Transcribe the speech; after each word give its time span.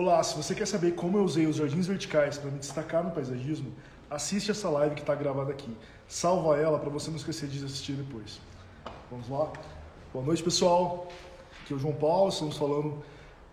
Olá, 0.00 0.22
se 0.22 0.36
você 0.36 0.54
quer 0.54 0.68
saber 0.68 0.92
como 0.92 1.18
eu 1.18 1.24
usei 1.24 1.44
os 1.48 1.56
jardins 1.56 1.88
verticais 1.88 2.38
para 2.38 2.52
me 2.52 2.60
destacar 2.60 3.02
no 3.02 3.10
paisagismo, 3.10 3.72
assiste 4.08 4.48
essa 4.48 4.70
live 4.70 4.94
que 4.94 5.00
está 5.00 5.12
gravada 5.12 5.50
aqui. 5.50 5.76
Salva 6.06 6.56
ela 6.56 6.78
para 6.78 6.88
você 6.88 7.10
não 7.10 7.16
esquecer 7.16 7.48
de 7.48 7.64
assistir 7.64 7.94
depois. 7.94 8.40
Vamos 9.10 9.28
lá? 9.28 9.52
Boa 10.12 10.24
noite, 10.24 10.40
pessoal. 10.40 11.08
Aqui 11.64 11.72
é 11.72 11.76
o 11.76 11.80
João 11.80 11.94
Paulo, 11.94 12.28
estamos 12.28 12.56
falando, 12.56 13.02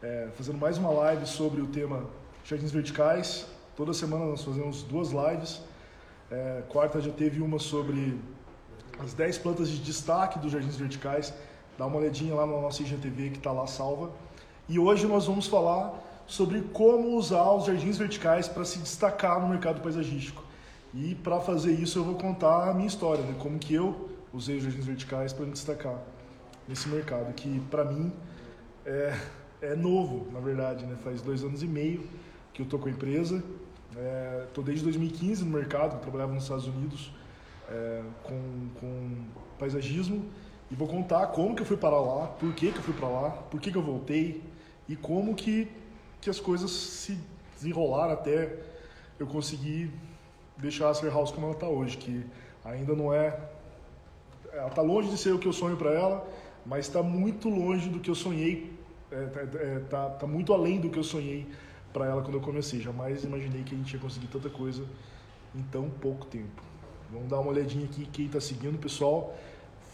é, 0.04 0.29
fazendo 0.36 0.60
mais 0.60 0.78
uma 0.78 0.92
live 0.92 1.26
sobre 1.26 1.62
o 1.62 1.66
tema 1.66 2.05
jardins 2.44 2.71
verticais. 2.71 3.48
Toda 3.75 3.91
semana 3.91 4.25
nós 4.25 4.43
fazemos 4.43 4.84
duas 4.84 5.09
lives. 5.09 5.64
É, 6.30 6.62
quarta 6.70 7.02
já 7.02 7.12
teve 7.12 7.41
uma 7.41 7.57
sobre 7.57 8.21
as 9.00 9.16
10 9.16 9.39
plantas 9.39 9.68
de 9.68 9.80
destaque 9.80 10.38
dos 10.38 10.52
jardins 10.52 10.75
verticais. 10.75 11.34
Dá 11.75 11.88
uma 11.88 11.98
olhadinha 11.98 12.36
lá 12.36 12.46
na 12.46 12.62
nossa 12.62 12.84
IGTV 12.84 13.32
que 13.32 13.38
está 13.39 13.52
lá 13.52 13.66
salva. 13.66 14.12
E 14.70 14.77
hoje 14.77 15.07
nós 15.07 15.25
vamos 15.25 15.48
falar 15.48 16.05
sobre 16.28 16.62
como 16.73 17.16
usar 17.16 17.52
os 17.52 17.66
jardins 17.66 17.98
verticais 17.98 18.48
para 18.48 18.66
se 18.66 18.80
destacar 18.80 19.40
no 19.40 19.48
mercado 19.48 19.81
paisagístico. 19.81 20.44
E 20.94 21.16
para 21.16 21.40
fazer 21.40 21.73
isso 21.73 21.99
eu 21.99 22.04
vou 22.04 22.16
contar 22.16 22.70
a 22.70 22.73
minha 22.73 22.88
história, 22.88 23.23
né? 23.23 23.36
como 23.40 23.59
que 23.59 23.73
eu 23.73 24.09
usei 24.34 24.58
os 24.58 24.63
jardins 24.63 24.85
verticais 24.85 25.34
para 25.34 25.46
me 25.46 25.52
destacar 25.52 25.99
nesse 26.68 26.90
mercado, 26.90 27.34
que 27.34 27.59
para 27.70 27.85
mim 27.85 28.12
é, 28.85 29.18
é, 29.62 29.76
novo, 29.76 30.32
na 30.32 30.40
verdade, 30.40 30.85
né? 30.85 30.96
faz 31.04 31.22
dois 31.22 31.44
anos 31.44 31.62
e 31.62 31.68
meio 31.68 32.08
que 32.54 32.62
eu 32.62 32.63
estou 32.63 32.80
com 32.80 32.88
a 32.88 32.91
empresa, 32.91 33.44
estou 34.48 34.63
é, 34.63 34.68
desde 34.68 34.84
2015 34.84 35.44
no 35.44 35.52
mercado, 35.52 35.99
trabalhava 35.99 36.34
nos 36.34 36.44
Estados 36.44 36.68
Unidos 36.68 37.12
é, 37.70 38.02
com, 38.23 38.70
com 38.80 39.26
paisagismo, 39.60 40.26
e 40.70 40.76
vou 40.76 40.88
contar 40.88 41.27
como 41.27 41.55
que 41.55 41.62
eu 41.62 41.66
fui 41.66 41.77
para 41.77 41.99
lá, 41.99 42.27
por 42.27 42.54
que, 42.54 42.71
que 42.71 42.77
eu 42.77 42.84
fui 42.84 42.94
para 42.94 43.07
lá, 43.07 43.30
por 43.30 43.60
que, 43.60 43.71
que 43.71 43.77
eu 43.77 43.82
voltei 43.82 44.44
e 44.88 44.96
como 44.96 45.35
que, 45.35 45.68
que 46.25 46.29
as 46.31 46.39
coisas 46.39 46.71
se 46.71 47.20
desenrolaram 47.53 48.13
até 48.13 48.57
eu 49.20 49.27
conseguir 49.27 49.91
deixar 50.57 50.90
a 50.90 50.93
Ser 50.95 51.12
House 51.12 51.29
como 51.29 51.45
ela 51.45 51.54
está 51.54 51.67
hoje, 51.67 51.98
que 51.98 52.26
ainda 52.63 52.95
não 52.95 53.13
é. 53.13 53.40
Ela 54.51 54.70
está 54.70 54.82
longe 54.82 55.07
de 55.12 55.20
ser 55.20 55.35
o 55.35 55.37
que 55.37 55.48
eu 55.48 55.54
sonho 55.54 55.77
para 55.77 55.91
ela, 55.91 56.27
mas 56.65 56.87
está 56.87 57.04
muito 57.04 57.48
longe 57.48 57.90
do 57.90 57.99
que 57.99 58.09
eu 58.09 58.15
sonhei, 58.15 58.76
está 59.12 59.40
é, 59.40 59.76
é, 59.76 59.79
tá, 59.87 60.09
tá 60.09 60.26
muito 60.26 60.51
além 60.51 60.82
do 60.82 60.90
que 60.90 60.98
eu 60.98 61.04
sonhei 61.04 61.48
para 61.93 62.07
ela 62.07 62.23
quando 62.23 62.37
eu 62.37 62.41
comecei. 62.41 62.82
Jamais 62.82 63.23
imaginei 63.23 63.62
que 63.62 63.76
a 63.76 63.77
gente 63.77 63.93
ia 63.93 63.99
conseguir 63.99 64.25
tanta 64.25 64.50
coisa 64.50 64.84
em 65.53 65.62
tão 65.62 65.91
pouco 65.91 66.25
tempo. 66.25 66.63
Vamos 67.12 67.29
dar 67.29 67.39
uma 67.39 67.51
olhadinha 67.51 67.85
aqui 67.85 68.07
quem 68.07 68.25
está 68.25 68.41
seguindo, 68.41 68.79
pessoal. 68.79 69.38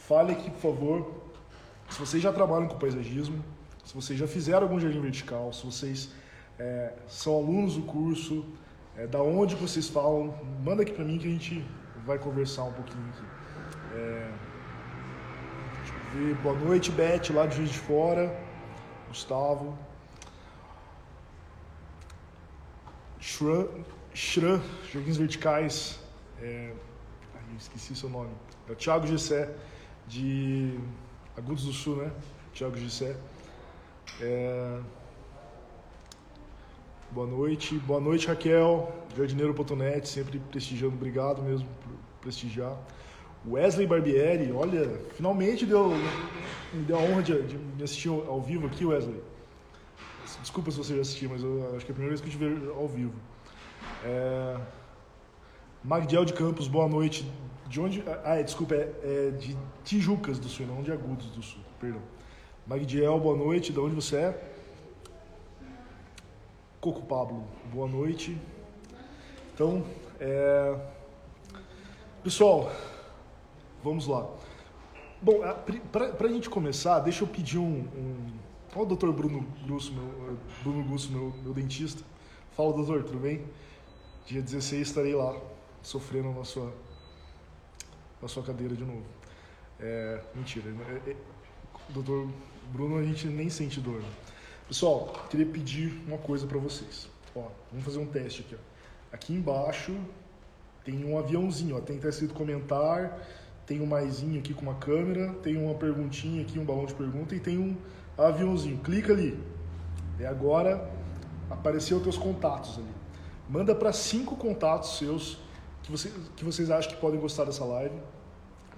Fale 0.07 0.31
aqui, 0.31 0.49
por 0.49 0.61
favor, 0.61 1.11
se 1.89 1.99
vocês 1.99 2.23
já 2.23 2.31
trabalham 2.31 2.69
com 2.69 2.77
paisagismo, 2.77 3.43
se 3.91 3.95
vocês 3.95 4.17
já 4.17 4.25
fizeram 4.25 4.63
algum 4.63 4.79
jardim 4.79 5.01
vertical, 5.01 5.51
se 5.51 5.65
vocês 5.65 6.11
é, 6.57 6.93
são 7.09 7.35
alunos 7.35 7.75
do 7.75 7.81
curso, 7.81 8.45
é, 8.95 9.05
da 9.05 9.21
onde 9.21 9.53
vocês 9.53 9.89
falam, 9.89 10.33
manda 10.63 10.81
aqui 10.83 10.93
para 10.93 11.03
mim 11.03 11.17
que 11.17 11.27
a 11.27 11.29
gente 11.29 11.65
vai 12.05 12.17
conversar 12.17 12.63
um 12.63 12.71
pouquinho 12.71 13.03
aqui. 13.09 13.25
É, 13.93 14.31
deixa 15.79 15.93
eu 15.93 16.25
ver. 16.25 16.35
Boa 16.35 16.57
noite, 16.57 16.89
Beth, 16.89 17.33
lá 17.33 17.45
de 17.45 17.57
Juiz 17.57 17.71
de 17.71 17.79
Fora. 17.79 18.33
Gustavo. 19.09 19.77
Shran, 23.19 23.67
Shran 24.13 24.61
Jardins 24.89 25.17
Verticais. 25.17 25.99
É, 26.41 26.73
ai, 27.35 27.41
esqueci 27.57 27.93
seu 27.93 28.09
nome. 28.09 28.31
É 28.69 28.71
o 28.71 28.75
Thiago 28.75 29.05
Gessé, 29.05 29.53
de 30.07 30.79
Agudos 31.35 31.65
do 31.65 31.73
Sul, 31.73 31.97
né? 31.97 32.11
Thiago 32.53 32.77
Gessé. 32.77 33.17
É, 34.19 34.79
Boa 37.11 37.27
noite. 37.27 37.75
Boa 37.79 37.99
noite, 37.99 38.25
Raquel, 38.27 38.89
jardineiro.net, 39.17 40.07
sempre 40.07 40.39
prestigiando. 40.39 40.95
Obrigado 40.95 41.41
mesmo 41.41 41.67
por 41.83 41.91
prestigiar. 42.21 42.77
Wesley 43.45 43.85
Barbieri, 43.85 44.49
olha, 44.53 44.87
finalmente 45.17 45.65
deu, 45.65 45.89
me 46.73 46.83
deu 46.85 46.97
a 46.97 47.01
honra 47.01 47.21
de, 47.21 47.41
de 47.41 47.57
me 47.57 47.83
assistir 47.83 48.07
ao 48.07 48.41
vivo 48.41 48.67
aqui, 48.67 48.85
Wesley. 48.85 49.21
Desculpa 50.39 50.71
se 50.71 50.77
você 50.77 50.95
já 50.95 51.01
assistiu, 51.01 51.31
mas 51.31 51.43
eu 51.43 51.75
acho 51.75 51.85
que 51.85 51.91
é 51.91 51.93
a 51.93 51.95
primeira 51.95 52.15
vez 52.15 52.21
que 52.21 52.27
eu 52.27 52.31
te 52.31 52.37
vejo 52.37 52.71
ao 52.71 52.87
vivo. 52.87 53.13
É... 54.05 54.57
Magdiel 55.83 56.23
de 56.23 56.31
Campos, 56.31 56.69
boa 56.69 56.87
noite. 56.87 57.29
De 57.67 57.81
onde. 57.81 58.01
Ah, 58.23 58.35
é, 58.35 58.43
desculpa, 58.43 58.73
é, 58.73 58.89
é, 59.03 59.31
de 59.31 59.57
Tijucas 59.83 60.39
do 60.39 60.47
Sul, 60.47 60.65
não 60.65 60.81
de 60.81 60.93
Agudos 60.93 61.27
do 61.31 61.41
Sul, 61.41 61.59
perdão. 61.77 62.01
Magdiel, 62.65 63.19
boa 63.19 63.35
noite, 63.35 63.73
de 63.73 63.79
onde 63.79 63.95
você 63.95 64.17
é? 64.17 64.51
Coco 66.79 67.01
Pablo, 67.01 67.43
boa 67.73 67.87
noite. 67.87 68.37
Então, 69.53 69.83
é... 70.19 70.79
pessoal, 72.23 72.71
vamos 73.83 74.05
lá. 74.05 74.29
Bom, 75.21 75.39
para 75.91 76.27
a 76.27 76.31
gente 76.31 76.49
começar, 76.49 76.99
deixa 76.99 77.23
eu 77.23 77.27
pedir 77.27 77.57
um. 77.57 77.79
um... 77.95 78.39
Olha 78.73 78.83
o 78.83 78.85
doutor 78.85 79.11
Bruno 79.11 79.45
Gusso, 79.67 79.91
meu, 79.93 80.37
Bruno 80.63 80.83
Gusso, 80.83 81.11
meu, 81.11 81.33
meu 81.43 81.53
dentista. 81.53 82.03
Fala, 82.51 82.73
doutor, 82.73 83.03
tudo 83.03 83.19
bem? 83.19 83.43
Dia 84.27 84.41
16 84.41 84.87
estarei 84.87 85.15
lá, 85.15 85.35
sofrendo 85.81 86.31
na 86.31 86.45
sua, 86.45 86.71
na 88.21 88.27
sua 88.27 88.43
cadeira 88.43 88.75
de 88.75 88.85
novo. 88.85 89.03
É, 89.79 90.21
mentira, 90.35 90.69
é, 90.69 91.11
é, 91.11 91.15
doutor 91.89 92.29
Bruno 92.71 92.97
a 92.97 93.03
gente 93.03 93.27
nem 93.27 93.49
sente 93.49 93.79
dor. 93.81 94.01
Pessoal, 94.67 95.25
queria 95.29 95.45
pedir 95.45 96.01
uma 96.07 96.17
coisa 96.17 96.47
para 96.47 96.57
vocês. 96.57 97.09
Ó, 97.35 97.47
vamos 97.69 97.85
fazer 97.85 97.99
um 97.99 98.05
teste 98.05 98.41
aqui. 98.41 98.55
Ó. 98.55 99.15
Aqui 99.15 99.33
embaixo 99.33 99.93
tem 100.85 101.03
um 101.03 101.17
aviãozinho, 101.17 101.75
ó, 101.75 101.81
tem 101.81 101.97
estar 101.97 102.09
escrito 102.09 102.33
comentar, 102.33 103.19
tem 103.65 103.81
um 103.81 103.85
maisinho 103.85 104.39
aqui 104.39 104.53
com 104.53 104.61
uma 104.61 104.75
câmera, 104.75 105.33
tem 105.43 105.57
uma 105.57 105.75
perguntinha 105.75 106.41
aqui, 106.41 106.57
um 106.57 106.63
balão 106.63 106.85
de 106.85 106.93
pergunta 106.93 107.35
e 107.35 107.39
tem 107.39 107.57
um 107.57 107.75
aviãozinho. 108.17 108.77
Clica 108.77 109.11
ali. 109.11 109.37
E 110.17 110.25
agora 110.25 110.89
apareceu 111.49 111.97
os 111.97 112.03
teus 112.03 112.17
contatos 112.17 112.77
ali. 112.77 112.93
Manda 113.49 113.75
para 113.75 113.91
cinco 113.91 114.37
contatos 114.37 114.97
seus 114.97 115.37
que, 115.83 115.91
você, 115.91 116.09
que 116.37 116.45
vocês 116.45 116.71
acham 116.71 116.93
que 116.93 117.01
podem 117.01 117.19
gostar 117.19 117.43
dessa 117.43 117.65
live. 117.65 117.95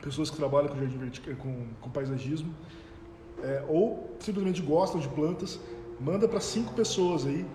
Pessoas 0.02 0.32
que 0.32 0.36
trabalham 0.36 0.68
com 0.68 0.78
jardim 0.80 1.12
com, 1.36 1.68
com 1.80 1.90
paisagismo. 1.92 2.54
É, 3.42 3.64
ou 3.68 4.16
simplesmente 4.20 4.62
gostam 4.62 5.00
de 5.00 5.08
plantas 5.10 5.60
manda 6.00 6.28
para 6.28 6.40
cinco 6.40 6.74
pessoas 6.74 7.26
aí, 7.26 7.46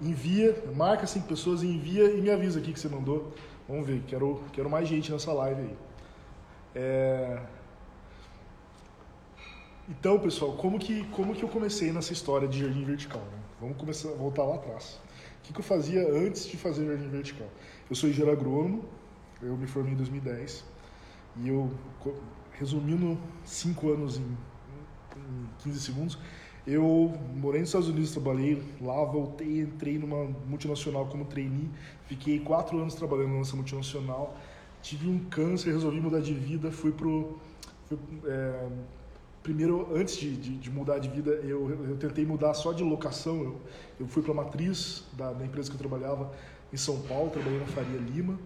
envia, 0.00 0.64
marca 0.74 1.06
cinco 1.06 1.26
pessoas 1.26 1.62
e 1.62 1.66
envia 1.66 2.04
e 2.10 2.20
me 2.20 2.30
avisa 2.30 2.58
aqui 2.58 2.72
que 2.72 2.80
você 2.80 2.88
mandou. 2.88 3.32
Vamos 3.68 3.86
ver, 3.86 4.02
quero, 4.06 4.42
quero 4.52 4.68
mais 4.68 4.88
gente 4.88 5.10
nessa 5.10 5.32
live 5.32 5.62
aí. 5.62 5.76
É... 6.74 7.42
Então, 9.88 10.18
pessoal, 10.18 10.52
como 10.52 10.78
que, 10.78 11.04
como 11.08 11.34
que 11.34 11.42
eu 11.42 11.48
comecei 11.48 11.92
nessa 11.92 12.12
história 12.12 12.46
de 12.46 12.60
jardim 12.60 12.84
vertical? 12.84 13.20
Né? 13.20 13.38
Vamos 13.60 13.76
começar, 13.76 14.08
voltar 14.10 14.44
lá 14.44 14.56
atrás. 14.56 15.00
O 15.38 15.42
que, 15.42 15.52
que 15.52 15.60
eu 15.60 15.64
fazia 15.64 16.08
antes 16.08 16.46
de 16.46 16.56
fazer 16.56 16.86
jardim 16.86 17.08
vertical? 17.08 17.48
Eu 17.88 17.96
sou 17.96 18.08
engenheiro 18.08 18.38
agrônomo, 18.38 18.84
eu 19.42 19.56
me 19.56 19.66
formei 19.66 19.92
em 19.92 19.96
2010 19.96 20.64
e 21.36 21.48
eu, 21.48 21.70
resumindo 22.52 23.18
cinco 23.44 23.90
anos 23.90 24.18
em, 24.18 24.36
em 25.30 25.62
15 25.62 25.80
segundos, 25.80 26.18
eu 26.66 27.12
morei 27.34 27.60
nos 27.60 27.70
Estados 27.70 27.88
Unidos, 27.88 28.12
trabalhei 28.12 28.62
lá, 28.80 29.04
voltei, 29.04 29.60
entrei 29.60 29.98
numa 29.98 30.24
multinacional 30.46 31.06
como 31.06 31.24
trainee, 31.24 31.70
fiquei 32.06 32.38
quatro 32.38 32.78
anos 32.78 32.94
trabalhando 32.94 33.30
nessa 33.30 33.56
multinacional, 33.56 34.36
tive 34.82 35.08
um 35.08 35.18
câncer, 35.18 35.72
resolvi 35.72 36.00
mudar 36.00 36.20
de 36.20 36.34
vida, 36.34 36.70
fui 36.70 36.92
pro... 36.92 37.38
Fui, 37.86 37.98
é, 38.26 38.68
primeiro, 39.42 39.88
antes 39.96 40.16
de, 40.16 40.36
de, 40.36 40.56
de, 40.58 40.70
mudar 40.70 40.98
de 40.98 41.08
vida, 41.08 41.30
eu, 41.30 41.70
eu 41.88 41.96
tentei 41.96 42.26
mudar 42.26 42.52
só 42.52 42.72
de 42.72 42.84
locação, 42.84 43.42
eu, 43.42 43.60
eu 43.98 44.06
fui 44.06 44.22
para 44.22 44.32
a 44.32 44.34
matriz 44.34 45.04
da, 45.14 45.32
da 45.32 45.44
empresa 45.44 45.70
que 45.70 45.76
eu 45.76 45.78
trabalhava 45.78 46.30
em 46.72 46.76
São 46.76 47.00
Paulo, 47.02 47.30
trabalhei 47.30 47.58
na 47.58 47.66
Faria 47.66 47.98
Lima, 47.98 48.38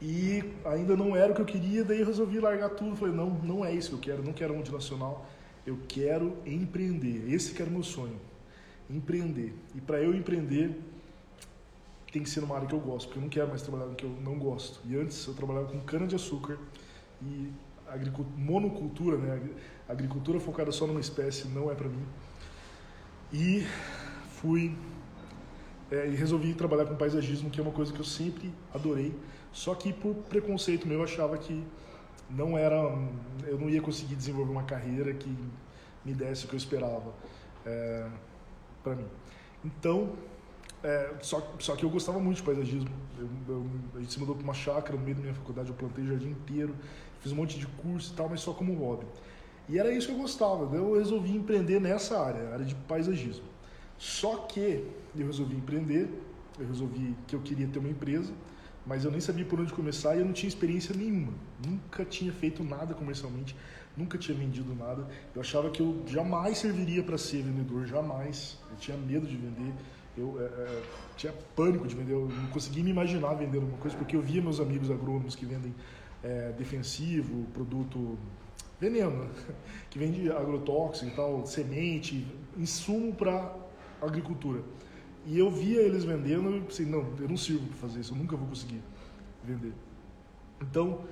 e 0.00 0.42
ainda 0.64 0.96
não 0.96 1.14
era 1.14 1.30
o 1.30 1.34
que 1.34 1.42
eu 1.42 1.46
queria, 1.46 1.84
daí 1.84 2.00
eu 2.00 2.06
resolvi 2.06 2.40
largar 2.40 2.70
tudo, 2.70 2.96
falei, 2.96 3.14
não, 3.14 3.30
não 3.30 3.64
é 3.64 3.72
isso 3.72 3.90
que 3.90 3.94
eu 3.94 4.00
quero, 4.00 4.24
não 4.24 4.32
quero 4.32 4.54
multinacional, 4.54 5.26
eu 5.66 5.78
quero 5.88 6.36
empreender. 6.44 7.32
Esse 7.32 7.52
que 7.52 7.62
era 7.62 7.70
o 7.70 7.74
meu 7.74 7.82
sonho. 7.82 8.18
Empreender. 8.90 9.54
E 9.74 9.80
para 9.80 10.00
eu 10.02 10.14
empreender, 10.14 10.78
tem 12.12 12.22
que 12.22 12.28
ser 12.28 12.40
numa 12.40 12.56
área 12.56 12.68
que 12.68 12.74
eu 12.74 12.80
gosto, 12.80 13.06
porque 13.06 13.18
eu 13.18 13.22
não 13.22 13.30
quero 13.30 13.48
mais 13.48 13.62
trabalhar 13.62 13.86
no 13.86 13.94
que 13.94 14.04
eu 14.04 14.10
não 14.10 14.38
gosto. 14.38 14.80
E 14.86 14.96
antes 14.96 15.26
eu 15.26 15.34
trabalhava 15.34 15.66
com 15.66 15.80
cana-de-açúcar 15.80 16.58
e 17.22 17.50
monocultura, 18.36 19.16
né? 19.18 19.50
agricultura 19.88 20.40
focada 20.40 20.72
só 20.72 20.86
numa 20.86 21.00
espécie 21.00 21.48
não 21.48 21.70
é 21.70 21.74
para 21.74 21.88
mim. 21.88 22.04
E 23.32 23.66
fui 24.28 24.76
é, 25.90 26.08
e 26.08 26.14
resolvi 26.14 26.54
trabalhar 26.54 26.86
com 26.86 26.96
paisagismo, 26.96 27.50
que 27.50 27.60
é 27.60 27.62
uma 27.62 27.72
coisa 27.72 27.92
que 27.92 28.00
eu 28.00 28.04
sempre 28.04 28.52
adorei. 28.72 29.14
Só 29.52 29.74
que 29.74 29.92
por 29.92 30.14
preconceito 30.14 30.88
meu 30.88 30.98
eu 30.98 31.04
achava 31.04 31.36
que 31.36 31.64
não 32.30 32.56
era, 32.56 32.76
eu 33.46 33.58
não 33.58 33.68
ia 33.68 33.80
conseguir 33.80 34.14
desenvolver 34.14 34.52
uma 34.52 34.64
carreira 34.64 35.12
que 35.12 35.34
me 36.04 36.12
desse 36.12 36.44
o 36.44 36.48
que 36.48 36.54
eu 36.54 36.58
esperava 36.58 37.12
é, 37.64 38.08
para 38.82 38.94
mim. 38.96 39.06
Então, 39.64 40.12
é, 40.82 41.12
só, 41.20 41.54
só 41.58 41.76
que 41.76 41.84
eu 41.84 41.90
gostava 41.90 42.18
muito 42.18 42.38
de 42.38 42.42
paisagismo. 42.42 42.90
Eu, 43.18 43.28
eu, 43.48 43.66
a 43.96 44.00
gente 44.00 44.12
se 44.12 44.18
mudou 44.18 44.34
para 44.34 44.44
uma 44.44 44.54
chácara 44.54 44.98
no 44.98 45.04
meio 45.04 45.16
da 45.16 45.22
minha 45.22 45.34
faculdade, 45.34 45.68
eu 45.68 45.74
plantei 45.74 46.04
jardim 46.04 46.30
inteiro, 46.30 46.74
fiz 47.20 47.32
um 47.32 47.36
monte 47.36 47.58
de 47.58 47.66
curso 47.66 48.12
e 48.12 48.16
tal, 48.16 48.28
mas 48.28 48.40
só 48.40 48.52
como 48.52 48.74
hobby. 48.74 49.06
E 49.68 49.78
era 49.78 49.92
isso 49.92 50.08
que 50.08 50.12
eu 50.12 50.18
gostava, 50.18 50.74
eu 50.74 50.96
resolvi 50.96 51.36
empreender 51.36 51.80
nessa 51.80 52.20
área, 52.20 52.52
área 52.52 52.64
de 52.64 52.74
paisagismo. 52.74 53.44
Só 53.96 54.36
que 54.38 54.84
eu 55.16 55.26
resolvi 55.26 55.54
empreender, 55.54 56.08
eu 56.58 56.66
resolvi 56.66 57.14
que 57.28 57.36
eu 57.36 57.40
queria 57.40 57.68
ter 57.68 57.78
uma 57.78 57.88
empresa, 57.88 58.32
mas 58.86 59.04
eu 59.04 59.10
nem 59.10 59.20
sabia 59.20 59.44
por 59.44 59.60
onde 59.60 59.72
começar 59.72 60.16
e 60.16 60.18
eu 60.18 60.24
não 60.24 60.32
tinha 60.32 60.48
experiência 60.48 60.94
nenhuma. 60.94 61.32
Nunca 61.64 62.04
tinha 62.04 62.32
feito 62.32 62.64
nada 62.64 62.94
comercialmente, 62.94 63.56
nunca 63.96 64.18
tinha 64.18 64.36
vendido 64.36 64.74
nada. 64.74 65.06
Eu 65.34 65.40
achava 65.40 65.70
que 65.70 65.80
eu 65.80 66.02
jamais 66.06 66.58
serviria 66.58 67.02
para 67.02 67.16
ser 67.16 67.42
vendedor, 67.42 67.86
jamais. 67.86 68.58
Eu 68.70 68.76
tinha 68.76 68.96
medo 68.96 69.26
de 69.26 69.36
vender, 69.36 69.72
eu 70.16 70.36
é, 70.40 70.44
é, 70.44 70.82
tinha 71.16 71.32
pânico 71.54 71.86
de 71.86 71.94
vender, 71.94 72.12
eu 72.12 72.28
não 72.28 72.48
conseguia 72.48 72.82
me 72.82 72.90
imaginar 72.90 73.34
vendendo 73.34 73.62
alguma 73.62 73.78
coisa, 73.78 73.96
porque 73.96 74.16
eu 74.16 74.22
via 74.22 74.42
meus 74.42 74.58
amigos 74.58 74.90
agrônomos 74.90 75.36
que 75.36 75.46
vendem 75.46 75.74
é, 76.22 76.52
defensivo, 76.58 77.46
produto 77.52 78.18
veneno, 78.80 79.30
que 79.88 79.98
vende 79.98 80.30
agrotóxico 80.30 81.10
e 81.10 81.14
tal, 81.14 81.46
semente, 81.46 82.26
insumo 82.56 83.14
para 83.14 83.54
agricultura. 84.00 84.60
E 85.24 85.38
eu 85.38 85.50
via 85.50 85.80
eles 85.80 86.04
vendendo 86.04 86.56
e 86.56 86.60
pensei, 86.60 86.84
não, 86.84 87.06
eu 87.20 87.28
não 87.28 87.36
sirvo 87.36 87.66
para 87.68 87.76
fazer 87.76 88.00
isso, 88.00 88.12
eu 88.12 88.18
nunca 88.18 88.36
vou 88.36 88.48
conseguir 88.48 88.80
vender. 89.44 89.72
Então, 90.60 91.04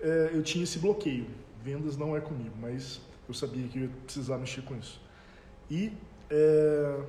é, 0.00 0.30
eu 0.32 0.42
tinha 0.42 0.64
esse 0.64 0.78
bloqueio. 0.78 1.26
Vendas 1.62 1.96
não 1.96 2.16
é 2.16 2.20
comigo, 2.20 2.54
mas 2.60 3.00
eu 3.26 3.34
sabia 3.34 3.66
que 3.66 3.78
eu 3.78 3.82
ia 3.84 3.90
precisar 4.04 4.38
mexer 4.38 4.62
com 4.62 4.76
isso. 4.76 5.00
E 5.70 5.92
é, 6.30 7.00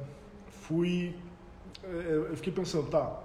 fui, 0.48 1.16
é, 1.84 2.30
eu 2.32 2.36
fiquei 2.36 2.52
pensando, 2.52 2.90
tá, 2.90 3.24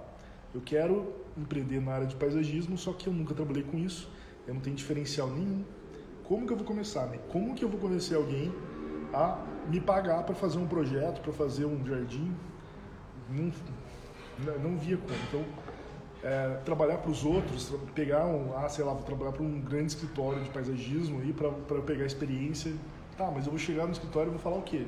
eu 0.53 0.61
quero 0.61 1.13
empreender 1.37 1.81
na 1.81 1.93
área 1.93 2.07
de 2.07 2.15
paisagismo, 2.15 2.77
só 2.77 2.93
que 2.93 3.07
eu 3.07 3.13
nunca 3.13 3.33
trabalhei 3.33 3.63
com 3.63 3.77
isso, 3.77 4.09
eu 4.47 4.53
não 4.53 4.61
tenho 4.61 4.75
diferencial 4.75 5.29
nenhum. 5.29 5.63
Como 6.23 6.45
que 6.45 6.53
eu 6.53 6.57
vou 6.57 6.65
começar? 6.65 7.07
Né? 7.07 7.19
Como 7.29 7.55
que 7.55 7.63
eu 7.63 7.69
vou 7.69 7.79
convencer 7.79 8.15
alguém 8.15 8.53
a 9.13 9.43
me 9.69 9.79
pagar 9.79 10.23
para 10.23 10.35
fazer 10.35 10.57
um 10.57 10.67
projeto, 10.67 11.21
para 11.21 11.33
fazer 11.33 11.65
um 11.65 11.85
jardim? 11.85 12.33
Não, 13.33 14.59
não 14.59 14.77
via 14.77 14.97
como. 14.97 15.13
Então, 15.27 15.45
é, 16.23 16.57
trabalhar 16.63 16.97
para 16.99 17.11
os 17.11 17.25
outros, 17.25 17.73
pegar 17.93 18.25
um, 18.25 18.55
ah, 18.57 18.69
sei 18.69 18.85
lá, 18.85 18.93
vou 18.93 19.03
trabalhar 19.03 19.33
para 19.33 19.43
um 19.43 19.59
grande 19.59 19.87
escritório 19.87 20.41
de 20.41 20.49
paisagismo 20.49 21.19
aí 21.21 21.33
para 21.33 21.81
pegar 21.81 22.05
experiência. 22.05 22.73
Tá, 23.17 23.29
mas 23.29 23.45
eu 23.45 23.51
vou 23.51 23.59
chegar 23.59 23.85
no 23.85 23.91
escritório 23.91 24.29
e 24.29 24.31
vou 24.31 24.39
falar 24.39 24.57
o 24.57 24.63
quê? 24.63 24.87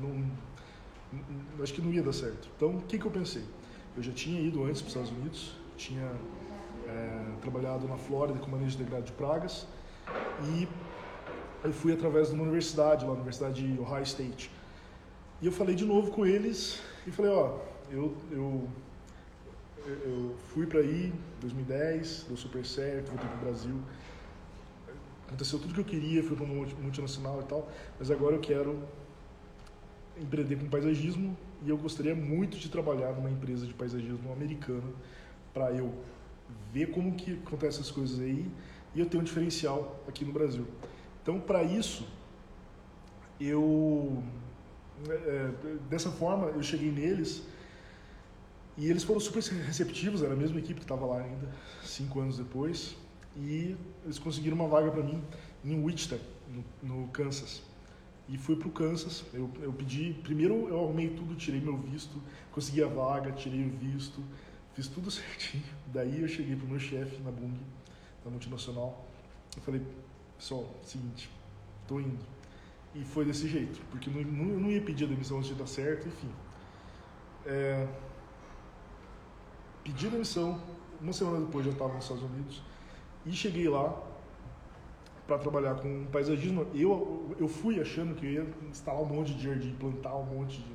Não, 0.00 0.24
acho 1.62 1.72
que 1.72 1.80
não 1.80 1.92
ia 1.92 2.02
dar 2.02 2.12
certo. 2.12 2.48
Então, 2.56 2.76
o 2.76 2.82
que, 2.82 2.98
que 2.98 3.06
eu 3.06 3.10
pensei? 3.10 3.44
Eu 3.96 4.02
já 4.02 4.12
tinha 4.12 4.40
ido 4.40 4.64
antes 4.64 4.82
para 4.82 4.88
os 4.88 4.94
Estados 4.94 5.10
Unidos, 5.10 5.56
tinha 5.76 6.12
é, 6.86 7.24
trabalhado 7.40 7.88
na 7.88 7.96
Flórida 7.96 8.38
com 8.38 8.50
manejo 8.50 8.72
de 8.72 8.78
degradado 8.78 9.06
de 9.06 9.12
pragas 9.12 9.66
e 10.42 10.68
eu 11.64 11.72
fui 11.72 11.92
através 11.92 12.28
de 12.28 12.34
uma 12.34 12.42
universidade, 12.42 13.04
lá, 13.04 13.12
Universidade 13.12 13.62
de 13.62 13.80
Ohio 13.80 14.02
State. 14.02 14.50
E 15.40 15.46
eu 15.46 15.52
falei 15.52 15.74
de 15.74 15.84
novo 15.84 16.10
com 16.10 16.26
eles 16.26 16.82
e 17.06 17.10
falei, 17.10 17.30
ó, 17.30 17.58
eu, 17.90 18.16
eu, 18.30 18.68
eu 19.86 20.36
fui 20.48 20.66
para 20.66 20.80
aí 20.80 21.06
em 21.06 21.40
2010, 21.40 22.26
deu 22.28 22.36
super 22.36 22.64
certo, 22.64 23.08
voltei 23.10 23.28
para 23.28 23.36
o 23.36 23.40
Brasil. 23.40 23.80
Aconteceu 25.26 25.58
tudo 25.58 25.74
que 25.74 25.80
eu 25.80 25.84
queria, 25.84 26.22
fui 26.22 26.36
para 26.36 26.44
uma 26.44 26.66
multinacional 26.80 27.40
e 27.40 27.44
tal, 27.44 27.70
mas 27.98 28.10
agora 28.10 28.36
eu 28.36 28.40
quero 28.40 28.82
empreender 30.16 30.56
com 30.56 30.68
paisagismo 30.68 31.36
e 31.62 31.70
eu 31.70 31.76
gostaria 31.76 32.14
muito 32.14 32.56
de 32.56 32.68
trabalhar 32.68 33.12
numa 33.12 33.30
empresa 33.30 33.66
de 33.66 33.74
paisagismo 33.74 34.32
americana 34.32 34.92
para 35.52 35.72
eu 35.72 35.92
ver 36.72 36.90
como 36.90 37.14
que 37.14 37.40
acontecem 37.46 37.80
as 37.80 37.90
coisas 37.90 38.20
aí 38.20 38.50
e 38.94 39.00
eu 39.00 39.06
ter 39.06 39.16
um 39.16 39.22
diferencial 39.22 40.00
aqui 40.06 40.24
no 40.24 40.32
Brasil. 40.32 40.66
Então, 41.22 41.40
para 41.40 41.62
isso, 41.62 42.06
eu 43.40 44.22
é, 45.08 45.50
dessa 45.88 46.10
forma 46.10 46.46
eu 46.48 46.62
cheguei 46.62 46.90
neles 46.90 47.42
e 48.76 48.90
eles 48.90 49.04
foram 49.04 49.20
super 49.20 49.42
receptivos, 49.42 50.22
era 50.22 50.32
a 50.32 50.36
mesma 50.36 50.58
equipe 50.58 50.74
que 50.74 50.84
estava 50.84 51.06
lá 51.06 51.20
ainda, 51.20 51.48
cinco 51.84 52.20
anos 52.20 52.38
depois, 52.38 52.96
e 53.36 53.76
eles 54.04 54.18
conseguiram 54.18 54.56
uma 54.56 54.66
vaga 54.66 54.90
para 54.90 55.02
mim 55.02 55.22
em 55.64 55.82
Wichita, 55.82 56.18
no, 56.48 56.64
no 56.82 57.08
Kansas. 57.08 57.62
E 58.28 58.36
fui 58.38 58.56
para 58.56 58.68
o 58.68 58.70
Kansas, 58.72 59.24
eu, 59.32 59.50
eu 59.60 59.72
pedi, 59.72 60.14
primeiro 60.22 60.68
eu 60.68 60.82
arrumei 60.82 61.10
tudo, 61.10 61.36
tirei 61.36 61.60
meu 61.60 61.76
visto, 61.76 62.20
consegui 62.50 62.82
a 62.82 62.88
vaga, 62.88 63.30
tirei 63.32 63.64
o 63.64 63.70
visto, 63.70 64.24
fiz 64.72 64.88
tudo 64.88 65.10
certinho. 65.12 65.62
Daí 65.92 66.22
eu 66.22 66.28
cheguei 66.28 66.56
para 66.56 66.66
o 66.66 66.68
meu 66.68 66.80
chefe 66.80 67.22
na 67.22 67.30
Bung, 67.30 67.56
na 68.24 68.30
multinacional, 68.30 69.06
eu 69.56 69.62
falei, 69.62 69.82
pessoal, 70.36 70.68
seguinte, 70.82 71.30
estou 71.82 72.00
indo. 72.00 72.33
E 72.94 73.04
foi 73.04 73.24
desse 73.24 73.48
jeito, 73.48 73.80
porque 73.90 74.08
não, 74.08 74.22
não, 74.22 74.60
não 74.60 74.70
ia 74.70 74.80
pedir 74.80 75.04
a 75.04 75.08
demissão 75.08 75.38
antes 75.38 75.48
de 75.48 75.56
dar 75.56 75.66
certo, 75.66 76.06
enfim. 76.06 76.30
É, 77.44 77.86
pedi 79.82 80.06
a 80.06 80.10
demissão, 80.10 80.60
uma 81.00 81.12
semana 81.12 81.44
depois 81.44 81.66
já 81.66 81.72
estava 81.72 81.92
nos 81.92 82.04
Estados 82.04 82.22
Unidos, 82.22 82.62
e 83.26 83.32
cheguei 83.32 83.68
lá 83.68 84.00
para 85.26 85.38
trabalhar 85.38 85.74
com 85.76 86.06
paisagismo. 86.06 86.66
Eu, 86.74 87.34
eu 87.38 87.48
fui 87.48 87.80
achando 87.80 88.14
que 88.14 88.26
ia 88.26 88.46
instalar 88.70 89.02
um 89.02 89.06
monte 89.06 89.34
de 89.34 89.42
jardim, 89.42 89.74
plantar 89.74 90.14
um 90.16 90.24
monte 90.24 90.58
de 90.62 90.74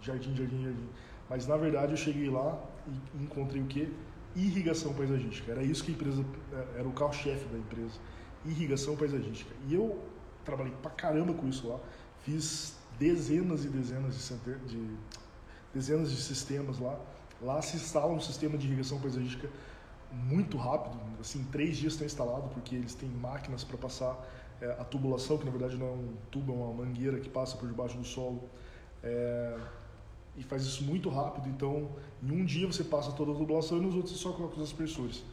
jardim, 0.00 0.34
jardim, 0.34 0.64
jardim. 0.64 0.88
Mas 1.28 1.46
na 1.46 1.56
verdade 1.56 1.92
eu 1.92 1.96
cheguei 1.96 2.30
lá 2.30 2.58
e 2.86 3.22
encontrei 3.22 3.60
o 3.62 3.66
que? 3.66 3.92
Irrigação 4.34 4.92
paisagística. 4.94 5.52
Era 5.52 5.62
isso 5.62 5.84
que 5.84 5.92
a 5.92 5.94
empresa, 5.94 6.24
é, 6.52 6.80
era 6.80 6.88
o 6.88 6.92
carro-chefe 6.92 7.44
da 7.46 7.58
empresa. 7.58 7.98
Irrigação 8.44 8.96
paisagística. 8.96 9.50
E 9.68 9.74
eu 9.74 9.98
trabalhei 10.46 10.72
pra 10.80 10.90
caramba 10.90 11.34
com 11.34 11.46
isso 11.48 11.68
lá. 11.68 11.78
Fiz 12.22 12.76
dezenas 12.98 13.64
e 13.64 13.68
dezenas 13.68 14.14
de, 14.16 14.58
de 14.66 14.96
dezenas 15.74 16.10
de 16.10 16.16
sistemas 16.16 16.78
lá. 16.78 16.98
Lá 17.42 17.60
se 17.60 17.76
instala 17.76 18.12
um 18.12 18.20
sistema 18.20 18.56
de 18.56 18.66
irrigação 18.66 18.98
paisagística 18.98 19.50
muito 20.12 20.56
rápido, 20.56 20.98
assim, 21.20 21.44
três 21.50 21.76
dias 21.76 21.92
está 21.92 22.04
instalado, 22.04 22.48
porque 22.48 22.74
eles 22.74 22.94
têm 22.94 23.08
máquinas 23.08 23.64
para 23.64 23.76
passar 23.76 24.16
é, 24.60 24.70
a 24.70 24.84
tubulação, 24.84 25.36
que 25.36 25.44
na 25.44 25.50
verdade 25.50 25.76
não 25.76 25.86
é 25.86 25.90
um 25.90 26.14
tubo, 26.30 26.52
é 26.52 26.56
uma 26.56 26.72
mangueira 26.72 27.18
que 27.20 27.28
passa 27.28 27.56
por 27.56 27.68
debaixo 27.68 27.98
do 27.98 28.04
solo. 28.04 28.48
É, 29.02 29.58
e 30.36 30.42
faz 30.42 30.62
isso 30.62 30.84
muito 30.84 31.08
rápido, 31.08 31.48
então 31.48 31.88
em 32.22 32.30
um 32.30 32.44
dia 32.44 32.66
você 32.66 32.84
passa 32.84 33.10
toda 33.12 33.32
a 33.32 33.34
tubulação 33.34 33.78
e 33.78 33.80
nos 33.80 33.94
outros 33.94 34.12
você 34.12 34.22
só 34.22 34.32
coloca 34.32 34.56
os 34.56 34.62
aspersores. 34.62 35.24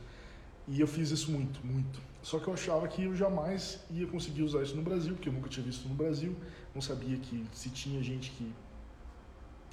E 0.68 0.80
eu 0.80 0.88
fiz 0.88 1.12
isso 1.12 1.32
muito, 1.32 1.66
muito. 1.66 2.00
Só 2.22 2.40
que 2.40 2.48
eu 2.48 2.54
achava 2.54 2.88
que 2.88 3.04
eu 3.04 3.16
jamais 3.16 3.80
ia 3.92 4.08
conseguir 4.08 4.44
usar 4.44 4.64
isso 4.64 4.76
no 4.76 4.82
Brasil, 4.82 5.14
porque 5.14 5.28
eu 5.28 5.34
nunca 5.34 5.50
tinha 5.50 5.66
visto 5.66 5.88
no 5.90 5.94
Brasil, 5.94 6.36
não 6.74 6.82
sabia 6.82 7.18
que 7.18 7.46
se 7.52 7.70
tinha 7.70 8.02
gente 8.02 8.32
que, 8.32 8.54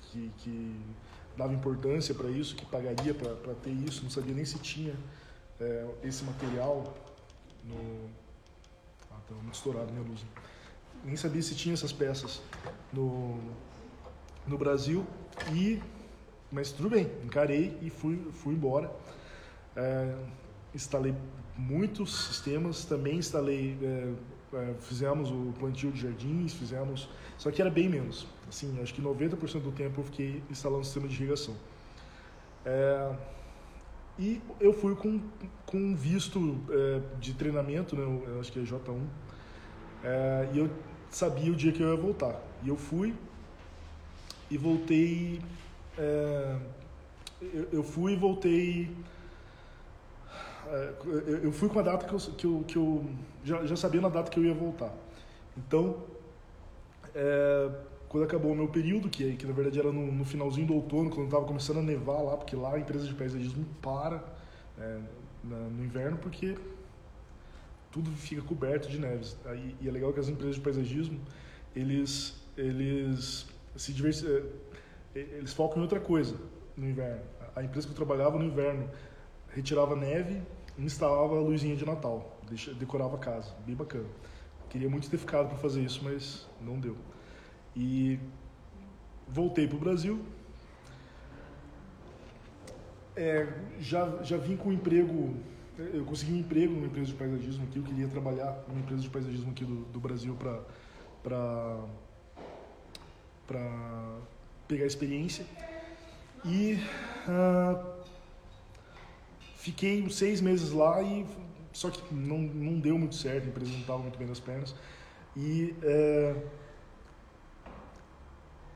que, 0.02 0.32
que 0.38 0.80
dava 1.36 1.52
importância 1.52 2.12
para 2.12 2.28
isso, 2.28 2.56
que 2.56 2.66
pagaria 2.66 3.14
para 3.14 3.54
ter 3.54 3.70
isso, 3.70 4.02
não 4.02 4.10
sabia 4.10 4.34
nem 4.34 4.44
se 4.44 4.58
tinha 4.58 4.94
é, 5.60 5.86
esse 6.02 6.24
material 6.24 6.92
no. 7.64 8.10
Ah, 9.12 9.20
tá 9.28 9.34
muito 9.34 9.54
estourado 9.54 9.92
minha 9.92 10.06
luz. 10.06 10.24
Nem 11.04 11.16
sabia 11.16 11.42
se 11.42 11.54
tinha 11.54 11.72
essas 11.72 11.92
peças 11.92 12.42
no, 12.92 13.38
no 14.46 14.58
Brasil, 14.58 15.06
e 15.54 15.80
mas 16.50 16.72
tudo 16.72 16.90
bem, 16.90 17.08
encarei 17.22 17.78
e 17.80 17.90
fui, 17.90 18.16
fui 18.32 18.54
embora. 18.54 18.90
É, 19.76 20.16
instalei 20.74 21.14
muitos 21.56 22.26
sistemas, 22.26 22.84
também 22.84 23.16
instalei, 23.16 23.76
é, 23.82 24.12
é, 24.56 24.74
fizemos 24.80 25.30
o 25.30 25.52
plantio 25.58 25.92
de 25.92 26.00
jardins, 26.00 26.54
fizemos, 26.54 27.08
só 27.36 27.50
que 27.50 27.60
era 27.60 27.70
bem 27.70 27.88
menos. 27.88 28.26
Assim, 28.48 28.80
acho 28.82 28.94
que 28.94 29.02
90% 29.02 29.60
do 29.60 29.72
tempo 29.72 30.00
eu 30.00 30.04
fiquei 30.04 30.42
instalando 30.50 30.84
sistema 30.84 31.06
de 31.06 31.14
irrigação. 31.14 31.54
É, 32.64 33.12
e 34.18 34.40
eu 34.60 34.72
fui 34.72 34.94
com, 34.94 35.20
com 35.64 35.94
visto 35.96 36.60
é, 36.70 37.00
de 37.18 37.34
treinamento, 37.34 37.96
né, 37.96 38.02
eu 38.26 38.40
acho 38.40 38.52
que 38.52 38.58
é 38.58 38.62
J1, 38.62 39.00
é, 40.02 40.48
e 40.52 40.58
eu 40.58 40.70
sabia 41.10 41.52
o 41.52 41.56
dia 41.56 41.72
que 41.72 41.82
eu 41.82 41.88
ia 41.88 41.96
voltar. 41.96 42.40
E 42.62 42.68
eu 42.68 42.76
fui 42.76 43.14
e 44.50 44.56
voltei. 44.56 45.40
É, 45.98 46.56
eu, 47.40 47.68
eu, 47.72 47.82
fui 47.82 48.12
e 48.12 48.16
voltei. 48.16 48.90
É, 50.70 50.94
eu 51.42 51.50
fui 51.50 51.68
com 51.68 51.80
a 51.80 51.82
data 51.82 52.06
que 52.06 52.14
eu, 52.14 52.18
que 52.18 52.46
eu, 52.46 52.64
que 52.66 52.76
eu 52.76 53.04
já, 53.42 53.66
já 53.66 53.74
sabia 53.74 54.00
na 54.00 54.08
data 54.08 54.30
que 54.30 54.38
eu 54.38 54.44
ia 54.44 54.54
voltar. 54.54 54.94
Então, 55.56 56.04
é, 57.12 57.70
quando 58.08 58.22
acabou 58.22 58.52
o 58.52 58.54
meu 58.54 58.68
período, 58.68 59.08
que, 59.08 59.36
que 59.36 59.46
na 59.46 59.52
verdade 59.52 59.80
era 59.80 59.90
no, 59.90 60.12
no 60.12 60.24
finalzinho 60.24 60.68
do 60.68 60.74
outono, 60.74 61.10
quando 61.10 61.24
estava 61.24 61.44
começando 61.44 61.78
a 61.78 61.82
nevar 61.82 62.22
lá, 62.22 62.36
porque 62.36 62.54
lá 62.54 62.74
a 62.74 62.78
empresa 62.78 63.06
de 63.06 63.14
paisagismo 63.14 63.66
para 63.82 64.22
é, 64.78 64.98
na, 65.42 65.56
no 65.56 65.84
inverno, 65.84 66.18
porque 66.18 66.56
tudo 67.90 68.08
fica 68.12 68.40
coberto 68.42 68.88
de 68.88 69.00
neves. 69.00 69.36
Aí, 69.46 69.74
e 69.80 69.88
é 69.88 69.90
legal 69.90 70.12
que 70.12 70.20
as 70.20 70.28
empresas 70.28 70.54
de 70.54 70.60
paisagismo, 70.60 71.20
eles, 71.74 72.40
eles 72.56 73.48
se 73.74 73.92
diversi... 73.92 74.26
É, 74.26 75.18
eles 75.18 75.52
focam 75.52 75.78
em 75.78 75.82
outra 75.82 75.98
coisa 75.98 76.36
no 76.76 76.88
inverno. 76.88 77.22
A 77.56 77.64
empresa 77.64 77.88
que 77.88 77.92
eu 77.92 77.96
trabalhava 77.96 78.38
no 78.38 78.44
inverno 78.44 78.88
retirava 79.52 79.96
neve 79.96 80.40
instalava 80.78 81.36
a 81.36 81.40
luzinha 81.40 81.76
de 81.76 81.84
Natal, 81.84 82.38
decorava 82.78 83.16
a 83.16 83.18
casa, 83.18 83.54
bem 83.66 83.74
bacana. 83.74 84.08
Queria 84.68 84.88
muito 84.88 85.10
ter 85.10 85.18
ficado 85.18 85.48
para 85.48 85.58
fazer 85.58 85.82
isso, 85.82 86.00
mas 86.04 86.46
não 86.60 86.78
deu. 86.78 86.96
E 87.74 88.18
voltei 89.28 89.66
para 89.66 89.76
o 89.76 89.80
Brasil. 89.80 90.20
É, 93.16 93.46
já, 93.80 94.22
já 94.22 94.36
vim 94.36 94.56
com 94.56 94.68
um 94.70 94.72
emprego, 94.72 95.34
eu 95.76 96.04
consegui 96.04 96.32
um 96.32 96.38
emprego 96.38 96.72
numa 96.72 96.86
empresa 96.86 97.08
de 97.08 97.14
paisagismo 97.14 97.64
aqui, 97.64 97.78
eu 97.78 97.82
queria 97.82 98.08
trabalhar 98.08 98.64
numa 98.68 98.80
empresa 98.80 99.02
de 99.02 99.10
paisagismo 99.10 99.50
aqui 99.50 99.64
do, 99.64 99.84
do 99.86 100.00
Brasil 100.00 100.36
para 101.22 101.44
pegar 104.68 104.86
experiência. 104.86 105.44
E 106.44 106.78
uh, 107.28 107.99
fiquei 109.60 110.02
uns 110.02 110.16
seis 110.16 110.40
meses 110.40 110.72
lá 110.72 111.02
e 111.02 111.26
só 111.72 111.90
que 111.90 112.14
não, 112.14 112.38
não 112.38 112.80
deu 112.80 112.98
muito 112.98 113.14
certo, 113.14 113.44
a 113.44 113.48
empresa 113.48 113.70
não 113.70 113.80
estava 113.80 113.98
muito 113.98 114.18
bem 114.18 114.26
nas 114.26 114.40
pernas. 114.40 114.74
E 115.36 115.74
é, 115.82 116.34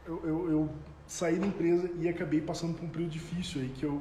eu, 0.06 0.20
eu, 0.24 0.50
eu, 0.50 0.70
saí 1.06 1.38
da 1.38 1.46
empresa 1.46 1.90
e 1.98 2.08
acabei 2.08 2.40
passando 2.40 2.74
por 2.74 2.84
um 2.84 2.88
período 2.88 3.10
difícil 3.10 3.60
aí 3.60 3.68
que 3.68 3.84
eu 3.84 4.00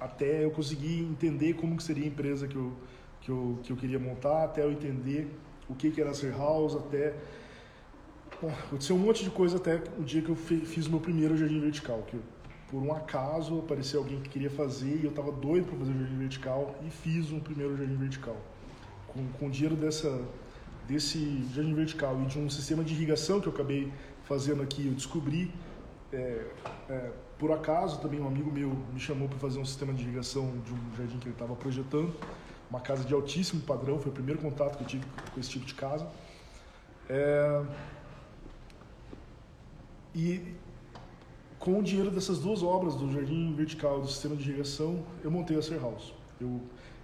até 0.00 0.44
eu 0.44 0.50
consegui 0.50 1.00
entender 1.00 1.54
como 1.54 1.76
que 1.76 1.82
seria 1.82 2.04
a 2.04 2.08
empresa 2.08 2.48
que 2.48 2.56
eu, 2.56 2.72
que 3.20 3.28
eu, 3.30 3.58
que 3.62 3.72
eu 3.72 3.76
queria 3.76 3.98
montar, 3.98 4.44
até 4.44 4.62
eu 4.64 4.72
entender 4.72 5.30
o 5.68 5.74
que, 5.74 5.90
que 5.90 6.00
era 6.00 6.14
ser 6.14 6.32
house, 6.32 6.74
até 6.74 7.14
bom, 8.40 8.48
aconteceu 8.48 8.96
um 8.96 8.98
monte 8.98 9.22
de 9.22 9.30
coisa 9.30 9.56
até 9.56 9.82
o 9.98 10.02
dia 10.02 10.22
que 10.22 10.30
eu 10.30 10.36
fiz 10.36 10.86
o 10.86 10.90
meu 10.90 11.00
primeiro 11.00 11.36
jardim 11.36 11.60
vertical, 11.60 12.02
que 12.08 12.14
eu 12.14 12.22
por 12.70 12.80
um 12.80 12.92
acaso 12.92 13.58
apareceu 13.58 14.00
alguém 14.00 14.20
que 14.20 14.28
queria 14.28 14.50
fazer 14.50 15.00
e 15.00 15.04
eu 15.04 15.10
estava 15.10 15.32
doido 15.32 15.66
para 15.66 15.78
fazer 15.78 15.90
o 15.90 15.98
jardim 15.98 16.18
vertical 16.18 16.74
e 16.86 16.90
fiz 16.90 17.32
um 17.32 17.40
primeiro 17.40 17.76
jardim 17.76 17.96
vertical. 17.96 18.36
Com, 19.08 19.26
com 19.32 19.48
o 19.48 19.50
dinheiro 19.50 19.74
dessa, 19.74 20.22
desse 20.86 21.44
jardim 21.52 21.74
vertical 21.74 22.20
e 22.22 22.26
de 22.26 22.38
um 22.38 22.48
sistema 22.48 22.84
de 22.84 22.94
irrigação 22.94 23.40
que 23.40 23.48
eu 23.48 23.52
acabei 23.52 23.92
fazendo 24.22 24.62
aqui, 24.62 24.86
eu 24.86 24.94
descobri, 24.94 25.52
é, 26.12 26.46
é, 26.88 27.10
por 27.36 27.50
acaso 27.50 28.00
também 28.00 28.20
um 28.20 28.28
amigo 28.28 28.52
meu 28.52 28.70
me 28.92 29.00
chamou 29.00 29.28
para 29.28 29.38
fazer 29.38 29.58
um 29.58 29.64
sistema 29.64 29.92
de 29.92 30.04
irrigação 30.04 30.56
de 30.64 30.72
um 30.72 30.96
jardim 30.96 31.18
que 31.18 31.26
ele 31.26 31.34
estava 31.34 31.56
projetando, 31.56 32.14
uma 32.70 32.80
casa 32.80 33.02
de 33.02 33.12
altíssimo 33.12 33.62
padrão, 33.62 33.98
foi 33.98 34.12
o 34.12 34.14
primeiro 34.14 34.40
contato 34.40 34.76
que 34.76 34.84
eu 34.84 34.86
tive 34.86 35.04
com 35.34 35.40
esse 35.40 35.50
tipo 35.50 35.66
de 35.66 35.74
casa. 35.74 36.08
É, 37.08 37.64
e 40.14 40.54
com 41.60 41.78
o 41.78 41.82
dinheiro 41.82 42.10
dessas 42.10 42.38
duas 42.38 42.62
obras, 42.62 42.96
do 42.96 43.12
jardim 43.12 43.54
vertical 43.54 43.98
e 43.98 44.00
do 44.00 44.08
sistema 44.08 44.34
de 44.34 44.48
irrigação, 44.48 45.04
eu 45.22 45.30
montei 45.30 45.58
a 45.58 45.62
Ser 45.62 45.78
House. 45.78 46.14
Eu, 46.40 46.58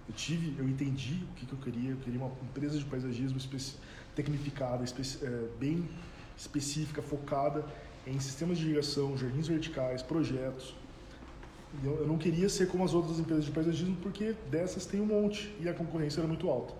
eu 0.09 0.15
tive, 0.15 0.55
eu 0.57 0.67
entendi 0.67 1.23
o 1.31 1.33
que, 1.35 1.45
que 1.45 1.53
eu 1.53 1.59
queria. 1.59 1.91
Eu 1.91 1.97
queria 1.97 2.19
uma 2.19 2.31
empresa 2.41 2.75
de 2.75 2.83
paisagismo 2.83 3.39
tecnificada, 4.15 4.83
especi 4.83 5.23
é, 5.23 5.47
bem 5.59 5.87
específica, 6.35 7.03
focada 7.03 7.63
em 8.07 8.19
sistemas 8.19 8.57
de 8.57 8.65
irrigação, 8.65 9.15
jardins 9.15 9.47
verticais, 9.47 10.01
projetos. 10.01 10.73
Eu, 11.83 11.99
eu 11.99 12.07
não 12.07 12.17
queria 12.17 12.49
ser 12.49 12.67
como 12.67 12.83
as 12.83 12.95
outras 12.95 13.19
empresas 13.19 13.45
de 13.45 13.51
paisagismo 13.51 13.95
porque 13.97 14.33
dessas 14.49 14.87
tem 14.87 14.99
um 14.99 15.05
monte 15.05 15.53
e 15.59 15.69
a 15.69 15.73
concorrência 15.73 16.19
era 16.19 16.27
muito 16.27 16.49
alta. 16.49 16.73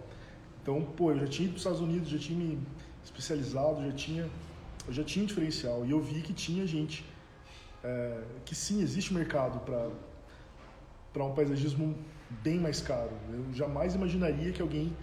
Então, 0.64 0.82
pô, 0.82 1.12
eu 1.12 1.20
já 1.20 1.28
tinha 1.28 1.46
ido 1.46 1.52
para 1.52 1.58
os 1.58 1.62
Estados 1.62 1.82
Unidos, 1.82 2.10
já 2.10 2.18
tinha 2.18 2.40
me 2.40 2.60
especializado, 3.04 3.86
já 3.86 3.92
tinha, 3.92 4.28
eu 4.88 4.94
já 4.94 5.04
tinha 5.04 5.26
diferencial 5.28 5.86
e 5.86 5.92
eu 5.92 6.02
vi 6.02 6.22
que 6.22 6.34
tinha 6.34 6.66
gente 6.66 7.06
é, 7.84 8.22
que 8.46 8.56
sim, 8.56 8.82
existe 8.82 9.14
mercado 9.14 9.60
para 11.14 11.24
um 11.24 11.34
paisagismo 11.34 11.96
bem 12.44 12.60
mais 12.60 12.82
caro. 12.82 13.12
Eu 13.32 13.54
jamais 13.54 13.96
imaginaria 13.96 14.52
que 14.52 14.62
alguém 14.62 14.96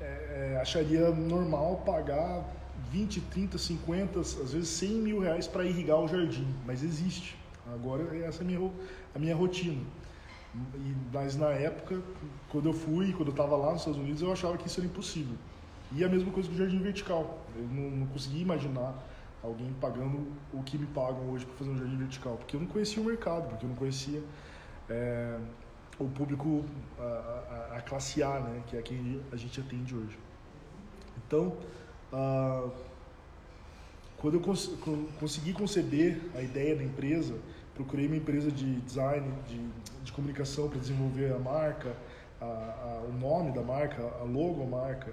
é, 0.00 0.52
é 0.54 0.60
acharia 0.60 1.10
normal 1.10 1.82
pagar 1.84 2.44
20, 2.90 3.20
30, 3.22 3.58
50, 3.58 4.20
às 4.20 4.52
vezes 4.52 4.68
100 4.68 4.88
mil 4.90 5.20
reais 5.20 5.46
para 5.46 5.64
irrigar 5.64 5.98
o 5.98 6.08
jardim, 6.08 6.46
mas 6.64 6.82
existe. 6.82 7.36
Agora 7.74 8.16
essa 8.24 8.42
é 8.42 8.42
a 8.42 8.46
minha, 8.46 8.70
a 9.14 9.18
minha 9.18 9.36
rotina. 9.36 9.82
E, 10.54 10.94
mas 11.12 11.36
na 11.36 11.50
época, 11.50 12.00
quando 12.48 12.68
eu 12.68 12.72
fui, 12.72 13.12
quando 13.12 13.28
eu 13.28 13.32
estava 13.32 13.56
lá 13.56 13.72
nos 13.72 13.80
Estados 13.80 14.00
Unidos, 14.00 14.22
eu 14.22 14.32
achava 14.32 14.56
que 14.56 14.66
isso 14.66 14.80
era 14.80 14.86
impossível. 14.86 15.36
E 15.92 16.04
a 16.04 16.08
mesma 16.08 16.30
coisa 16.32 16.48
com 16.48 16.54
o 16.54 16.58
jardim 16.58 16.78
vertical. 16.78 17.38
Eu 17.56 17.62
não, 17.64 17.90
não 17.90 18.06
conseguia 18.06 18.42
imaginar 18.42 18.94
alguém 19.42 19.72
pagando 19.80 20.26
o 20.52 20.62
que 20.62 20.76
me 20.76 20.86
pagam 20.86 21.30
hoje 21.30 21.46
para 21.46 21.54
fazer 21.56 21.70
um 21.70 21.78
jardim 21.78 21.96
vertical, 21.96 22.36
porque 22.36 22.56
eu 22.56 22.60
não 22.60 22.66
conhecia 22.66 23.02
o 23.02 23.06
mercado, 23.06 23.48
porque 23.48 23.64
eu 23.64 23.68
não 23.68 23.76
conhecia 23.76 24.22
é, 24.88 25.38
o 25.98 26.08
público, 26.08 26.64
a, 26.98 27.02
a, 27.02 27.76
a, 27.76 27.80
classe 27.82 28.22
A, 28.22 28.40
né, 28.40 28.62
que 28.66 28.76
é 28.76 28.82
quem 28.82 29.20
a 29.32 29.36
gente 29.36 29.60
atende 29.60 29.94
hoje. 29.94 30.18
Então, 31.26 31.56
ah, 32.12 32.68
quando 34.16 34.34
eu 34.34 34.40
cons 34.40 34.70
consegui 35.20 35.52
conceber 35.52 36.20
a 36.34 36.42
ideia 36.42 36.74
da 36.74 36.82
empresa, 36.82 37.38
procurei 37.74 38.06
uma 38.06 38.16
empresa 38.16 38.50
de 38.50 38.80
design, 38.80 39.32
de, 39.46 39.58
de 40.04 40.12
comunicação 40.12 40.68
para 40.68 40.78
desenvolver 40.78 41.32
a 41.32 41.38
marca, 41.38 41.94
a, 42.40 43.02
o 43.08 43.12
nome 43.12 43.52
da 43.52 43.62
marca, 43.62 44.02
a 44.20 44.24
logo 44.24 44.60
da 44.60 44.66
marca, 44.66 45.12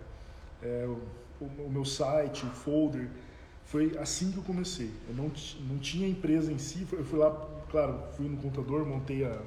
é, 0.61 0.87
o, 0.87 1.45
o 1.45 1.69
meu 1.69 1.85
site, 1.85 2.45
o 2.45 2.49
folder, 2.49 3.09
foi 3.65 3.97
assim 3.97 4.31
que 4.31 4.37
eu 4.37 4.43
comecei. 4.43 4.91
Eu 5.07 5.15
não, 5.15 5.31
não 5.67 5.77
tinha 5.79 6.07
empresa 6.07 6.51
em 6.51 6.57
si, 6.57 6.87
eu 6.91 7.03
fui 7.03 7.19
lá, 7.19 7.31
claro, 7.69 7.99
fui 8.15 8.27
no 8.27 8.37
contador, 8.37 8.85
montei 8.85 9.25
a, 9.25 9.41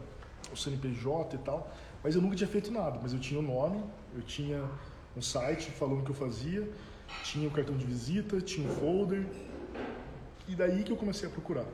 o 0.53 0.57
CNPJ 0.57 1.37
e 1.37 1.39
tal, 1.39 1.73
mas 2.03 2.15
eu 2.15 2.21
nunca 2.21 2.37
tinha 2.37 2.49
feito 2.49 2.71
nada. 2.71 2.99
Mas 3.03 3.13
eu 3.13 3.19
tinha 3.19 3.41
o 3.41 3.43
um 3.43 3.47
nome, 3.47 3.83
eu 4.15 4.23
tinha 4.23 4.69
um 5.17 5.23
site 5.23 5.71
falando 5.71 6.01
o 6.01 6.05
que 6.05 6.11
eu 6.11 6.15
fazia, 6.15 6.69
tinha 7.23 7.49
o 7.49 7.51
um 7.51 7.55
cartão 7.55 7.77
de 7.77 7.85
visita, 7.85 8.41
tinha 8.41 8.69
um 8.69 8.75
folder, 8.75 9.25
e 10.49 10.55
daí 10.55 10.83
que 10.83 10.91
eu 10.91 10.97
comecei 10.97 11.29
a 11.29 11.33
procurar. 11.33 11.67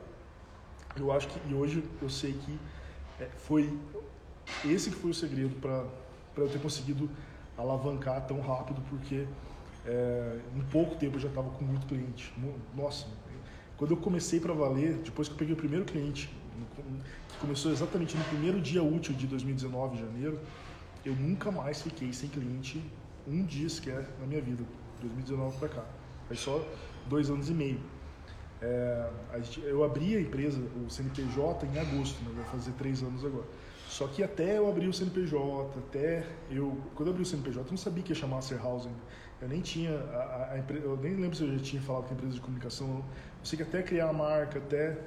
Eu 0.97 1.11
acho 1.11 1.27
que, 1.27 1.49
e 1.49 1.53
hoje 1.53 1.83
eu 2.01 2.09
sei 2.09 2.33
que 2.33 2.59
é, 3.19 3.25
foi 3.25 3.77
esse 4.63 4.89
que 4.89 4.95
foi 4.95 5.11
o 5.11 5.13
segredo 5.13 5.55
para 5.55 6.43
eu 6.43 6.49
ter 6.49 6.59
conseguido 6.59 7.09
alavancar 7.57 8.25
tão 8.27 8.39
rápido, 8.39 8.81
porque 8.89 9.25
é, 9.85 10.39
em 10.55 10.61
pouco 10.71 10.95
tempo 10.95 11.15
eu 11.15 11.19
já 11.19 11.29
estava 11.29 11.49
com 11.49 11.63
muito 11.63 11.85
cliente. 11.85 12.33
Nossa, 12.75 13.07
quando 13.77 13.91
eu 13.91 13.97
comecei 13.97 14.39
para 14.39 14.53
valer, 14.53 14.97
depois 14.97 15.27
que 15.27 15.33
eu 15.33 15.37
peguei 15.37 15.53
o 15.53 15.57
primeiro 15.57 15.85
cliente, 15.85 16.29
que 17.29 17.37
começou 17.39 17.71
exatamente 17.71 18.17
no 18.17 18.23
primeiro 18.25 18.59
dia 18.61 18.83
útil 18.83 19.13
de 19.13 19.27
2019, 19.27 19.97
janeiro, 19.97 20.39
eu 21.03 21.15
nunca 21.15 21.51
mais 21.51 21.81
fiquei 21.81 22.11
sem 22.13 22.29
cliente 22.29 22.81
um 23.27 23.43
dia 23.43 23.69
sequer 23.69 24.07
na 24.19 24.25
minha 24.25 24.41
vida, 24.41 24.63
2019 25.01 25.57
para 25.57 25.69
cá. 25.69 25.85
Faz 26.27 26.39
só 26.39 26.65
dois 27.07 27.29
anos 27.29 27.49
e 27.49 27.53
meio. 27.53 27.79
É, 28.61 29.09
eu 29.63 29.83
abri 29.83 30.15
a 30.15 30.21
empresa, 30.21 30.59
o 30.59 30.89
CNPJ, 30.89 31.67
em 31.67 31.77
agosto, 31.77 32.23
né, 32.23 32.31
vai 32.35 32.45
fazer 32.45 32.71
três 32.73 33.03
anos 33.03 33.23
agora. 33.23 33.45
Só 33.87 34.07
que 34.07 34.23
até 34.23 34.57
eu 34.57 34.67
abrir 34.67 34.87
o 34.87 34.93
CNPJ, 34.93 35.79
até 35.79 36.25
eu. 36.49 36.77
Quando 36.95 37.07
eu 37.07 37.13
abri 37.13 37.23
o 37.23 37.25
CNPJ, 37.25 37.67
eu 37.67 37.71
não 37.71 37.77
sabia 37.77 38.03
que 38.03 38.11
ia 38.11 38.15
chamar 38.15 38.41
Serhausen. 38.41 38.91
Eu 39.41 39.49
nem 39.49 39.61
tinha. 39.61 39.91
A, 39.91 40.53
a, 40.53 40.63
eu 40.71 40.97
nem 40.97 41.15
lembro 41.15 41.35
se 41.35 41.43
eu 41.43 41.57
já 41.57 41.63
tinha 41.63 41.81
falado 41.81 42.03
com 42.03 42.09
a 42.09 42.13
empresa 42.13 42.33
de 42.33 42.41
comunicação. 42.41 42.87
Eu 43.39 43.45
sei 43.45 43.57
que 43.57 43.63
até 43.63 43.83
criar 43.83 44.09
a 44.09 44.13
marca, 44.13 44.59
até. 44.59 44.97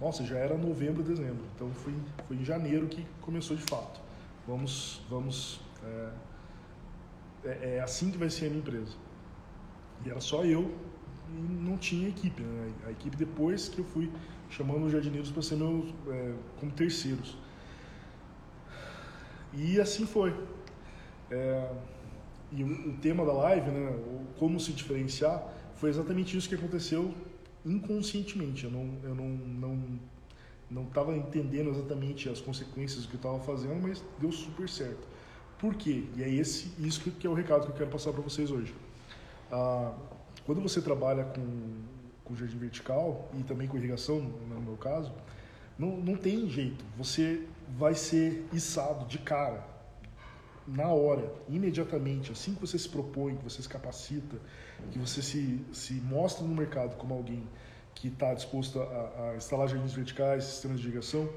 Nossa, 0.00 0.24
já 0.24 0.36
era 0.36 0.56
novembro, 0.56 1.02
dezembro. 1.02 1.44
Então 1.54 1.70
foi, 1.70 1.94
foi 2.26 2.36
em 2.36 2.44
janeiro 2.44 2.86
que 2.86 3.06
começou 3.20 3.56
de 3.56 3.62
fato. 3.62 4.00
Vamos. 4.46 5.02
vamos 5.08 5.60
é, 5.84 6.10
é, 7.44 7.76
é 7.76 7.80
assim 7.80 8.10
que 8.10 8.18
vai 8.18 8.30
ser 8.30 8.46
a 8.46 8.48
minha 8.48 8.60
empresa. 8.60 8.96
E 10.04 10.10
era 10.10 10.20
só 10.20 10.44
eu 10.44 10.74
e 11.30 11.36
não 11.36 11.76
tinha 11.76 12.08
equipe. 12.08 12.42
Né? 12.42 12.72
A 12.86 12.90
equipe 12.90 13.16
depois 13.16 13.68
que 13.68 13.78
eu 13.80 13.84
fui 13.84 14.10
chamando 14.50 14.86
os 14.86 14.92
jardineiros 14.92 15.30
para 15.30 15.42
ser 15.42 15.56
meus 15.56 15.92
é, 16.08 16.34
como 16.58 16.72
terceiros. 16.72 17.36
E 19.52 19.80
assim 19.80 20.06
foi. 20.06 20.34
É, 21.30 21.70
e 22.52 22.62
o, 22.62 22.90
o, 22.90 22.92
tema 22.98 23.24
da 23.24 23.32
live, 23.32 23.70
né, 23.70 23.98
como 24.38 24.60
se 24.60 24.72
diferenciar, 24.72 25.42
foi 25.74 25.90
exatamente 25.90 26.36
isso 26.36 26.48
que 26.48 26.54
aconteceu 26.54 27.14
inconscientemente. 27.64 28.64
Eu 28.64 28.70
não 28.70 28.94
eu 29.02 29.14
não 29.14 29.28
não 29.28 30.00
não 30.70 30.82
estava 30.84 31.14
entendendo 31.14 31.70
exatamente 31.70 32.28
as 32.28 32.40
consequências 32.40 33.02
do 33.02 33.08
que 33.08 33.14
eu 33.14 33.18
estava 33.18 33.40
fazendo, 33.40 33.80
mas 33.82 34.02
deu 34.18 34.32
super 34.32 34.68
certo. 34.68 35.06
Por 35.58 35.74
quê? 35.74 36.04
E 36.16 36.22
é 36.22 36.28
esse 36.28 36.72
isso 36.78 37.00
que 37.10 37.26
é 37.26 37.30
o 37.30 37.34
recado 37.34 37.66
que 37.66 37.72
eu 37.72 37.76
quero 37.76 37.90
passar 37.90 38.12
para 38.12 38.22
vocês 38.22 38.50
hoje. 38.50 38.74
Ah, 39.50 39.94
quando 40.44 40.60
você 40.60 40.80
trabalha 40.80 41.24
com, 41.24 41.82
com 42.24 42.34
jardim 42.34 42.58
vertical 42.58 43.30
e 43.38 43.42
também 43.42 43.66
com 43.66 43.76
irrigação, 43.76 44.20
no 44.20 44.60
meu 44.60 44.76
caso, 44.76 45.12
não, 45.78 45.96
não 45.96 46.16
tem 46.16 46.48
jeito. 46.48 46.84
Você 46.96 47.46
vai 47.78 47.94
ser 47.94 48.46
içado 48.52 49.06
de 49.06 49.18
cara, 49.18 49.66
na 50.66 50.88
hora, 50.88 51.30
imediatamente, 51.48 52.32
assim 52.32 52.54
que 52.54 52.60
você 52.60 52.78
se 52.78 52.88
propõe, 52.88 53.36
que 53.36 53.44
você 53.44 53.60
se 53.60 53.68
capacita, 53.68 54.36
que 54.90 54.98
você 54.98 55.20
se, 55.20 55.64
se 55.72 55.94
mostra 55.94 56.46
no 56.46 56.54
mercado 56.54 56.96
como 56.96 57.14
alguém 57.14 57.46
que 57.94 58.08
está 58.08 58.34
disposto 58.34 58.80
a, 58.80 59.30
a, 59.30 59.36
instalar 59.36 59.68
jardins 59.68 59.92
verticais, 59.92 60.44
sistemas 60.44 60.80
de 60.80 60.88
irrigação, 60.88 61.28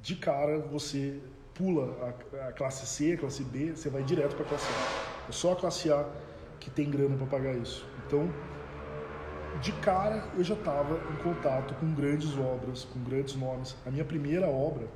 de 0.00 0.16
cara 0.16 0.58
você 0.58 1.20
pula 1.54 2.14
a, 2.32 2.48
a 2.48 2.52
classe 2.52 2.86
C, 2.86 3.12
a 3.12 3.18
classe 3.18 3.44
B, 3.44 3.72
você 3.72 3.90
vai 3.90 4.02
direto 4.02 4.34
para 4.34 4.44
a 4.44 4.48
classe 4.48 4.66
A. 4.66 5.28
É 5.28 5.32
só 5.32 5.52
a 5.52 5.56
classe 5.56 5.92
A 5.92 6.08
que 6.58 6.70
tem 6.70 6.90
grana 6.90 7.16
para 7.16 7.26
pagar 7.26 7.54
isso. 7.54 7.86
Então, 8.06 8.32
de 9.60 9.72
cara 9.72 10.24
eu 10.36 10.44
já 10.44 10.54
estava 10.54 10.94
em 11.12 11.16
contato 11.22 11.74
com 11.74 11.92
grandes 11.92 12.36
obras, 12.38 12.84
com 12.84 13.00
grandes 13.02 13.34
nomes. 13.34 13.76
A 13.84 13.90
minha 13.90 14.04
primeira 14.04 14.46
obra 14.46 14.86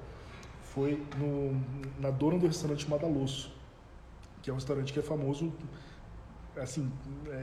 foi 0.62 1.02
no, 1.18 1.60
na 2.00 2.10
dona 2.10 2.38
do 2.38 2.46
restaurante 2.46 2.88
Madalosso, 2.88 3.54
que 4.44 4.50
é 4.50 4.52
um 4.52 4.56
restaurante 4.56 4.92
que 4.92 4.98
é 4.98 5.02
famoso, 5.02 5.50
assim, 6.54 6.92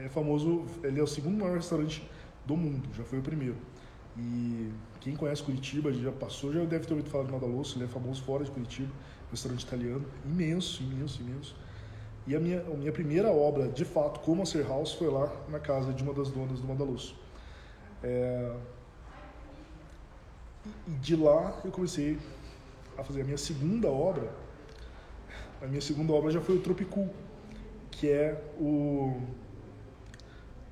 é 0.04 0.08
famoso, 0.08 0.64
ele 0.84 1.00
é 1.00 1.02
o 1.02 1.06
segundo 1.06 1.36
maior 1.36 1.56
restaurante 1.56 2.08
do 2.46 2.56
mundo, 2.56 2.88
já 2.94 3.02
foi 3.02 3.18
o 3.18 3.22
primeiro. 3.22 3.56
E 4.16 4.70
quem 5.00 5.16
conhece 5.16 5.42
Curitiba, 5.42 5.92
já 5.92 6.12
passou, 6.12 6.52
já 6.52 6.64
deve 6.64 6.86
ter 6.86 6.92
ouvido 6.92 7.10
falar 7.10 7.24
de 7.24 7.32
Madalosso, 7.32 7.76
ele 7.76 7.86
é 7.86 7.88
famoso 7.88 8.22
fora 8.22 8.44
de 8.44 8.52
Curitiba, 8.52 8.92
restaurante 9.32 9.62
italiano, 9.62 10.06
imenso, 10.24 10.80
imenso, 10.84 11.20
imenso. 11.22 11.56
E 12.24 12.36
a 12.36 12.38
minha, 12.38 12.60
a 12.60 12.76
minha 12.76 12.92
primeira 12.92 13.32
obra, 13.32 13.66
de 13.66 13.84
fato, 13.84 14.20
como 14.20 14.36
Master 14.36 14.64
House, 14.68 14.92
foi 14.92 15.10
lá 15.10 15.28
na 15.48 15.58
casa 15.58 15.92
de 15.92 16.04
uma 16.04 16.14
das 16.14 16.30
donas 16.30 16.60
do 16.60 16.68
Madalosso. 16.68 17.16
É... 18.00 18.56
E 20.86 20.90
de 20.92 21.16
lá 21.16 21.60
eu 21.64 21.72
comecei 21.72 22.16
a 22.96 23.02
fazer 23.02 23.22
a 23.22 23.24
minha 23.24 23.38
segunda 23.38 23.88
obra. 23.88 24.41
A 25.62 25.66
minha 25.68 25.80
segunda 25.80 26.12
obra 26.12 26.28
já 26.32 26.40
foi 26.40 26.56
o 26.56 26.60
Tropicool, 26.60 27.08
que 27.88 28.10
é 28.10 28.36
o 28.58 29.22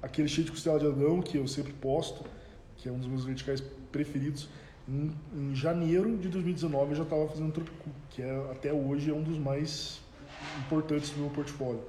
aquele 0.02 0.26
cheio 0.26 0.46
de 0.46 0.50
costela 0.50 0.80
de 0.80 0.86
Adão 0.86 1.22
que 1.22 1.38
eu 1.38 1.46
sempre 1.46 1.72
posto, 1.72 2.24
que 2.76 2.88
é 2.88 2.92
um 2.92 2.98
dos 2.98 3.06
meus 3.06 3.24
verticais 3.24 3.62
preferidos. 3.92 4.48
Em, 4.88 5.12
em 5.32 5.54
janeiro 5.54 6.18
de 6.18 6.28
2019 6.28 6.90
eu 6.90 6.96
já 6.96 7.02
estava 7.04 7.28
fazendo 7.28 7.52
Tropicool, 7.52 7.92
que 8.08 8.20
é 8.20 8.50
até 8.50 8.72
hoje 8.72 9.12
é 9.12 9.14
um 9.14 9.22
dos 9.22 9.38
mais 9.38 10.00
importantes 10.58 11.10
do 11.10 11.20
meu 11.20 11.30
portfólio. 11.30 11.84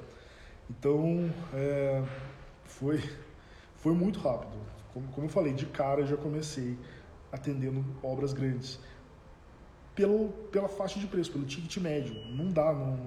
Então, 0.69 1.33
é, 1.55 2.03
foi, 2.65 3.01
foi 3.77 3.95
muito 3.95 4.19
rápido. 4.19 4.53
Como, 4.93 5.07
como 5.07 5.25
eu 5.25 5.31
falei, 5.31 5.53
de 5.53 5.65
cara 5.65 6.01
eu 6.01 6.07
já 6.07 6.17
comecei 6.17 6.77
atendendo 7.31 7.83
obras 8.03 8.31
grandes. 8.31 8.79
Pelo, 9.95 10.29
pela 10.51 10.69
faixa 10.69 10.99
de 10.99 11.07
preço, 11.07 11.31
pelo 11.31 11.45
ticket 11.45 11.77
médio. 11.77 12.15
Não 12.29 12.49
dá, 12.51 12.71
não, 12.71 12.97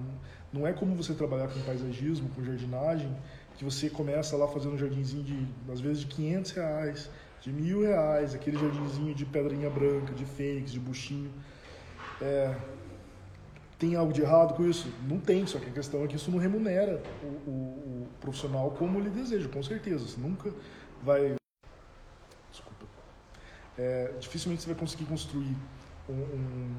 não 0.53 0.67
é 0.67 0.73
como 0.73 0.95
você 0.95 1.13
trabalhar 1.13 1.47
com 1.47 1.59
paisagismo, 1.61 2.29
com 2.29 2.43
jardinagem, 2.43 3.13
que 3.57 3.63
você 3.63 3.89
começa 3.89 4.37
lá 4.37 4.47
fazendo 4.47 4.75
um 4.75 4.77
jardinzinho 4.77 5.23
de, 5.23 5.47
às 5.71 5.79
vezes, 5.79 5.99
de 5.99 6.07
500 6.07 6.51
reais, 6.51 7.09
de 7.41 7.51
mil 7.51 7.81
reais, 7.81 8.33
aquele 8.33 8.57
jardinzinho 8.57 9.13
de 9.13 9.25
pedrinha 9.25 9.69
branca, 9.69 10.13
de 10.13 10.25
fênix, 10.25 10.71
de 10.71 10.79
buchinho. 10.79 11.31
É, 12.21 12.55
tem 13.77 13.95
algo 13.95 14.13
de 14.13 14.21
errado 14.21 14.55
com 14.55 14.65
isso? 14.65 14.87
Não 15.07 15.19
tem, 15.19 15.45
só 15.45 15.59
que 15.59 15.69
a 15.69 15.73
questão 15.73 16.03
é 16.03 16.07
que 16.07 16.15
isso 16.15 16.31
não 16.31 16.39
remunera 16.39 17.01
o, 17.21 17.49
o, 17.49 17.51
o 18.03 18.07
profissional 18.21 18.71
como 18.71 18.99
ele 18.99 19.09
deseja, 19.09 19.49
com 19.49 19.61
certeza. 19.61 20.07
Você 20.07 20.19
nunca 20.19 20.53
vai. 21.03 21.35
Desculpa. 22.51 22.85
É, 23.77 24.13
dificilmente 24.19 24.61
você 24.61 24.69
vai 24.69 24.79
conseguir 24.79 25.05
construir 25.05 25.55
um, 26.09 26.75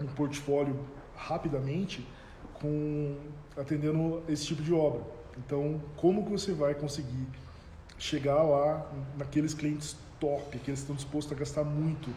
um, 0.00 0.06
portfólio 0.06 0.78
rapidamente 1.14 2.06
com 2.54 3.16
atendendo 3.56 4.22
esse 4.28 4.46
tipo 4.46 4.62
de 4.62 4.72
obra. 4.72 5.02
Então, 5.38 5.80
como 5.96 6.24
que 6.24 6.30
você 6.30 6.52
vai 6.52 6.74
conseguir 6.74 7.26
chegar 7.98 8.42
lá 8.42 8.90
naqueles 9.16 9.54
clientes 9.54 9.96
top, 10.18 10.58
que 10.58 10.70
estão 10.70 10.94
dispostos 10.94 11.32
a 11.32 11.38
gastar 11.38 11.64
muito 11.64 12.10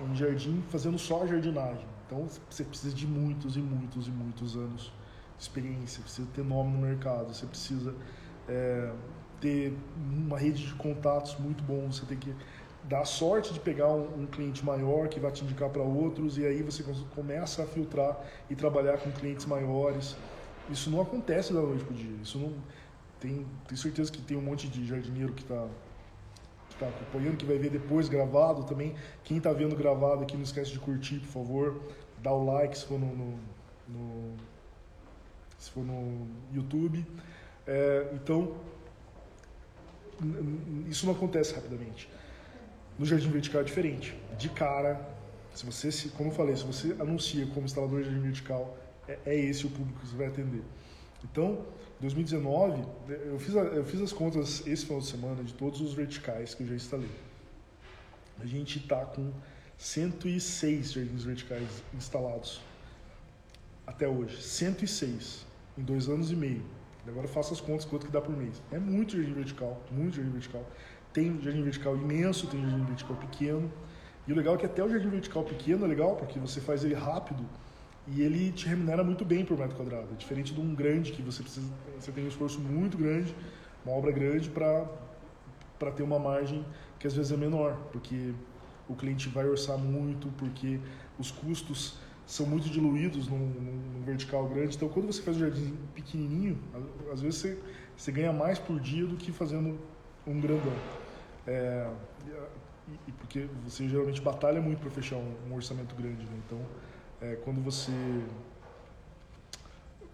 em 0.00 0.14
jardim, 0.14 0.62
fazendo 0.70 0.98
só 0.98 1.26
jardinagem? 1.26 1.94
Então 2.06 2.28
você 2.50 2.64
precisa 2.64 2.94
de 2.94 3.06
muitos 3.06 3.56
e 3.56 3.60
muitos 3.60 4.06
e 4.06 4.10
muitos 4.10 4.56
anos 4.56 4.92
de 5.36 5.42
experiência, 5.42 6.02
precisa 6.02 6.28
ter 6.34 6.44
nome 6.44 6.72
no 6.72 6.86
mercado, 6.86 7.34
você 7.34 7.46
precisa 7.46 7.94
é, 8.48 8.92
ter 9.40 9.76
uma 9.96 10.38
rede 10.38 10.66
de 10.66 10.74
contatos 10.74 11.36
muito 11.38 11.62
bom, 11.64 11.90
você 11.90 12.04
tem 12.06 12.18
que 12.18 12.34
dar 12.88 13.04
sorte 13.04 13.52
de 13.52 13.60
pegar 13.60 13.88
um, 13.88 14.22
um 14.22 14.26
cliente 14.26 14.64
maior 14.64 15.08
que 15.08 15.18
vai 15.18 15.30
te 15.30 15.44
indicar 15.44 15.70
para 15.70 15.82
outros 15.82 16.36
e 16.38 16.46
aí 16.46 16.62
você 16.62 16.84
começa 17.14 17.62
a 17.62 17.66
filtrar 17.66 18.18
e 18.50 18.54
trabalhar 18.54 18.98
com 18.98 19.10
clientes 19.10 19.46
maiores. 19.46 20.16
Isso 20.70 20.90
não 20.90 21.00
acontece 21.00 21.52
da 21.52 21.60
noite 21.60 21.84
para 21.84 21.96
dia. 21.96 22.16
Isso 22.22 22.38
não 22.38 22.54
tem, 23.20 23.46
tenho 23.66 23.78
certeza 23.78 24.12
que 24.12 24.20
tem 24.20 24.36
um 24.36 24.42
monte 24.42 24.68
de 24.68 24.86
jardineiro 24.86 25.32
que 25.32 25.42
está 25.42 25.66
está 26.70 26.88
acompanhando, 26.88 27.36
que 27.36 27.44
vai 27.44 27.56
ver 27.56 27.70
depois 27.70 28.08
gravado 28.08 28.64
também. 28.64 28.94
Quem 29.22 29.38
está 29.38 29.52
vendo 29.52 29.76
gravado 29.76 30.22
aqui, 30.22 30.36
não 30.36 30.42
esquece 30.42 30.72
de 30.72 30.80
curtir, 30.80 31.20
por 31.20 31.28
favor. 31.28 31.80
Dá 32.20 32.32
o 32.32 32.44
like 32.44 32.76
se 32.76 32.84
for 32.84 32.98
no, 32.98 33.06
no, 33.06 33.38
no 33.88 34.34
se 35.56 35.70
for 35.70 35.84
no 35.84 36.26
YouTube. 36.52 37.06
É, 37.66 38.10
então, 38.12 38.56
isso 40.88 41.06
não 41.06 41.14
acontece 41.14 41.54
rapidamente. 41.54 42.08
No 42.98 43.04
Jardim 43.04 43.30
Vertical 43.30 43.60
é 43.60 43.64
diferente. 43.64 44.16
De 44.38 44.48
cara, 44.48 45.00
se 45.54 45.66
você, 45.66 45.90
se, 45.90 46.08
como 46.10 46.30
eu 46.30 46.34
falei, 46.34 46.56
se 46.56 46.64
você 46.64 46.92
anuncia 47.00 47.46
como 47.46 47.66
instalador 47.66 48.00
de 48.00 48.06
Jardim 48.06 48.20
Vertical, 48.22 48.76
é, 49.08 49.18
é 49.26 49.36
esse 49.36 49.66
o 49.66 49.70
público 49.70 50.00
que 50.00 50.06
você 50.06 50.16
vai 50.16 50.26
atender. 50.26 50.62
Então, 51.24 51.64
2019, 52.00 52.84
eu 53.08 53.38
fiz, 53.38 53.54
eu 53.54 53.84
fiz 53.84 54.00
as 54.00 54.12
contas 54.12 54.66
esse 54.66 54.84
final 54.84 55.00
de 55.00 55.06
semana 55.06 55.42
de 55.42 55.54
todos 55.54 55.80
os 55.80 55.94
verticais 55.94 56.54
que 56.54 56.62
eu 56.62 56.66
já 56.68 56.74
instalei. 56.74 57.10
A 58.40 58.46
gente 58.46 58.78
está 58.78 59.04
com 59.04 59.32
106 59.78 60.92
jardins 60.92 61.24
verticais 61.24 61.68
instalados 61.94 62.60
até 63.86 64.08
hoje. 64.08 64.42
106 64.42 65.46
em 65.78 65.82
dois 65.82 66.08
anos 66.08 66.30
e 66.30 66.36
meio. 66.36 66.64
Agora 67.06 67.28
faça 67.28 67.52
as 67.52 67.60
contas 67.60 67.84
quanto 67.84 68.06
que 68.06 68.12
dá 68.12 68.20
por 68.20 68.34
mês. 68.34 68.62
É 68.72 68.78
muito 68.78 69.16
jardim 69.16 69.34
vertical, 69.34 69.82
muito 69.90 70.16
jardim 70.16 70.30
vertical. 70.30 70.64
Tem 71.14 71.40
jardim 71.40 71.62
vertical 71.62 71.96
imenso, 71.96 72.46
tem 72.48 72.60
jardim 72.60 72.84
vertical 72.84 73.16
pequeno. 73.16 73.72
E 74.26 74.32
o 74.32 74.36
legal 74.36 74.56
é 74.56 74.58
que 74.58 74.66
até 74.66 74.84
o 74.84 74.88
jardim 74.90 75.08
vertical 75.08 75.44
pequeno 75.44 75.86
é 75.86 75.88
legal, 75.88 76.16
porque 76.16 76.38
você 76.38 76.60
faz 76.60 76.84
ele 76.84 76.94
rápido 76.94 77.42
e 78.06 78.20
ele 78.20 78.52
te 78.52 78.66
remunera 78.66 79.02
muito 79.02 79.24
bem 79.24 79.44
por 79.46 79.56
metro 79.56 79.76
quadrado. 79.76 80.08
É 80.12 80.16
diferente 80.16 80.52
de 80.52 80.60
um 80.60 80.74
grande 80.74 81.12
que 81.12 81.22
você 81.22 81.42
precisa, 81.42 81.72
você 81.98 82.12
tem 82.12 82.24
um 82.24 82.28
esforço 82.28 82.60
muito 82.60 82.98
grande, 82.98 83.34
uma 83.86 83.96
obra 83.96 84.12
grande 84.12 84.50
para 84.50 84.86
para 85.78 85.90
ter 85.90 86.02
uma 86.02 86.18
margem 86.18 86.64
que 86.98 87.06
às 87.06 87.14
vezes 87.14 87.32
é 87.32 87.36
menor, 87.36 87.76
porque 87.92 88.32
o 88.88 88.94
cliente 88.94 89.28
vai 89.28 89.46
orçar 89.46 89.76
muito, 89.76 90.28
porque 90.38 90.80
os 91.18 91.30
custos 91.30 91.98
são 92.26 92.46
muito 92.46 92.68
diluídos 92.70 93.28
num, 93.28 93.38
num 93.38 94.02
vertical 94.04 94.48
grande. 94.48 94.76
Então, 94.76 94.88
quando 94.88 95.06
você 95.06 95.20
faz 95.20 95.36
um 95.36 95.40
jardim 95.40 95.76
pequenininho, 95.94 96.58
às 97.12 97.20
vezes 97.20 97.40
você, 97.40 97.58
você 97.96 98.12
ganha 98.12 98.32
mais 98.32 98.58
por 98.58 98.80
dia 98.80 99.06
do 99.06 99.16
que 99.16 99.32
fazendo 99.32 99.78
um 100.26 100.40
grandão. 100.40 101.03
É, 101.46 101.90
e, 103.08 103.12
porque 103.12 103.48
você 103.64 103.88
geralmente 103.88 104.20
batalha 104.20 104.60
muito 104.60 104.80
para 104.80 104.90
fechar 104.90 105.16
um, 105.16 105.34
um, 105.48 105.54
orçamento 105.54 105.94
grande, 105.94 106.24
né? 106.24 106.40
Então, 106.46 106.60
é, 107.20 107.36
quando 107.36 107.62
você 107.62 107.92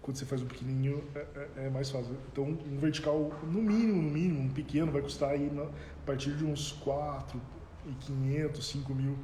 quando 0.01 0.17
você 0.17 0.25
faz 0.25 0.41
um 0.41 0.47
pequenininho 0.47 1.03
é, 1.13 1.19
é, 1.19 1.49
é, 1.65 1.69
mais 1.69 1.89
fácil. 1.91 2.17
Então 2.31 2.45
um 2.45 2.77
vertical 2.77 3.31
no 3.43 3.61
mínimo, 3.61 4.01
no 4.01 4.09
mínimo, 4.09 4.41
um 4.41 4.49
pequeno 4.49 4.91
vai 4.91 5.01
custar 5.01 5.29
aí 5.29 5.49
na, 5.51 5.63
a 5.63 6.05
partir 6.05 6.35
de 6.35 6.43
uns 6.43 6.71
4 6.71 7.39
e 7.85 7.93
500, 7.93 8.65
5 8.65 8.95
mil. 8.95 9.15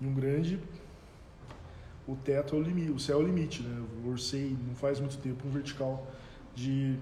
E 0.00 0.06
um 0.06 0.14
grande, 0.14 0.58
o 2.06 2.16
teto 2.16 2.56
é 2.56 2.58
o 2.58 2.62
limite, 2.62 2.90
o 2.90 2.98
céu 2.98 3.20
é 3.20 3.22
o 3.22 3.26
limite, 3.26 3.62
né? 3.62 3.84
Eu 4.02 4.10
orcei 4.10 4.56
não 4.66 4.74
faz 4.74 4.98
muito 4.98 5.18
tempo 5.18 5.46
um 5.46 5.50
vertical 5.50 6.06
de 6.54 6.98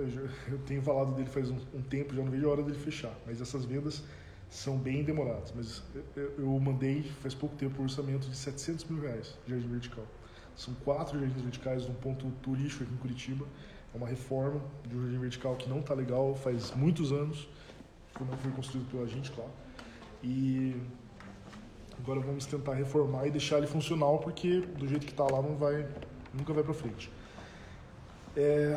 eu, 0.00 0.28
eu 0.52 0.58
tenho 0.58 0.82
falado 0.82 1.14
dele 1.14 1.28
faz 1.28 1.50
um, 1.50 1.58
um, 1.74 1.82
tempo, 1.82 2.14
já 2.14 2.22
não 2.22 2.30
vejo 2.30 2.48
a 2.48 2.52
hora 2.52 2.62
dele 2.62 2.78
fechar, 2.78 3.14
mas 3.26 3.40
essas 3.40 3.64
vendas 3.64 4.02
são 4.48 4.76
bem 4.76 5.02
demoradas. 5.04 5.52
Mas 5.54 5.82
eu, 6.16 6.32
eu 6.38 6.60
mandei 6.60 7.02
faz 7.22 7.34
pouco 7.34 7.56
tempo 7.56 7.80
um 7.80 7.84
orçamento 7.84 8.28
de 8.28 8.36
700 8.36 8.84
mil 8.86 9.02
reais 9.02 9.38
de 9.44 9.52
jardim 9.52 9.68
vertical. 9.68 10.04
São 10.56 10.74
quatro 10.84 11.18
jardins 11.18 11.40
verticais 11.40 11.86
num 11.86 11.94
ponto 11.94 12.30
turístico 12.42 12.84
aqui 12.84 12.92
em 12.92 12.96
Curitiba. 12.96 13.46
É 13.94 13.96
uma 13.96 14.06
reforma 14.06 14.60
de 14.86 14.96
um 14.96 15.02
jardim 15.02 15.18
vertical 15.18 15.56
que 15.56 15.68
não 15.68 15.80
está 15.80 15.94
legal 15.94 16.34
faz 16.34 16.72
muitos 16.72 17.12
anos. 17.12 17.48
Não 18.18 18.36
foi 18.36 18.50
construído 18.50 18.90
pela 18.90 19.06
gente, 19.06 19.30
claro. 19.30 19.50
E 20.22 20.76
agora 21.98 22.20
vamos 22.20 22.44
tentar 22.44 22.74
reformar 22.74 23.26
e 23.26 23.30
deixar 23.30 23.58
ele 23.58 23.66
funcional, 23.66 24.18
porque 24.18 24.60
do 24.60 24.86
jeito 24.86 25.06
que 25.06 25.12
está 25.12 25.24
lá 25.24 25.40
não 25.40 25.56
vai, 25.56 25.86
nunca 26.34 26.52
vai 26.52 26.62
para 26.62 26.74
frente. 26.74 27.10
É... 28.36 28.76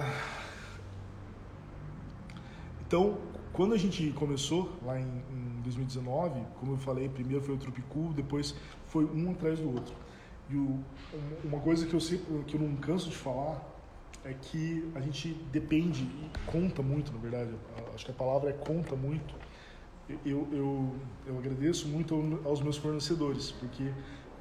Então, 2.93 3.17
quando 3.51 3.73
a 3.73 3.77
gente 3.77 4.11
começou 4.11 4.71
lá 4.85 4.99
em, 4.99 5.03
em, 5.03 5.61
2019, 5.63 6.39
como 6.59 6.73
eu 6.73 6.77
falei, 6.77 7.09
primeiro 7.09 7.43
foi 7.43 7.55
o 7.55 7.57
Tropicool, 7.57 8.13
depois 8.13 8.53
foi 8.85 9.03
um 9.05 9.31
atrás 9.31 9.57
do 9.57 9.67
outro. 9.67 9.95
E 10.47 10.55
o, 10.55 10.79
uma 11.43 11.59
coisa 11.59 11.87
que 11.87 11.93
eu 11.95 11.99
sempre, 11.99 12.43
que 12.43 12.53
eu 12.53 12.61
não 12.61 12.75
canso 12.75 13.09
de 13.09 13.15
falar 13.15 13.59
é 14.23 14.31
que 14.39 14.87
a 14.93 15.01
gente 15.01 15.33
depende 15.51 16.03
e 16.03 16.29
conta 16.45 16.83
muito, 16.83 17.11
na 17.11 17.17
verdade. 17.17 17.49
Acho 17.95 18.05
que 18.05 18.11
a 18.11 18.13
palavra 18.13 18.51
é 18.51 18.53
conta 18.53 18.95
muito 18.95 19.33
eu, 20.23 20.47
eu, 20.51 20.95
eu 21.25 21.37
agradeço 21.39 21.87
muito 21.87 22.13
aos 22.45 22.61
meus 22.61 22.77
fornecedores, 22.77 23.51
porque 23.53 23.91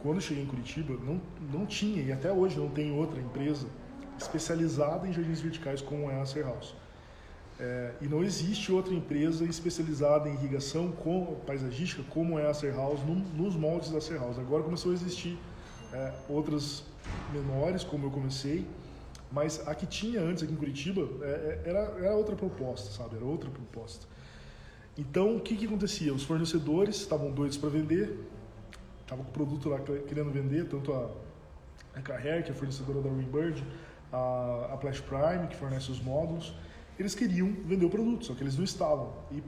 quando 0.03 0.17
eu 0.17 0.21
cheguei 0.21 0.43
em 0.43 0.47
Curitiba, 0.47 0.93
não, 1.03 1.19
não 1.51 1.65
tinha, 1.65 2.03
e 2.03 2.12
até 2.12 2.31
hoje 2.31 2.59
não 2.59 2.69
tem 2.69 2.93
outra 2.93 3.19
empresa 3.19 3.67
especializada 4.19 5.09
em 5.09 5.12
jardins 5.12 5.41
verticais 5.41 5.81
como 5.81 6.11
é 6.11 6.19
a 6.19 6.23
Acer 6.23 6.45
House. 6.45 6.75
É, 7.62 7.92
e 8.01 8.09
não 8.09 8.25
existe 8.25 8.72
outra 8.72 8.92
empresa 8.92 9.44
especializada 9.44 10.29
em 10.29 10.35
irrigação 10.35 10.90
com, 10.90 11.37
paisagística 11.46 12.03
como 12.11 12.37
é 12.37 12.44
a 12.44 12.51
Acer 12.51 12.75
no, 12.75 13.14
nos 13.14 13.55
moldes 13.55 13.88
da 13.88 14.01
House. 14.18 14.37
Agora 14.37 14.64
começou 14.64 14.90
a 14.90 14.94
existir 14.94 15.38
é, 15.92 16.12
outras 16.29 16.83
menores, 17.33 17.85
como 17.85 18.07
eu 18.07 18.11
comecei, 18.11 18.66
mas 19.31 19.64
a 19.68 19.77
que 19.77 19.87
tinha 19.87 20.20
antes 20.20 20.42
aqui 20.42 20.53
em 20.53 20.57
Curitiba 20.57 21.09
é, 21.25 21.61
é 21.64 21.70
era, 21.70 21.79
era 22.01 22.16
outra 22.16 22.35
proposta, 22.35 22.90
sabe? 22.90 23.14
Era 23.14 23.25
outra 23.25 23.48
proposta. 23.48 24.09
Então, 24.98 25.37
o 25.37 25.40
que, 25.40 25.55
que 25.55 25.66
acontecia? 25.66 26.12
Os 26.12 26.25
fornecedores 26.25 26.96
estavam 26.96 27.31
doidos 27.31 27.57
para 27.57 27.68
vender, 27.68 28.18
estavam 29.03 29.25
com 29.25 29.31
o 29.31 29.33
produto 29.33 29.68
lá 29.68 29.79
querendo 30.09 30.33
vender, 30.33 30.66
tanto 30.66 30.92
a, 30.92 31.09
a 31.94 32.03
Carrer, 32.03 32.42
que 32.42 32.51
é 32.51 32.53
a 32.53 32.57
fornecedora 32.57 33.01
da 33.01 33.09
Winbird, 33.09 33.64
a, 34.12 34.70
a 34.72 34.79
Flash 34.79 35.01
Prime, 35.01 35.46
que 35.48 35.55
fornece 35.55 35.92
os 35.92 36.01
módulos, 36.01 36.53
eles 37.03 37.15
queriam 37.15 37.53
vender 37.65 37.85
o 37.85 37.91
produto, 37.91 38.27
só 38.27 38.35
que 38.35 38.43
eles 38.43 38.57
não 38.57 38.65
estavam. 38.65 39.12
E, 39.31 39.43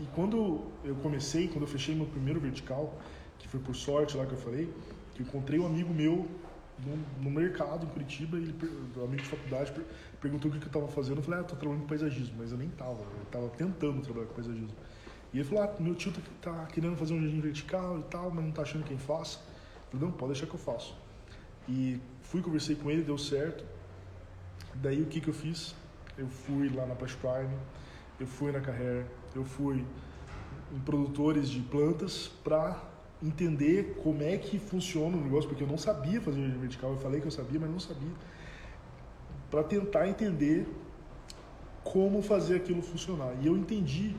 e 0.00 0.06
quando 0.14 0.62
eu 0.84 0.94
comecei, 0.96 1.48
quando 1.48 1.62
eu 1.62 1.68
fechei 1.68 1.94
meu 1.94 2.06
primeiro 2.06 2.40
vertical, 2.40 2.98
que 3.38 3.46
foi 3.46 3.60
por 3.60 3.74
sorte 3.74 4.16
lá 4.16 4.26
que 4.26 4.32
eu 4.32 4.38
falei, 4.38 4.72
que 5.14 5.22
eu 5.22 5.26
encontrei 5.26 5.58
um 5.60 5.66
amigo 5.66 5.92
meu 5.92 6.26
no, 6.78 7.22
no 7.22 7.30
mercado 7.30 7.86
em 7.86 7.88
Curitiba, 7.88 8.36
ele, 8.36 8.54
um 8.96 9.04
amigo 9.04 9.22
de 9.22 9.28
faculdade, 9.28 9.72
perguntou 10.20 10.50
o 10.50 10.54
que, 10.54 10.60
eu 10.60 10.66
estava 10.66 10.88
fazendo. 10.88 11.18
Eu 11.18 11.22
falei, 11.22 11.40
ah, 11.40 11.42
estou 11.42 11.58
trabalhando 11.58 11.82
com 11.82 11.88
paisagismo, 11.88 12.36
mas 12.38 12.52
eu 12.52 12.58
nem 12.58 12.68
estava, 12.68 13.00
eu 13.00 13.22
estava 13.24 13.48
tentando 13.50 14.02
trabalhar 14.02 14.26
com 14.26 14.34
paisagismo. 14.34 14.74
E 15.32 15.38
ele 15.38 15.44
falou, 15.44 15.64
ah, 15.64 15.74
meu 15.80 15.94
tio 15.94 16.12
tá, 16.12 16.20
tá 16.40 16.66
querendo 16.66 16.96
fazer 16.96 17.14
um 17.14 17.20
jardim 17.20 17.40
vertical 17.40 17.98
e 17.98 18.02
tal, 18.04 18.30
mas 18.30 18.42
não 18.42 18.50
está 18.50 18.62
achando 18.62 18.84
quem 18.84 18.98
faça. 18.98 19.38
Eu 19.38 19.98
falei, 19.98 20.06
não, 20.06 20.12
pode 20.12 20.32
deixar 20.32 20.46
que 20.46 20.54
eu 20.54 20.60
faço. 20.60 20.96
E 21.68 22.00
fui, 22.22 22.40
conversei 22.40 22.76
com 22.76 22.90
ele, 22.90 23.02
deu 23.02 23.18
certo. 23.18 23.64
Daí 24.74 25.02
o 25.02 25.06
que, 25.06 25.20
que 25.20 25.28
eu 25.28 25.34
fiz? 25.34 25.74
Eu 26.16 26.28
fui 26.28 26.68
lá 26.68 26.86
na 26.86 26.94
Pash 26.94 27.14
Prime, 27.14 27.54
eu 28.20 28.26
fui 28.26 28.52
na 28.52 28.60
Carrer, 28.60 29.04
eu 29.34 29.44
fui 29.44 29.84
em 30.72 30.78
produtores 30.80 31.48
de 31.48 31.60
plantas 31.60 32.28
para 32.42 32.80
entender 33.22 34.00
como 34.02 34.22
é 34.22 34.36
que 34.36 34.58
funciona 34.58 35.16
o 35.16 35.20
negócio, 35.20 35.48
porque 35.48 35.64
eu 35.64 35.68
não 35.68 35.78
sabia 35.78 36.20
fazer 36.20 36.42
jardim 36.42 36.58
vertical, 36.58 36.90
eu 36.90 36.98
falei 36.98 37.20
que 37.20 37.26
eu 37.26 37.30
sabia, 37.30 37.58
mas 37.58 37.70
não 37.70 37.80
sabia. 37.80 38.12
Para 39.50 39.62
tentar 39.64 40.08
entender 40.08 40.66
como 41.82 42.22
fazer 42.22 42.56
aquilo 42.56 42.82
funcionar. 42.82 43.34
E 43.40 43.46
eu 43.46 43.56
entendi, 43.56 44.16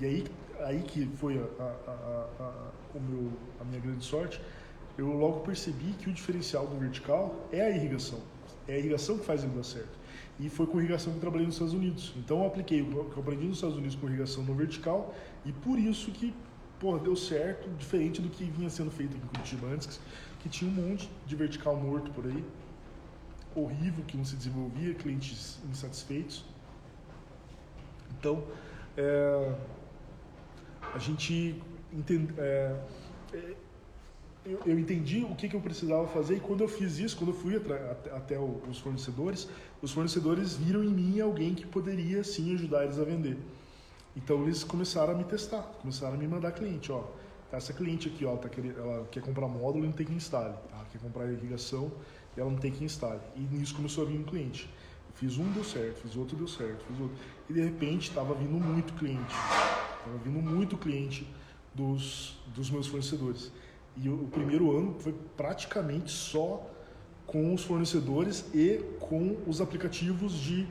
e 0.00 0.06
aí, 0.06 0.24
aí 0.60 0.82
que 0.82 1.06
foi 1.16 1.38
a, 1.38 1.62
a, 1.62 2.28
a, 2.40 2.70
o 2.94 3.00
meu, 3.00 3.32
a 3.60 3.64
minha 3.64 3.80
grande 3.80 4.04
sorte, 4.04 4.40
eu 4.96 5.12
logo 5.12 5.40
percebi 5.40 5.92
que 5.92 6.10
o 6.10 6.12
diferencial 6.12 6.66
do 6.66 6.76
vertical 6.76 7.48
é 7.52 7.60
a 7.60 7.70
irrigação. 7.70 8.20
É 8.66 8.74
a 8.74 8.78
irrigação 8.78 9.18
que 9.18 9.24
faz 9.24 9.44
ele 9.44 9.52
dar 9.54 9.64
certo. 9.64 9.96
E 10.38 10.48
foi 10.48 10.66
com 10.66 10.78
irrigação 10.78 11.12
que 11.12 11.18
eu 11.18 11.20
trabalhei 11.20 11.46
nos 11.46 11.56
Estados 11.56 11.74
Unidos. 11.74 12.12
Então 12.16 12.40
eu 12.40 12.46
apliquei 12.46 12.80
o 12.82 12.86
que 12.86 13.16
eu 13.16 13.22
aprendi 13.22 13.46
nos 13.46 13.56
Estados 13.56 13.76
Unidos 13.76 13.96
com 13.96 14.06
irrigação 14.06 14.44
no 14.44 14.54
vertical 14.54 15.14
e 15.44 15.52
por 15.52 15.78
isso 15.78 16.10
que 16.12 16.32
porra, 16.78 17.00
deu 17.00 17.16
certo, 17.16 17.68
diferente 17.76 18.22
do 18.22 18.28
que 18.28 18.44
vinha 18.44 18.70
sendo 18.70 18.90
feito 18.90 19.16
aqui 19.16 19.24
em 19.24 19.28
Curitiba 19.28 19.66
antes, 19.68 20.00
que 20.40 20.48
tinha 20.48 20.70
um 20.70 20.74
monte 20.74 21.10
de 21.26 21.36
vertical 21.36 21.76
morto 21.76 22.10
por 22.12 22.26
aí, 22.26 22.44
horrível, 23.54 24.04
que 24.04 24.16
não 24.16 24.24
se 24.24 24.36
desenvolvia, 24.36 24.94
clientes 24.94 25.58
insatisfeitos. 25.68 26.44
Então, 28.18 28.44
é, 28.96 29.54
a 30.94 30.98
gente 30.98 31.60
entende, 31.92 32.32
é, 32.38 32.80
é, 33.32 33.54
eu, 34.44 34.60
eu, 34.64 34.78
entendi 34.78 35.24
o 35.24 35.34
que, 35.34 35.48
que 35.48 35.56
eu 35.56 35.60
precisava 35.60 36.06
fazer 36.08 36.36
e 36.36 36.40
quando 36.40 36.62
eu 36.62 36.68
fiz 36.68 36.98
isso, 36.98 37.16
quando 37.16 37.30
eu 37.30 37.36
fui 37.36 37.56
até, 37.56 38.10
até 38.14 38.38
os 38.38 38.78
fornecedores, 38.78 39.48
os 39.82 39.92
fornecedores 39.92 40.56
viram 40.56 40.82
em 40.82 40.88
mim 40.88 41.20
alguém 41.20 41.54
que 41.54 41.66
poderia 41.66 42.24
sim 42.24 42.54
ajudar 42.54 42.84
eles 42.84 42.98
a 42.98 43.04
vender. 43.04 43.36
Então 44.16 44.42
eles 44.42 44.64
começaram 44.64 45.14
a 45.14 45.16
me 45.16 45.24
testar, 45.24 45.62
começaram 45.80 46.14
a 46.14 46.16
me 46.16 46.26
mandar 46.26 46.52
cliente, 46.52 46.90
ó, 46.90 47.04
essa 47.50 47.72
cliente 47.72 48.08
aqui, 48.08 48.24
ó, 48.24 48.36
tá 48.36 48.48
querendo, 48.48 48.78
ela 48.78 49.06
quer 49.10 49.22
comprar 49.22 49.48
módulo 49.48 49.84
e 49.84 49.86
não 49.88 49.94
tem 49.94 50.06
que 50.06 50.12
instale, 50.12 50.54
tá? 50.70 50.84
quer 50.92 50.98
comprar 50.98 51.30
irrigação 51.30 51.90
e 52.36 52.40
ela 52.40 52.50
não 52.50 52.58
tem 52.58 52.70
que 52.70 52.84
instale. 52.84 53.20
E 53.36 53.40
nisso 53.40 53.74
começou 53.74 54.04
a 54.04 54.06
vir 54.06 54.18
um 54.18 54.24
cliente. 54.24 54.68
Fiz 55.14 55.36
um, 55.36 55.50
deu 55.52 55.64
certo, 55.64 56.02
fiz 56.02 56.14
outro, 56.14 56.36
deu 56.36 56.46
certo, 56.46 56.84
fiz 56.84 57.00
outro. 57.00 57.16
E 57.48 57.52
de 57.52 57.60
repente 57.60 58.08
estava 58.08 58.34
vindo 58.34 58.52
muito 58.52 58.92
cliente, 58.94 59.34
estava 59.34 60.18
vindo 60.22 60.40
muito 60.40 60.76
cliente 60.76 61.26
dos, 61.74 62.38
dos 62.54 62.70
meus 62.70 62.86
fornecedores. 62.86 63.50
E 64.02 64.08
o, 64.08 64.24
o 64.24 64.28
primeiro 64.28 64.76
ano 64.76 64.96
foi 64.98 65.14
praticamente 65.36 66.10
só 66.10 66.64
com 67.26 67.52
os 67.52 67.62
fornecedores 67.62 68.44
e 68.54 68.78
com 69.00 69.36
os 69.46 69.60
aplicativos 69.60 70.32
de 70.32 70.66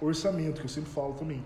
orçamento, 0.00 0.60
que 0.60 0.66
eu 0.66 0.70
sempre 0.70 0.90
falo 0.90 1.14
também. 1.14 1.42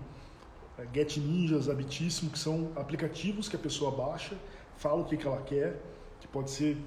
É, 0.77 0.85
Get 0.93 1.17
Ninjas, 1.17 1.69
Habitíssimo, 1.69 2.29
que 2.29 2.39
são 2.39 2.71
aplicativos 2.75 3.47
que 3.47 3.55
a 3.55 3.59
pessoa 3.59 3.91
baixa, 3.91 4.35
fala 4.77 5.01
o 5.01 5.05
que, 5.05 5.15
que 5.15 5.25
ela 5.25 5.41
quer, 5.41 5.81
que 6.19 6.27
pode 6.27 6.51
ser 6.51 6.77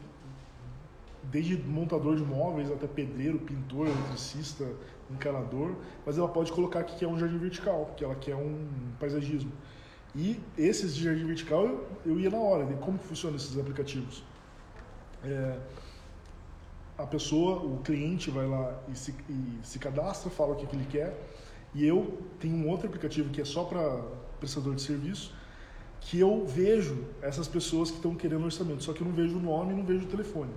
desde 1.22 1.56
montador 1.56 2.16
de 2.16 2.22
móveis 2.22 2.70
até 2.70 2.86
pedreiro, 2.86 3.38
pintor, 3.38 3.86
eletricista, 3.86 4.64
encanador, 5.10 5.74
mas 6.04 6.18
ela 6.18 6.28
pode 6.28 6.52
colocar 6.52 6.84
que 6.84 6.96
quer 6.96 7.06
um 7.06 7.18
jardim 7.18 7.38
vertical, 7.38 7.92
que 7.96 8.04
ela 8.04 8.14
quer 8.14 8.36
um 8.36 8.66
paisagismo. 8.98 9.52
E 10.18 10.40
esses 10.58 10.96
de 10.96 11.04
jardim 11.04 11.24
vertical 11.26 11.64
eu, 11.64 11.88
eu 12.04 12.18
ia 12.18 12.28
na 12.28 12.38
hora, 12.38 12.66
de 12.66 12.74
como 12.74 12.98
funcionam 12.98 13.36
esses 13.36 13.56
aplicativos. 13.56 14.24
É, 15.22 15.56
a 16.98 17.06
pessoa, 17.06 17.62
o 17.62 17.78
cliente 17.84 18.28
vai 18.28 18.44
lá 18.44 18.76
e 18.92 18.98
se, 18.98 19.14
e 19.30 19.58
se 19.62 19.78
cadastra, 19.78 20.28
fala 20.28 20.54
o 20.54 20.56
que, 20.56 20.66
que 20.66 20.74
ele 20.74 20.86
quer, 20.90 21.16
e 21.72 21.86
eu 21.86 22.18
tenho 22.40 22.56
um 22.56 22.68
outro 22.68 22.88
aplicativo 22.88 23.30
que 23.30 23.40
é 23.40 23.44
só 23.44 23.62
para 23.62 24.02
prestador 24.40 24.74
de 24.74 24.82
serviço, 24.82 25.32
que 26.00 26.18
eu 26.18 26.44
vejo 26.44 27.04
essas 27.22 27.46
pessoas 27.46 27.88
que 27.88 27.98
estão 27.98 28.16
querendo 28.16 28.44
orçamento, 28.44 28.82
só 28.82 28.92
que 28.92 29.00
eu 29.00 29.06
não 29.06 29.14
vejo 29.14 29.36
o 29.36 29.40
nome 29.40 29.72
não 29.72 29.84
vejo 29.84 30.04
o 30.04 30.08
telefone. 30.08 30.50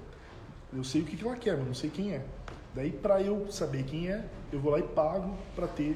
Eu 0.73 0.83
sei 0.83 1.01
o 1.01 1.05
que, 1.05 1.15
que 1.15 1.23
ela 1.23 1.35
quer, 1.35 1.55
mas 1.55 1.67
não 1.67 1.73
sei 1.75 1.91
quem 1.91 2.13
é. 2.13 2.25
Daí, 2.73 2.91
para 2.91 3.21
eu 3.21 3.51
saber 3.51 3.83
quem 3.83 4.09
é, 4.09 4.25
eu 4.51 4.59
vou 4.59 4.71
lá 4.71 4.79
e 4.79 4.83
pago 4.83 5.37
para 5.55 5.67
ter 5.67 5.95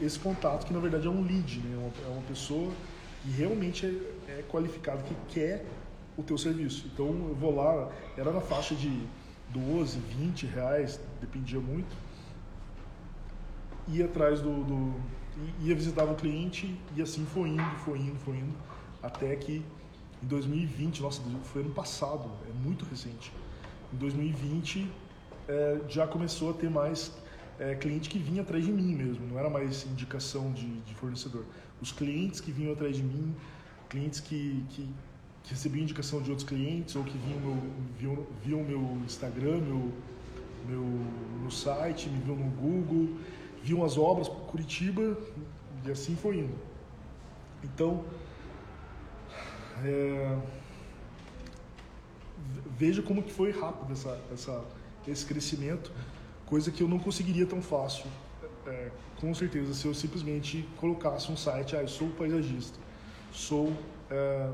esse 0.00 0.18
contato, 0.18 0.66
que 0.66 0.72
na 0.72 0.80
verdade 0.80 1.06
é 1.06 1.10
um 1.10 1.22
lead, 1.22 1.58
né? 1.58 1.90
é 2.04 2.08
uma 2.08 2.18
é 2.18 2.22
pessoa 2.28 2.70
que 3.22 3.30
realmente 3.30 3.86
é, 3.86 4.32
é 4.32 4.44
qualificada, 4.48 5.02
que 5.02 5.14
quer 5.28 5.64
o 6.16 6.22
teu 6.22 6.36
serviço. 6.38 6.88
Então, 6.92 7.06
eu 7.06 7.34
vou 7.34 7.54
lá, 7.54 7.90
era 8.16 8.30
na 8.32 8.40
faixa 8.40 8.74
de 8.74 8.90
12, 9.50 9.98
20 9.98 10.46
reais, 10.46 11.00
dependia 11.20 11.60
muito 11.60 11.94
ia 13.88 14.04
atrás 14.04 14.40
do, 14.40 14.64
do 14.64 14.94
ia 15.62 15.74
visitar 15.74 16.04
o 16.04 16.14
cliente 16.14 16.78
e 16.94 17.02
assim 17.02 17.24
foi 17.24 17.48
indo, 17.48 17.76
foi 17.84 17.98
indo, 17.98 18.18
foi 18.20 18.36
indo, 18.36 18.54
até 19.02 19.34
que 19.36 19.64
em 20.22 20.26
2020, 20.26 21.02
nossa, 21.02 21.20
foi 21.44 21.62
ano 21.62 21.70
passado, 21.70 22.30
é 22.48 22.52
muito 22.52 22.84
recente. 22.84 23.32
Em 23.92 23.96
2020 23.96 24.88
é, 25.48 25.80
já 25.88 26.06
começou 26.06 26.50
a 26.50 26.52
ter 26.52 26.70
mais 26.70 27.12
é, 27.58 27.74
cliente 27.74 28.08
que 28.08 28.18
vinha 28.18 28.42
atrás 28.42 28.64
de 28.64 28.72
mim 28.72 28.94
mesmo, 28.94 29.26
não 29.26 29.38
era 29.38 29.48
mais 29.48 29.86
indicação 29.86 30.52
de, 30.52 30.80
de 30.80 30.94
fornecedor. 30.94 31.44
Os 31.80 31.92
clientes 31.92 32.40
que 32.40 32.52
vinham 32.52 32.72
atrás 32.72 32.96
de 32.96 33.02
mim, 33.02 33.34
clientes 33.88 34.20
que, 34.20 34.64
que, 34.70 34.88
que 35.44 35.50
recebiam 35.50 35.82
indicação 35.82 36.22
de 36.22 36.30
outros 36.30 36.48
clientes 36.48 36.94
ou 36.96 37.04
que 37.04 37.16
vinham 37.18 37.40
meu, 37.40 37.56
viam, 37.98 38.26
viam 38.44 38.64
meu 38.64 39.02
Instagram, 39.04 39.60
meu, 39.60 39.92
meu, 40.68 40.82
no 41.42 41.50
site, 41.50 42.08
me 42.08 42.20
viam 42.20 42.36
no 42.36 42.50
Google 42.50 43.18
viam 43.62 43.84
as 43.84 43.96
obras 43.96 44.28
para 44.28 44.40
Curitiba 44.40 45.16
e 45.84 45.90
assim 45.90 46.16
foi 46.16 46.38
indo. 46.38 46.58
Então, 47.62 48.04
é, 49.84 50.38
veja 52.76 53.02
como 53.02 53.22
que 53.22 53.32
foi 53.32 53.52
rápido 53.52 53.92
essa, 53.92 54.20
essa, 54.32 54.64
esse 55.06 55.24
crescimento, 55.24 55.92
coisa 56.52 56.70
que 56.70 56.82
eu 56.82 56.88
não 56.94 56.98
conseguiria 56.98 57.46
tão 57.46 57.62
fácil, 57.62 58.04
é, 58.66 58.90
com 59.18 59.32
certeza, 59.34 59.72
se 59.72 59.86
eu 59.86 59.94
simplesmente 59.94 60.68
colocasse 60.76 61.32
um 61.32 61.36
site, 61.36 61.74
ah, 61.74 61.80
eu 61.80 61.88
sou 61.88 62.08
paisagista, 62.10 62.78
sou 63.32 63.72
é, 64.10 64.50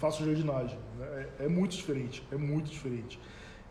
faço 0.00 0.24
jardinagem, 0.24 0.76
é, 1.00 1.44
é 1.44 1.48
muito 1.48 1.76
diferente, 1.76 2.26
é 2.32 2.36
muito 2.36 2.68
diferente. 2.68 3.20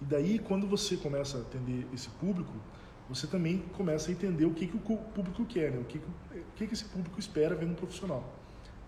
E 0.02 0.06
daí, 0.06 0.40
quando 0.40 0.66
você 0.66 0.96
começa 0.96 1.40
a 1.40 1.42
atender 1.42 1.86
esse 1.94 2.08
público, 2.12 2.54
você 3.10 3.28
também 3.28 3.58
começa 3.74 4.10
a 4.10 4.14
entender 4.14 4.46
o 4.46 4.54
que, 4.54 4.68
que 4.68 4.78
o 4.78 4.98
público 5.18 5.44
quer, 5.44 5.70
né? 5.70 5.80
o, 5.80 5.84
que, 5.84 6.00
que, 6.00 6.08
o 6.08 6.44
que, 6.56 6.68
que 6.68 6.74
esse 6.74 6.86
público 6.86 7.20
espera 7.20 7.54
vendo 7.56 7.72
um 7.72 7.76
profissional. 7.84 8.24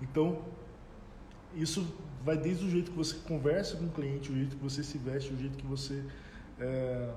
Então, 0.02 0.46
isso 1.54 1.86
vai 2.24 2.38
desde 2.38 2.64
o 2.64 2.70
jeito 2.70 2.90
que 2.92 2.98
você 2.98 3.18
conversa 3.28 3.76
com 3.76 3.88
o 3.88 3.90
cliente, 3.90 4.32
o 4.32 4.34
jeito 4.34 4.56
que 4.56 4.64
você 4.64 4.82
se 4.82 4.98
veste, 4.98 5.34
o 5.34 5.38
jeito 5.38 5.58
que 5.58 5.68
você. 5.68 6.02
É, 6.58 7.14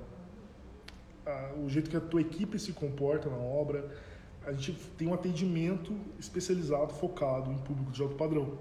a, 1.27 1.53
o 1.59 1.69
jeito 1.69 1.91
que 1.91 1.97
a 1.97 2.01
tua 2.01 2.21
equipe 2.21 2.59
se 2.59 2.73
comporta 2.73 3.29
na 3.29 3.37
obra, 3.37 3.91
a 4.47 4.53
gente 4.53 4.73
tem 4.97 5.09
um 5.09 5.15
atendimento 5.15 5.93
especializado, 6.19 6.95
focado 6.95 7.51
em 7.51 7.59
público 7.59 7.91
de 7.91 8.01
alto 8.01 8.15
padrão. 8.15 8.59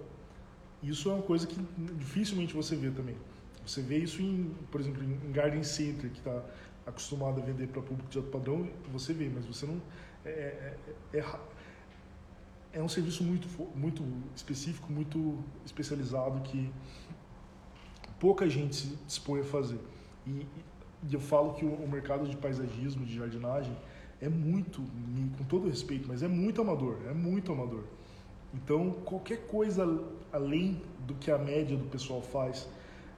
Isso 0.81 1.09
é 1.09 1.13
uma 1.13 1.21
coisa 1.21 1.45
que 1.45 1.55
dificilmente 1.97 2.53
você 2.53 2.75
vê 2.75 2.89
também. 2.89 3.15
Você 3.65 3.81
vê 3.81 3.97
isso, 3.97 4.21
em, 4.21 4.51
por 4.71 4.81
exemplo, 4.81 5.03
em 5.03 5.31
Garden 5.31 5.63
Center, 5.63 6.09
que 6.09 6.17
está 6.17 6.43
acostumado 6.85 7.41
a 7.41 7.45
vender 7.45 7.67
para 7.67 7.81
público 7.81 8.09
de 8.09 8.17
alto 8.17 8.29
padrão, 8.29 8.67
você 8.91 9.13
vê, 9.13 9.29
mas 9.29 9.45
você 9.45 9.65
não. 9.65 9.81
É, 10.23 10.29
é, 10.29 10.77
é, 11.13 11.19
é, 11.19 11.25
é 12.73 12.81
um 12.81 12.89
serviço 12.89 13.23
muito, 13.23 13.47
muito 13.75 14.03
específico, 14.35 14.91
muito 14.91 15.37
especializado 15.65 16.41
que 16.41 16.71
pouca 18.19 18.49
gente 18.49 18.75
se 18.75 18.87
dispõe 19.07 19.41
a 19.41 19.43
fazer. 19.43 19.79
E, 20.27 20.45
eu 21.11 21.19
falo 21.19 21.53
que 21.53 21.65
o, 21.65 21.73
o 21.73 21.87
mercado 21.87 22.27
de 22.27 22.35
paisagismo, 22.35 23.05
de 23.05 23.15
jardinagem, 23.15 23.75
é 24.21 24.29
muito, 24.29 24.81
com 25.37 25.43
todo 25.43 25.67
respeito, 25.67 26.07
mas 26.07 26.23
é 26.23 26.27
muito 26.27 26.61
amador, 26.61 26.97
é 27.07 27.13
muito 27.13 27.51
amador. 27.51 27.83
Então, 28.53 28.91
qualquer 29.03 29.47
coisa 29.47 29.85
além 30.31 30.81
do 31.05 31.13
que 31.15 31.29
a 31.29 31.37
média 31.37 31.75
do 31.75 31.85
pessoal 31.85 32.21
faz, 32.21 32.67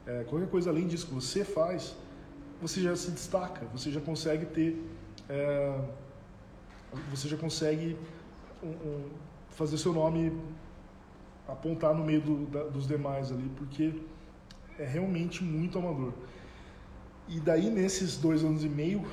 é, 0.05 0.23
qualquer 0.23 0.49
coisa 0.49 0.69
além 0.69 0.87
disso 0.87 1.07
que 1.07 1.13
você 1.13 1.43
faz, 1.43 1.95
você 2.61 2.81
já 2.81 2.95
se 2.95 3.11
destaca, 3.11 3.65
você 3.67 3.91
já 3.91 4.01
consegue 4.01 4.45
ter, 4.47 4.83
é, 5.29 5.79
você 7.11 7.27
já 7.27 7.37
consegue 7.37 7.95
um, 8.63 8.67
um, 8.67 9.09
fazer 9.51 9.77
seu 9.77 9.93
nome 9.93 10.31
apontar 11.47 11.93
no 11.93 12.03
meio 12.03 12.21
do, 12.21 12.45
da, 12.47 12.63
dos 12.63 12.87
demais 12.87 13.31
ali, 13.31 13.49
porque 13.55 13.93
é 14.79 14.85
realmente 14.85 15.43
muito 15.43 15.77
amador. 15.77 16.13
E 17.27 17.39
daí, 17.39 17.69
nesses 17.69 18.17
dois 18.17 18.43
anos 18.43 18.63
e 18.63 18.69
meio, 18.69 19.05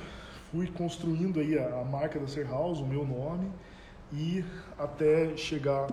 fui 0.51 0.67
construindo 0.67 1.39
aí 1.39 1.57
a, 1.57 1.81
a 1.81 1.83
marca 1.83 2.19
da 2.19 2.27
Ser 2.27 2.47
House, 2.47 2.79
o 2.79 2.85
meu 2.85 3.05
nome, 3.05 3.51
e 4.13 4.43
até 4.77 5.35
chegar 5.35 5.87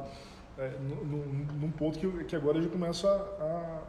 é, 0.58 0.70
num 0.80 1.70
ponto 1.70 1.98
que, 1.98 2.24
que 2.24 2.36
agora 2.36 2.58
eu 2.58 2.64
já 2.64 2.68
começo 2.68 3.08
a, 3.08 3.82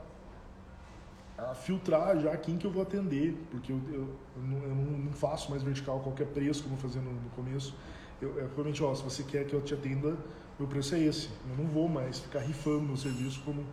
a, 1.38 1.50
a, 1.52 1.56
filtrar 1.56 2.18
já 2.20 2.36
quem 2.38 2.58
que 2.58 2.66
eu 2.66 2.72
vou 2.72 2.82
atender, 2.82 3.36
porque 3.52 3.72
eu, 3.72 3.80
eu, 3.92 4.10
eu, 4.36 4.42
não, 4.42 4.64
eu 4.64 4.76
não, 4.76 5.12
faço 5.12 5.52
mais 5.52 5.62
vertical 5.62 6.00
qualquer 6.00 6.28
preço 6.28 6.64
como 6.64 6.76
eu 6.76 6.80
fazia 6.80 7.02
no, 7.02 7.12
no 7.12 7.30
começo. 7.32 7.76
Eu, 8.22 8.40
é 8.40 8.48
realmente, 8.56 8.82
ó, 8.84 8.96
se 8.96 9.04
você 9.04 9.24
quer 9.24 9.46
que 9.46 9.54
eu 9.54 9.62
te 9.62 9.74
atenda, 9.74 10.18
meu 10.58 10.68
preço 10.68 10.96
é 10.96 11.00
esse. 11.00 11.30
Eu 11.50 11.58
não 11.58 11.66
vou 11.66 11.90
mais 11.90 12.20
ficar 12.20 12.40
rifando 12.40 12.82
meu 12.82 12.98
serviço 12.98 13.42
como 13.44 13.66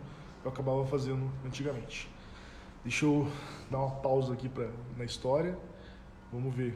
eu 0.43 0.51
acabava 0.51 0.85
fazendo 0.85 1.31
antigamente. 1.45 2.10
Deixa 2.83 3.05
eu 3.05 3.27
dar 3.69 3.77
uma 3.77 3.91
pausa 3.91 4.33
aqui 4.33 4.49
pra, 4.49 4.67
na 4.97 5.05
história. 5.05 5.55
Vamos 6.33 6.51
ver. 6.55 6.75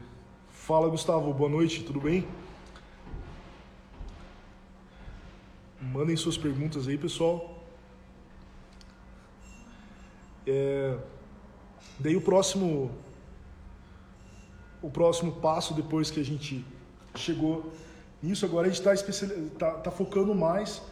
Fala, 0.50 0.88
Gustavo. 0.88 1.34
Boa 1.34 1.50
noite, 1.50 1.84
tudo 1.84 2.00
bem? 2.00 2.28
Mandem 5.82 6.16
suas 6.16 6.38
perguntas 6.38 6.88
aí, 6.88 6.96
pessoal. 6.96 7.60
É... 10.46 10.96
Daí 11.98 12.16
o 12.16 12.22
próximo 12.22 12.92
o 14.84 14.90
próximo 14.92 15.32
passo 15.32 15.74
depois 15.74 16.12
que 16.12 16.20
a 16.20 16.24
gente 16.24 16.64
chegou 17.16 17.74
nisso 18.22 18.46
agora 18.46 18.68
a 18.68 18.70
gente 18.70 18.78
está 18.78 18.94
especial... 18.94 19.32
tá, 19.58 19.72
tá 19.72 19.90
focando 19.90 20.36
mais 20.36 20.84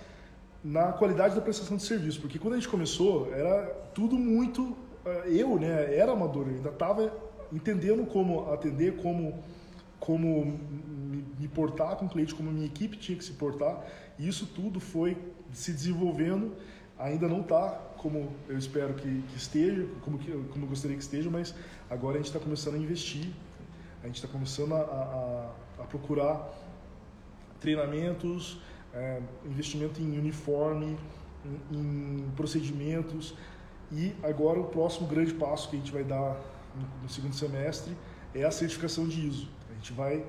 na 0.63 0.91
qualidade 0.91 1.35
da 1.35 1.41
prestação 1.41 1.77
de 1.77 1.83
serviço, 1.83 2.19
porque 2.19 2.39
quando 2.39 2.53
a 2.53 2.57
gente 2.57 2.69
começou 2.69 3.31
era 3.31 3.65
tudo 3.93 4.17
muito 4.17 4.75
eu, 5.25 5.59
né, 5.59 5.95
era 5.95 6.11
amador, 6.11 6.47
ainda 6.47 6.69
estava 6.69 7.13
entendendo 7.51 8.05
como 8.05 8.51
atender, 8.51 8.97
como 8.97 9.43
como 9.99 10.59
me 11.39 11.47
portar 11.47 11.95
com 11.95 12.05
o 12.05 12.09
cliente, 12.09 12.35
como 12.35 12.51
minha 12.51 12.65
equipe 12.65 12.97
tinha 12.97 13.17
que 13.17 13.23
se 13.23 13.31
portar. 13.33 13.85
E 14.19 14.27
isso 14.27 14.45
tudo 14.47 14.81
foi 14.81 15.17
se 15.53 15.71
desenvolvendo. 15.71 16.53
Ainda 16.99 17.25
não 17.29 17.39
está 17.39 17.69
como 17.97 18.33
eu 18.49 18.57
espero 18.57 18.93
que, 18.95 19.21
que 19.21 19.37
esteja, 19.37 19.87
como, 20.01 20.17
que, 20.17 20.29
como 20.29 20.65
eu 20.65 20.69
gostaria 20.69 20.97
que 20.97 21.03
esteja, 21.03 21.29
mas 21.29 21.55
agora 21.89 22.15
a 22.15 22.17
gente 22.17 22.27
está 22.27 22.39
começando 22.39 22.75
a 22.75 22.77
investir, 22.77 23.29
a 24.03 24.07
gente 24.07 24.17
está 24.17 24.27
começando 24.27 24.73
a, 24.73 24.81
a, 24.81 25.83
a, 25.83 25.85
procurar 25.85 26.53
treinamentos, 27.61 28.59
é, 28.93 29.21
investimento 29.45 30.01
em 30.01 30.19
uniforme, 30.19 30.97
em, 31.71 31.77
em 32.25 32.31
procedimentos 32.35 33.35
e 33.93 34.15
agora 34.23 34.59
o 34.59 34.65
próximo 34.65 35.07
grande 35.07 35.33
passo 35.33 35.69
que 35.69 35.75
a 35.75 35.79
gente 35.79 35.91
vai 35.91 36.03
dar 36.03 36.35
no, 37.01 37.07
segundo 37.07 37.35
semestre 37.35 37.95
é 38.33 38.43
a 38.43 38.51
certificação 38.51 39.07
de 39.07 39.27
ISO. 39.27 39.47
A 39.69 39.73
gente 39.75 39.93
vai 39.93 40.25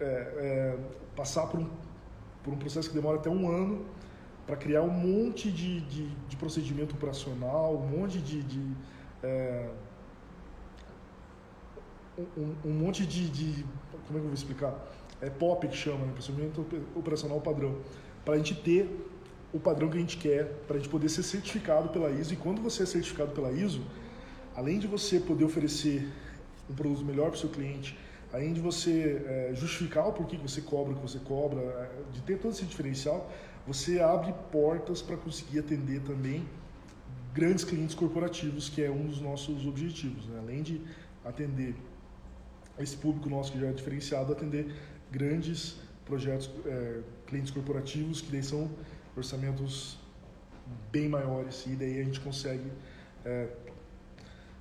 é, 0.00 0.04
é, 0.04 0.78
passar 1.14 1.46
por 1.46 1.60
um, 1.60 1.68
por 2.42 2.54
um 2.54 2.56
processo 2.56 2.88
que 2.88 2.94
demora 2.94 3.18
até 3.18 3.28
um 3.28 3.50
ano 3.50 3.84
para 4.46 4.56
criar 4.56 4.82
um 4.82 4.90
monte 4.90 5.50
de, 5.50 5.80
de, 5.82 6.08
de, 6.08 6.36
procedimento 6.36 6.94
operacional, 6.94 7.74
um 7.74 7.98
monte 7.98 8.18
de, 8.18 8.42
de 8.42 8.76
é, 9.22 9.68
um, 12.16 12.54
um, 12.64 12.72
monte 12.72 13.04
de, 13.04 13.28
de, 13.28 13.64
como 14.06 14.10
é 14.10 14.12
que 14.12 14.16
eu 14.18 14.22
vou 14.22 14.34
explicar? 14.34 14.74
É 15.20 15.28
POP 15.28 15.68
que 15.68 15.76
chama, 15.76 16.06
né? 16.06 16.12
procedimento 16.12 16.64
operacional 16.94 17.40
padrão, 17.40 17.76
para 18.24 18.34
a 18.34 18.36
gente 18.38 18.54
ter 18.54 18.88
o 19.56 19.60
padrão 19.60 19.88
que 19.88 19.96
a 19.96 20.00
gente 20.00 20.18
quer 20.18 20.44
para 20.66 20.76
a 20.76 20.78
gente 20.78 20.88
poder 20.88 21.08
ser 21.08 21.22
certificado 21.22 21.88
pela 21.88 22.10
ISO. 22.10 22.34
E 22.34 22.36
quando 22.36 22.60
você 22.60 22.82
é 22.82 22.86
certificado 22.86 23.32
pela 23.32 23.50
ISO, 23.50 23.82
além 24.54 24.78
de 24.78 24.86
você 24.86 25.18
poder 25.18 25.44
oferecer 25.44 26.06
um 26.68 26.74
produto 26.74 27.04
melhor 27.04 27.28
para 27.30 27.36
o 27.36 27.38
seu 27.38 27.48
cliente, 27.48 27.98
além 28.32 28.52
de 28.52 28.60
você 28.60 29.22
é, 29.26 29.54
justificar 29.54 30.08
o 30.08 30.12
porquê 30.12 30.36
que 30.36 30.42
você 30.42 30.60
cobra 30.60 30.92
o 30.92 30.96
que 30.96 31.02
você 31.02 31.18
cobra, 31.18 31.60
é, 31.60 31.90
de 32.12 32.20
ter 32.22 32.38
todo 32.38 32.52
esse 32.52 32.64
diferencial, 32.64 33.30
você 33.66 34.00
abre 34.00 34.32
portas 34.52 35.00
para 35.00 35.16
conseguir 35.16 35.60
atender 35.60 36.00
também 36.02 36.46
grandes 37.32 37.64
clientes 37.64 37.94
corporativos, 37.94 38.68
que 38.68 38.82
é 38.82 38.90
um 38.90 39.06
dos 39.06 39.20
nossos 39.20 39.66
objetivos. 39.66 40.26
Né? 40.26 40.38
Além 40.38 40.62
de 40.62 40.80
atender 41.24 41.74
esse 42.78 42.96
público 42.96 43.28
nosso 43.28 43.52
que 43.52 43.60
já 43.60 43.68
é 43.68 43.72
diferenciado, 43.72 44.32
atender 44.32 44.74
grandes 45.10 45.76
projetos, 46.04 46.50
é, 46.66 47.00
clientes 47.26 47.50
corporativos, 47.50 48.20
que 48.20 48.30
daí 48.30 48.42
são 48.42 48.70
orçamentos 49.16 49.98
bem 50.90 51.08
maiores 51.08 51.64
e 51.66 51.70
daí 51.70 52.00
a 52.00 52.04
gente 52.04 52.20
consegue 52.20 52.70
é, 53.24 53.48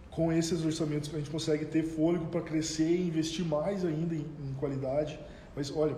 com 0.09 0.31
esses 0.31 0.63
orçamentos 0.63 1.13
a 1.13 1.17
gente 1.17 1.29
consegue 1.29 1.65
ter 1.65 1.83
fôlego 1.83 2.27
para 2.27 2.41
crescer 2.41 2.89
e 2.89 3.07
investir 3.07 3.45
mais 3.45 3.83
ainda 3.83 4.15
em, 4.15 4.25
em, 4.47 4.53
qualidade. 4.53 5.19
Mas 5.55 5.75
olha 5.75 5.95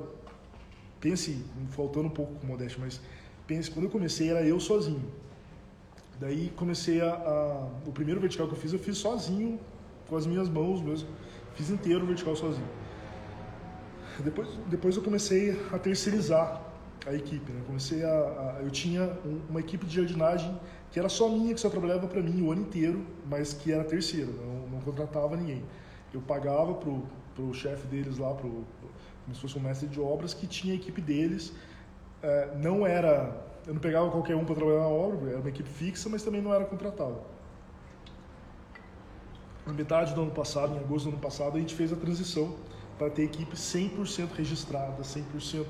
pense 0.99 1.45
faltando 1.69 2.07
um 2.07 2.11
pouco 2.11 2.33
com 2.35 2.47
modéstia 2.47 2.79
mas 2.83 2.99
pense 3.45 3.69
quando 3.69 3.85
eu 3.85 3.91
comecei 3.91 4.29
era 4.29 4.43
eu 4.43 4.59
sozinho. 4.59 5.05
Daí 6.19 6.51
comecei 6.55 6.99
a, 6.99 7.13
a, 7.13 7.69
o 7.85 7.91
primeiro 7.91 8.19
vertical 8.19 8.47
que 8.47 8.53
eu 8.53 8.57
fiz 8.57 8.73
eu 8.73 8.79
fiz 8.79 8.97
sozinho 8.97 9.59
com 10.09 10.15
as 10.15 10.25
minhas 10.25 10.49
mãos 10.49 10.81
mesmo. 10.81 11.07
Fiz 11.53 11.69
inteiro 11.69 12.03
o 12.03 12.07
vertical 12.07 12.35
sozinho. 12.35 12.67
Depois 14.23 14.49
depois 14.67 14.95
eu 14.95 15.03
comecei 15.03 15.51
a 15.71 15.77
terceirizar 15.77 16.66
a 17.05 17.13
equipe. 17.13 17.51
Né? 17.51 17.61
Comecei 17.65 18.03
a, 18.03 18.09
a 18.09 18.59
eu 18.61 18.71
tinha 18.71 19.03
um, 19.25 19.41
uma 19.49 19.59
equipe 19.59 19.85
de 19.85 19.95
jardinagem 19.95 20.59
que 20.91 20.99
era 20.99 21.09
só 21.09 21.29
minha, 21.29 21.53
que 21.53 21.59
só 21.59 21.69
trabalhava 21.69 22.07
para 22.07 22.21
mim 22.21 22.41
o 22.41 22.51
ano 22.51 22.61
inteiro, 22.61 23.05
mas 23.29 23.53
que 23.53 23.71
era 23.71 23.83
terceira, 23.83 24.31
não, 24.31 24.67
não 24.67 24.81
contratava 24.81 25.35
ninguém. 25.35 25.63
Eu 26.13 26.21
pagava 26.21 26.73
pro 26.73 27.03
pro 27.37 27.53
chefe 27.53 27.85
deles 27.87 28.17
lá, 28.17 28.33
pro, 28.33 28.49
como 28.49 29.35
se 29.35 29.39
fosse 29.39 29.57
um 29.59 29.61
mestre 29.61 29.87
de 29.87 30.01
obras, 30.01 30.33
que 30.33 30.47
tinha 30.47 30.73
a 30.73 30.75
equipe 30.75 30.99
deles. 30.99 31.53
É, 32.23 32.55
não 32.55 32.85
era, 32.85 33.45
eu 33.67 33.75
não 33.75 33.79
pegava 33.79 34.09
qualquer 34.09 34.35
um 34.35 34.43
para 34.43 34.55
trabalhar 34.55 34.79
na 34.79 34.87
obra, 34.87 35.29
era 35.29 35.39
uma 35.39 35.49
equipe 35.49 35.69
fixa, 35.69 36.09
mas 36.09 36.23
também 36.23 36.41
não 36.41 36.51
era 36.51 36.65
contratado. 36.65 37.21
Na 39.67 39.73
metade 39.73 40.15
do 40.15 40.21
ano 40.21 40.31
passado, 40.31 40.73
em 40.73 40.79
agosto 40.79 41.05
do 41.05 41.11
ano 41.11 41.19
passado, 41.19 41.57
a 41.57 41.59
gente 41.59 41.75
fez 41.75 41.93
a 41.93 41.95
transição 41.95 42.55
para 42.97 43.11
ter 43.11 43.23
equipe 43.23 43.55
100% 43.55 44.31
registrada, 44.35 45.03
100% 45.03 45.65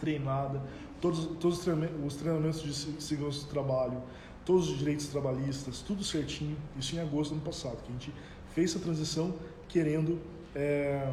treinada, 0.00 0.62
todos, 1.00 1.26
todos 1.38 1.66
os 2.04 2.16
treinamentos 2.16 2.62
de 2.62 3.02
segurança 3.02 3.40
do 3.40 3.46
trabalho, 3.46 4.02
todos 4.44 4.70
os 4.70 4.78
direitos 4.78 5.06
trabalhistas, 5.08 5.80
tudo 5.80 6.02
certinho. 6.02 6.56
Isso 6.78 6.96
em 6.96 6.98
agosto 6.98 7.30
do 7.30 7.36
ano 7.36 7.44
passado, 7.44 7.76
que 7.84 7.88
a 7.88 7.92
gente 7.92 8.12
fez 8.54 8.70
essa 8.70 8.80
transição 8.80 9.34
querendo. 9.68 10.18
É, 10.54 11.12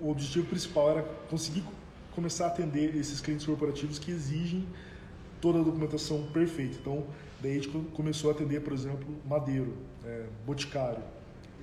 o 0.00 0.10
objetivo 0.10 0.46
principal 0.46 0.90
era 0.90 1.02
conseguir 1.30 1.64
começar 2.14 2.44
a 2.44 2.48
atender 2.48 2.94
esses 2.94 3.20
clientes 3.20 3.46
corporativos 3.46 3.98
que 3.98 4.10
exigem 4.10 4.66
toda 5.40 5.58
a 5.58 5.62
documentação 5.62 6.26
perfeita. 6.32 6.76
Então, 6.80 7.04
daí 7.40 7.52
a 7.52 7.54
gente 7.54 7.68
começou 7.94 8.30
a 8.30 8.34
atender, 8.34 8.60
por 8.60 8.72
exemplo, 8.72 9.06
madeiro, 9.26 9.74
é, 10.04 10.26
boticário, 10.46 11.02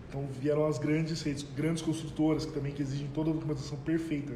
então 0.10 0.28
vieram 0.42 0.66
as 0.66 0.80
grandes 0.80 1.22
redes, 1.22 1.44
grandes 1.56 1.84
construtoras 1.84 2.46
que 2.46 2.52
também 2.52 2.74
que 2.74 2.82
exigem 2.82 3.08
toda 3.14 3.30
a 3.30 3.34
documentação 3.34 3.78
perfeita, 3.78 4.34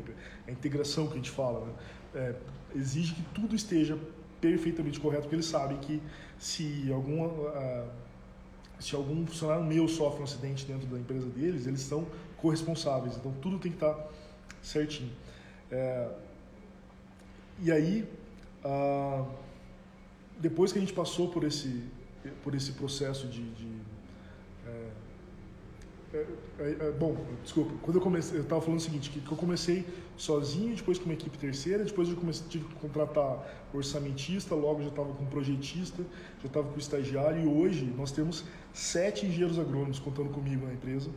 a 0.48 0.52
integração 0.52 1.08
que 1.08 1.14
a 1.14 1.16
gente 1.16 1.32
fala, 1.32 1.66
né? 1.66 1.74
é, 2.14 2.36
exige 2.76 3.16
que 3.16 3.24
tudo 3.34 3.56
esteja 3.56 3.98
perfeitamente 4.40 5.00
correto, 5.00 5.24
porque 5.24 5.36
eles 5.36 5.48
sabem 5.48 5.78
que 5.78 6.02
se 6.38 6.92
uh, 6.92 7.90
se 8.80 8.96
algum 8.96 9.26
funcionário 9.26 9.64
meu 9.64 9.88
sofre 9.88 10.22
um 10.22 10.24
acidente 10.24 10.66
dentro 10.66 10.88
da 10.88 11.00
empresa 11.00 11.28
deles, 11.28 11.66
eles 11.66 11.82
são 11.82 12.06
corresponsáveis, 12.38 13.16
então 13.16 13.34
tudo 13.42 13.58
tem 13.58 13.72
que 13.72 13.78
estar 13.78 13.98
certinho. 14.62 15.12
É, 15.72 16.10
e 17.60 17.72
aí, 17.72 18.06
ah, 18.64 19.26
depois 20.38 20.74
que 20.74 20.80
a 20.80 20.82
gente 20.82 20.92
passou 20.92 21.30
por 21.30 21.46
esse, 21.46 21.84
por 22.44 22.54
esse 22.54 22.74
processo 22.74 23.28
de, 23.28 23.50
de 23.52 23.68
é, 26.14 26.26
é, 26.60 26.78
é, 26.88 26.92
bom, 26.92 27.18
desculpa, 27.42 27.74
quando 27.82 27.98
eu 27.98 28.02
comecei, 28.02 28.38
eu 28.38 28.44
estava 28.44 28.62
falando 28.62 28.80
o 28.80 28.84
seguinte, 28.84 29.10
que, 29.10 29.20
que, 29.20 29.32
eu 29.32 29.38
comecei 29.38 29.84
sozinho, 30.16 30.76
depois 30.76 31.00
com 31.00 31.06
uma 31.06 31.16
equipe 31.16 31.36
terceira, 31.40 31.84
depois 31.84 32.08
eu 32.08 32.16
comecei, 32.16 32.46
tive 32.48 32.66
que 32.66 32.76
contratar 32.76 33.68
orçamentista, 33.74 34.54
logo 34.54 34.84
já 34.84 34.90
estava 34.90 35.12
com 35.12 35.26
projetista, 35.26 36.04
já 36.40 36.48
estava 36.48 36.68
com 36.70 36.78
estagiário 36.78 37.42
e 37.42 37.48
hoje 37.48 37.86
nós 37.98 38.12
temos 38.12 38.46
sete 38.72 39.26
engenheiros 39.26 39.58
agrônomos 39.58 39.98
contando 39.98 40.30
comigo 40.30 40.68
na 40.68 40.74
empresa. 40.74 41.10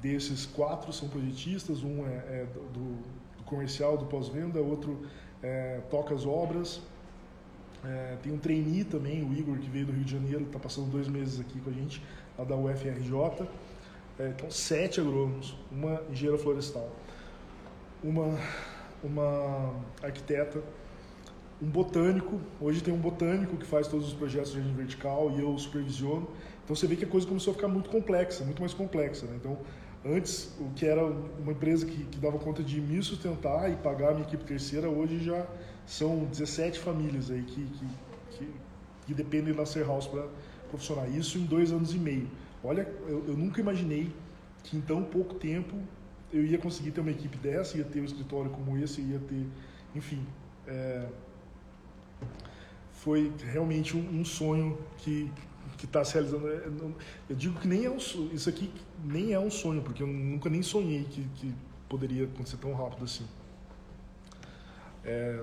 Desses 0.00 0.46
quatro 0.46 0.92
são 0.92 1.08
projetistas, 1.08 1.82
um 1.82 2.06
é, 2.06 2.10
é 2.10 2.46
do, 2.72 2.94
do, 3.36 3.44
comercial, 3.44 3.98
do 3.98 4.06
pós-venda, 4.06 4.60
outro 4.60 5.06
é, 5.42 5.80
toca 5.90 6.14
as 6.14 6.24
obras. 6.24 6.80
É, 7.84 8.16
tem 8.22 8.32
um 8.32 8.38
trainee 8.38 8.84
também, 8.84 9.24
o 9.24 9.32
Igor, 9.34 9.58
que 9.58 9.68
veio 9.68 9.86
do 9.86 9.92
Rio 9.92 10.04
de 10.04 10.12
Janeiro, 10.12 10.44
está 10.44 10.58
passando 10.60 10.88
dois 10.88 11.08
meses 11.08 11.40
aqui 11.40 11.58
com 11.58 11.70
a 11.70 11.72
gente, 11.72 12.00
lá 12.38 12.44
da 12.44 12.54
UFRJ. 12.54 13.48
É, 14.20 14.28
então, 14.28 14.50
sete 14.50 15.00
agrônomos, 15.00 15.56
uma 15.72 16.02
engenheira 16.10 16.36
florestal, 16.36 16.90
uma, 18.04 18.38
uma 19.02 19.74
arquiteta, 20.02 20.62
um 21.62 21.66
botânico. 21.66 22.38
Hoje 22.60 22.82
tem 22.82 22.92
um 22.92 22.98
botânico 22.98 23.56
que 23.56 23.64
faz 23.64 23.88
todos 23.88 24.08
os 24.08 24.12
projetos 24.12 24.52
de 24.52 24.58
jardim 24.58 24.74
vertical 24.74 25.30
e 25.30 25.40
eu 25.40 25.56
supervisiono. 25.56 26.28
Então 26.62 26.76
você 26.76 26.86
vê 26.86 26.96
que 26.96 27.04
a 27.06 27.08
coisa 27.08 27.26
começou 27.26 27.52
a 27.52 27.54
ficar 27.54 27.68
muito 27.68 27.88
complexa, 27.88 28.44
muito 28.44 28.60
mais 28.60 28.74
complexa. 28.74 29.24
Né? 29.24 29.36
Então, 29.36 29.56
antes, 30.04 30.54
o 30.60 30.68
que 30.74 30.84
era 30.84 31.02
uma 31.02 31.52
empresa 31.52 31.86
que, 31.86 32.04
que 32.04 32.18
dava 32.18 32.38
conta 32.38 32.62
de 32.62 32.78
me 32.78 33.02
sustentar 33.02 33.70
e 33.70 33.76
pagar 33.76 34.10
a 34.10 34.12
minha 34.12 34.26
equipe 34.26 34.44
terceira, 34.44 34.90
hoje 34.90 35.24
já 35.24 35.46
são 35.86 36.26
17 36.26 36.78
famílias 36.78 37.30
aí 37.30 37.42
que, 37.42 37.64
que, 37.64 37.86
que, 38.32 38.48
que 39.06 39.14
dependem 39.14 39.54
da 39.54 39.64
Ser 39.64 39.86
House 39.86 40.06
para 40.06 40.26
profissional. 40.68 41.08
Isso 41.08 41.38
em 41.38 41.44
dois 41.44 41.72
anos 41.72 41.94
e 41.94 41.98
meio. 41.98 42.28
Olha, 42.62 42.82
eu, 43.06 43.24
eu, 43.26 43.36
nunca 43.36 43.60
imaginei 43.60 44.12
que 44.62 44.76
em 44.76 44.80
tão 44.80 45.02
pouco 45.02 45.34
tempo 45.34 45.76
eu 46.32 46.44
ia 46.44 46.58
conseguir 46.58 46.90
ter 46.90 47.00
uma 47.00 47.10
equipe 47.10 47.36
dessa, 47.38 47.78
ia 47.78 47.84
ter 47.84 48.00
um 48.00 48.04
escritório 48.04 48.50
como 48.50 48.76
esse, 48.76 49.00
ia 49.00 49.18
ter, 49.18 49.46
enfim, 49.94 50.24
é, 50.66 51.08
foi 52.92 53.32
realmente 53.52 53.96
um, 53.96 54.20
um, 54.20 54.24
sonho 54.24 54.78
que 54.98 55.30
que 55.78 55.86
está 55.86 56.04
se 56.04 56.14
realizando. 56.14 56.46
É, 56.48 56.68
eu 57.30 57.36
digo 57.36 57.58
que 57.58 57.66
nem 57.66 57.86
é 57.86 57.90
um 57.90 57.96
isso 57.96 58.48
aqui 58.48 58.70
nem 59.02 59.32
é 59.32 59.40
um 59.40 59.50
sonho, 59.50 59.80
porque 59.82 60.02
eu 60.02 60.06
nunca 60.06 60.50
nem 60.50 60.62
sonhei 60.62 61.04
que, 61.04 61.24
que 61.36 61.54
poderia 61.88 62.24
acontecer 62.24 62.58
tão 62.58 62.74
rápido 62.74 63.04
assim. 63.04 63.26
É, 65.04 65.42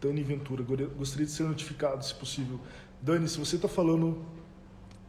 Dani 0.00 0.22
Ventura, 0.22 0.62
gostaria 0.62 1.24
de 1.24 1.32
ser 1.32 1.44
notificado, 1.44 2.04
se 2.04 2.14
possível. 2.14 2.60
Dani, 3.00 3.26
se 3.28 3.38
você 3.38 3.56
está 3.56 3.68
falando 3.68 4.22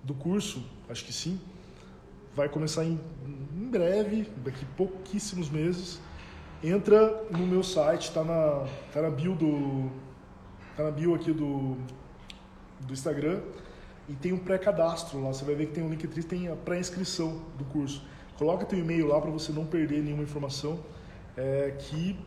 do 0.04 0.14
curso, 0.14 0.64
acho 0.90 1.06
que 1.06 1.14
sim. 1.14 1.40
Vai 2.36 2.48
começar 2.50 2.86
em, 2.86 3.00
em 3.56 3.68
breve, 3.70 4.30
daqui 4.44 4.66
pouquíssimos 4.78 5.50
meses. 5.50 6.00
Entra 6.64 7.24
no 7.32 7.46
meu 7.46 7.64
site, 7.64 8.10
está 8.10 8.24
na, 8.24 8.68
tá 8.94 9.02
na 9.02 9.10
bio 9.10 9.36
do. 9.36 9.92
Tá 10.76 10.84
na 10.84 10.92
bio 10.92 11.16
aqui 11.16 11.32
do, 11.32 11.78
do 12.82 12.94
Instagram 12.94 13.42
e 14.10 14.14
tem 14.14 14.32
um 14.32 14.38
pré-cadastro 14.38 15.22
lá. 15.22 15.34
Você 15.34 15.44
vai 15.44 15.56
ver 15.56 15.68
que 15.68 15.74
tem 15.74 15.84
um 15.84 15.90
link 15.90 16.08
tem 16.24 16.48
a 16.48 16.56
pré-inscrição 16.56 17.42
do 17.58 17.66
curso. 17.66 18.04
Coloca 18.38 18.66
teu 18.66 18.80
e-mail 18.80 19.08
lá 19.08 19.20
para 19.20 19.32
você 19.32 19.52
não 19.52 19.66
perder 19.66 20.02
nenhuma 20.02 20.24
informação. 20.24 20.80
É, 21.36 21.76
que 21.78 22.18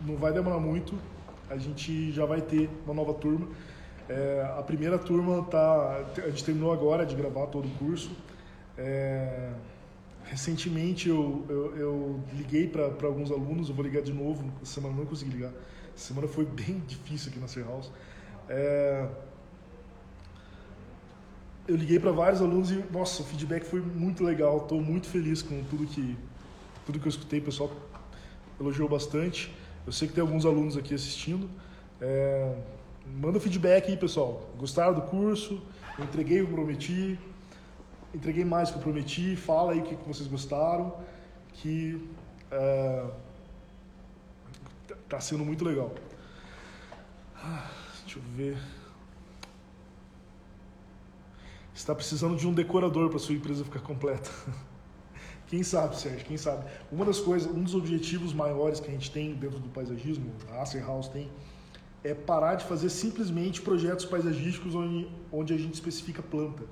não 0.00 0.16
vai 0.16 0.32
demorar 0.32 0.58
muito. 0.58 0.94
A 1.48 1.56
gente 1.56 2.12
já 2.12 2.24
vai 2.24 2.40
ter 2.40 2.70
uma 2.84 2.94
nova 2.94 3.12
turma. 3.14 3.48
É, 4.10 4.54
a 4.58 4.62
primeira 4.62 4.98
turma 4.98 5.44
tá, 5.44 6.04
a 6.16 6.30
gente 6.30 6.42
terminou 6.42 6.72
agora 6.72 7.06
de 7.06 7.14
gravar 7.14 7.46
todo 7.46 7.66
o 7.66 7.70
curso. 7.78 8.10
É, 8.76 9.52
recentemente 10.24 11.08
eu, 11.08 11.46
eu, 11.48 11.76
eu 11.76 12.20
liguei 12.34 12.66
para 12.66 13.06
alguns 13.06 13.30
alunos, 13.30 13.68
eu 13.68 13.74
vou 13.74 13.84
ligar 13.84 14.02
de 14.02 14.12
novo. 14.12 14.52
Essa 14.60 14.74
semana 14.74 14.96
não 14.96 15.06
consegui 15.06 15.30
ligar. 15.30 15.52
Essa 15.94 16.08
semana 16.08 16.26
foi 16.26 16.44
bem 16.44 16.82
difícil 16.88 17.30
aqui 17.30 17.38
na 17.38 17.46
Ser 17.46 17.64
House. 17.64 17.92
É, 18.48 19.06
eu 21.68 21.76
liguei 21.76 22.00
para 22.00 22.10
vários 22.10 22.42
alunos 22.42 22.72
e 22.72 22.84
nossa, 22.90 23.22
o 23.22 23.24
feedback 23.24 23.62
foi 23.62 23.80
muito 23.80 24.24
legal. 24.24 24.56
Estou 24.56 24.82
muito 24.82 25.06
feliz 25.06 25.40
com 25.40 25.62
tudo 25.70 25.86
que 25.86 26.18
tudo 26.84 26.98
que 26.98 27.06
eu 27.06 27.10
escutei. 27.10 27.38
O 27.38 27.44
pessoal 27.44 27.70
elogiou 28.58 28.88
bastante. 28.88 29.54
Eu 29.86 29.92
sei 29.92 30.08
que 30.08 30.14
tem 30.14 30.20
alguns 30.20 30.44
alunos 30.44 30.76
aqui 30.76 30.96
assistindo. 30.96 31.48
É, 32.00 32.56
Manda 33.18 33.40
feedback 33.40 33.90
aí, 33.90 33.96
pessoal. 33.96 34.50
Gostaram 34.56 34.94
do 34.94 35.02
curso? 35.02 35.62
Entreguei 35.98 36.42
o 36.42 36.46
que 36.46 36.52
prometi. 36.52 37.18
Entreguei 38.14 38.44
mais 38.44 38.70
do 38.70 38.74
que 38.74 38.80
prometi. 38.80 39.36
Fala 39.36 39.72
aí 39.72 39.80
o 39.80 39.82
que 39.82 39.96
vocês 40.06 40.28
gostaram. 40.28 40.94
Que 41.54 42.08
tá 45.08 45.20
sendo 45.20 45.44
muito 45.44 45.64
legal. 45.64 45.92
Ah, 47.36 47.70
deixa 48.04 48.18
eu 48.18 48.22
ver. 48.36 48.56
está 51.80 51.94
precisando 51.94 52.36
de 52.36 52.46
um 52.46 52.52
decorador 52.52 53.08
para 53.08 53.18
sua 53.18 53.34
empresa 53.34 53.64
ficar 53.64 53.80
completa. 53.80 54.30
Quem 55.48 55.62
sabe, 55.64 55.98
Sérgio, 55.98 56.24
quem 56.24 56.36
sabe. 56.36 56.64
Uma 56.92 57.04
das 57.04 57.18
coisas, 57.18 57.50
um 57.50 57.64
dos 57.64 57.74
objetivos 57.74 58.32
maiores 58.32 58.78
que 58.78 58.86
a 58.86 58.92
gente 58.92 59.10
tem 59.10 59.34
dentro 59.34 59.58
do 59.58 59.68
paisagismo, 59.68 60.32
a 60.52 60.62
Acer 60.62 60.86
House 60.86 61.08
tem, 61.08 61.28
é 62.02 62.14
parar 62.14 62.54
de 62.54 62.64
fazer 62.64 62.88
simplesmente 62.88 63.60
projetos 63.60 64.04
paisagísticos 64.04 64.74
onde, 64.74 65.08
onde 65.30 65.52
a 65.52 65.58
gente 65.58 65.74
especifica 65.74 66.22
planta. 66.22 66.64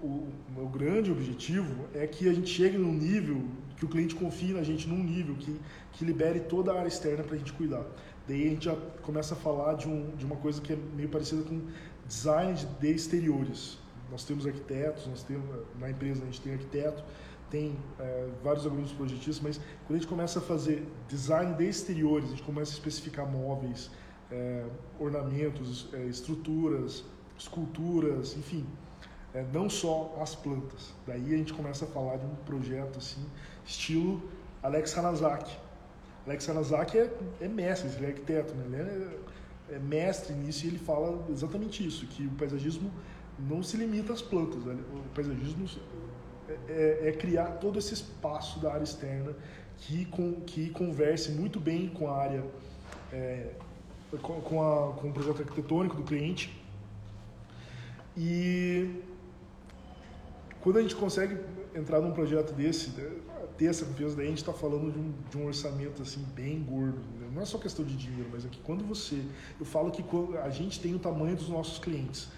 O 0.00 0.28
meu 0.54 0.68
grande 0.68 1.10
objetivo 1.10 1.86
é 1.94 2.06
que 2.06 2.28
a 2.28 2.32
gente 2.32 2.48
chegue 2.48 2.78
num 2.78 2.92
nível 2.92 3.42
que 3.76 3.84
o 3.84 3.88
cliente 3.88 4.14
confie 4.14 4.52
na 4.52 4.62
gente 4.62 4.88
num 4.88 5.02
nível 5.02 5.36
que, 5.36 5.60
que 5.92 6.04
libere 6.04 6.40
toda 6.40 6.72
a 6.72 6.78
área 6.78 6.88
externa 6.88 7.22
para 7.22 7.34
a 7.34 7.38
gente 7.38 7.52
cuidar. 7.52 7.84
Daí 8.26 8.46
a 8.46 8.50
gente 8.50 8.64
já 8.66 8.76
começa 9.02 9.34
a 9.34 9.36
falar 9.36 9.74
de, 9.74 9.88
um, 9.88 10.14
de 10.16 10.24
uma 10.24 10.36
coisa 10.36 10.60
que 10.60 10.72
é 10.72 10.76
meio 10.76 11.08
parecida 11.08 11.42
com 11.42 11.62
design 12.06 12.54
de 12.80 12.90
exteriores. 12.90 13.78
Nós 14.10 14.24
temos 14.24 14.46
arquitetos, 14.46 15.06
nós 15.06 15.22
temos 15.22 15.44
na 15.78 15.90
empresa 15.90 16.22
a 16.22 16.26
gente 16.26 16.40
tem 16.40 16.52
arquiteto, 16.52 17.04
tem 17.50 17.76
é, 17.98 18.28
vários 18.42 18.66
alunos 18.66 18.92
projetistas, 18.92 19.40
mas 19.40 19.58
quando 19.86 19.96
a 19.96 20.00
gente 20.00 20.08
começa 20.08 20.38
a 20.38 20.42
fazer 20.42 20.86
design 21.08 21.54
de 21.54 21.64
exteriores, 21.64 22.26
a 22.26 22.30
gente 22.30 22.42
começa 22.42 22.72
a 22.72 22.74
especificar 22.74 23.26
móveis, 23.26 23.90
é, 24.30 24.64
ornamentos, 24.98 25.88
é, 25.92 26.04
estruturas, 26.04 27.04
esculturas, 27.38 28.36
enfim, 28.36 28.66
é, 29.34 29.44
não 29.52 29.68
só 29.68 30.16
as 30.20 30.34
plantas. 30.34 30.92
Daí 31.06 31.34
a 31.34 31.36
gente 31.36 31.52
começa 31.52 31.84
a 31.84 31.88
falar 31.88 32.16
de 32.16 32.26
um 32.26 32.34
projeto 32.46 32.98
assim, 32.98 33.24
estilo 33.64 34.22
Alex 34.62 34.96
Hanazaki. 34.96 35.56
Alex 36.26 36.48
Hanazaki 36.48 36.98
é, 36.98 37.10
é 37.40 37.48
mestre, 37.48 37.90
ele 37.96 38.06
é 38.06 38.08
arquiteto, 38.08 38.54
né? 38.54 38.80
ele 38.80 38.90
é, 39.70 39.76
é, 39.76 39.78
mestre 39.78 40.34
nisso 40.34 40.64
e 40.64 40.68
ele 40.68 40.78
fala 40.78 41.24
exatamente 41.30 41.86
isso, 41.86 42.06
que 42.06 42.26
o 42.26 42.30
paisagismo 42.32 42.90
não 43.38 43.62
se 43.62 43.76
limita 43.76 44.12
às 44.12 44.20
plantas, 44.20 44.64
né? 44.64 44.76
o 44.92 45.14
paisagismo 45.14 45.66
é, 46.48 46.58
é, 46.68 47.08
é, 47.08 47.12
criar 47.12 47.52
todo 47.58 47.78
esse 47.78 47.94
espaço 47.94 48.58
da 48.58 48.72
área 48.72 48.84
externa 48.84 49.34
que, 49.76 50.04
com, 50.06 50.40
que 50.40 50.70
converse 50.70 51.30
muito 51.30 51.60
bem 51.60 51.88
com 51.88 52.10
a 52.10 52.16
área 52.16 52.44
é, 53.12 53.52
com, 54.16 54.62
a, 54.62 54.92
com 54.94 55.08
o 55.08 55.12
projeto 55.12 55.40
arquitetônico 55.40 55.96
do 55.96 56.02
cliente. 56.02 56.56
E 58.16 59.02
quando 60.60 60.78
a 60.78 60.82
gente 60.82 60.96
consegue 60.96 61.38
entrar 61.74 62.00
num 62.00 62.12
projeto 62.12 62.52
desse, 62.52 62.92
ter 63.56 63.66
essa 63.66 63.84
confiança, 63.84 64.16
daí 64.16 64.26
a 64.26 64.28
gente 64.28 64.38
está 64.38 64.52
falando 64.52 64.92
de 64.92 64.98
um, 64.98 65.12
de 65.30 65.38
um, 65.38 65.46
orçamento 65.46 66.02
assim 66.02 66.24
bem 66.34 66.62
gordo. 66.62 66.98
Não 67.32 67.42
é 67.42 67.44
só 67.44 67.58
questão 67.58 67.84
de 67.84 67.96
dinheiro, 67.96 68.28
mas 68.32 68.44
é 68.44 68.48
que 68.48 68.60
quando 68.60 68.84
você. 68.84 69.22
Eu 69.58 69.66
falo 69.66 69.90
que 69.90 70.04
a 70.42 70.50
gente 70.50 70.80
tem 70.80 70.94
o 70.94 70.98
tamanho 70.98 71.36
dos 71.36 71.48
nossos 71.48 71.78
clientes. 71.78 72.28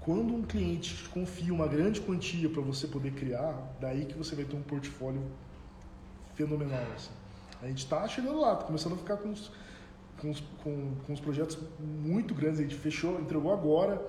Quando 0.00 0.34
um 0.34 0.42
cliente 0.42 1.08
confia 1.10 1.52
uma 1.52 1.66
grande 1.66 2.00
quantia 2.00 2.48
para 2.48 2.62
você 2.62 2.86
poder 2.86 3.12
criar, 3.12 3.76
daí 3.80 4.06
que 4.06 4.16
você 4.16 4.34
vai 4.34 4.46
ter 4.46 4.56
um 4.56 4.62
portfólio 4.62 5.22
fenomenal. 6.34 6.86
Assim. 6.94 7.10
A 7.62 7.66
gente 7.66 7.84
está 7.84 8.08
chegando 8.08 8.40
lá, 8.40 8.56
tá 8.56 8.64
começando 8.64 8.94
a 8.94 8.96
ficar 8.96 9.18
com 9.18 9.34
com, 10.20 10.32
com, 10.62 10.92
com 11.06 11.12
os 11.12 11.20
projetos 11.20 11.58
muito 11.78 12.34
grandes. 12.34 12.60
A 12.60 12.62
gente 12.62 12.74
fechou, 12.74 13.20
entregou 13.20 13.52
agora 13.52 14.00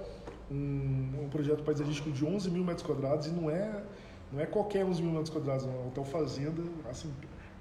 um, 0.52 1.24
um 1.24 1.30
projeto 1.30 1.64
paisagístico 1.64 2.12
de 2.12 2.26
11 2.26 2.52
mil 2.52 2.64
metros 2.64 2.86
quadrados 2.86 3.28
e 3.28 3.32
não 3.32 3.50
é, 3.50 3.84
não 4.32 4.40
é 4.40 4.46
qualquer 4.46 4.86
11 4.86 5.02
mil 5.02 5.12
metros 5.12 5.30
quadrados, 5.30 5.66
é 5.66 5.70
um 5.70 5.88
hotel 5.88 6.04
fazenda. 6.04 6.62
Assim, 6.90 7.12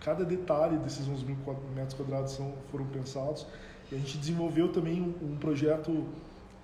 cada 0.00 0.24
detalhe 0.24 0.76
desses 0.78 1.08
11 1.08 1.24
mil 1.24 1.36
metros 1.74 1.94
quadrados 1.94 2.32
são, 2.32 2.52
foram 2.70 2.86
pensados. 2.86 3.46
E 3.90 3.94
a 3.94 3.98
gente 3.98 4.18
desenvolveu 4.18 4.72
também 4.72 5.00
um, 5.00 5.32
um 5.32 5.36
projeto 5.36 6.04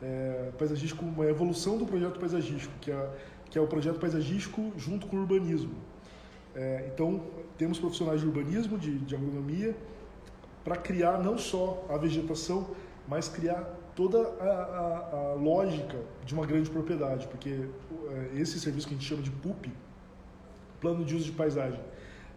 é, 0.02 0.50
paisagístico, 0.58 1.04
uma 1.04 1.26
evolução 1.26 1.78
do 1.78 1.86
projeto 1.86 2.18
paisagístico, 2.18 2.74
que 2.80 2.90
é, 2.90 3.10
que 3.50 3.58
é 3.58 3.60
o 3.60 3.66
projeto 3.66 3.98
paisagístico 3.98 4.72
junto 4.76 5.06
com 5.06 5.16
o 5.16 5.20
urbanismo. 5.20 5.74
É, 6.54 6.88
então, 6.92 7.22
temos 7.58 7.78
profissionais 7.78 8.20
de 8.20 8.26
urbanismo, 8.26 8.78
de, 8.78 8.98
de 8.98 9.14
agronomia, 9.14 9.76
para 10.66 10.76
criar 10.76 11.22
não 11.22 11.38
só 11.38 11.86
a 11.88 11.96
vegetação, 11.96 12.70
mas 13.06 13.28
criar 13.28 13.60
toda 13.94 14.18
a, 14.18 14.44
a, 14.44 15.16
a, 15.16 15.34
lógica 15.34 15.96
de 16.24 16.34
uma 16.34 16.44
grande 16.44 16.68
propriedade, 16.68 17.28
porque 17.28 17.68
é, 18.10 18.40
esse 18.40 18.58
serviço 18.58 18.88
que 18.88 18.94
a 18.94 18.96
gente 18.96 19.06
chama 19.08 19.22
de 19.22 19.30
PUP, 19.30 19.72
Plano 20.80 21.04
de 21.04 21.14
Uso 21.14 21.26
de 21.26 21.30
Paisagem, 21.30 21.78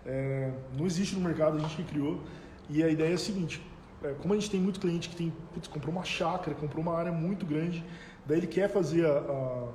é, 0.06 0.52
não 0.78 0.86
existe 0.86 1.16
no 1.16 1.22
mercado, 1.22 1.58
a 1.58 1.60
gente 1.60 1.76
que 1.76 1.84
criou, 1.84 2.22
e 2.70 2.84
a 2.84 2.88
ideia 2.88 3.10
é 3.10 3.16
a 3.16 3.18
seguinte, 3.18 3.60
é, 4.04 4.14
como 4.22 4.36
a 4.36 4.38
gente 4.38 4.52
tem 4.52 4.60
muito 4.60 4.80
cliente 4.80 5.10
que 5.10 5.16
tem, 5.16 5.34
putz, 5.52 5.68
comprou 5.68 5.92
uma 5.92 6.04
chácara, 6.04 6.56
comprou 6.56 6.84
uma 6.84 6.96
área 6.96 7.12
muito 7.12 7.48
grande, 7.48 7.84
daí 8.28 8.38
ele 8.38 8.48
quer 8.48 8.70
fazer 8.70 9.08
a, 9.08 9.68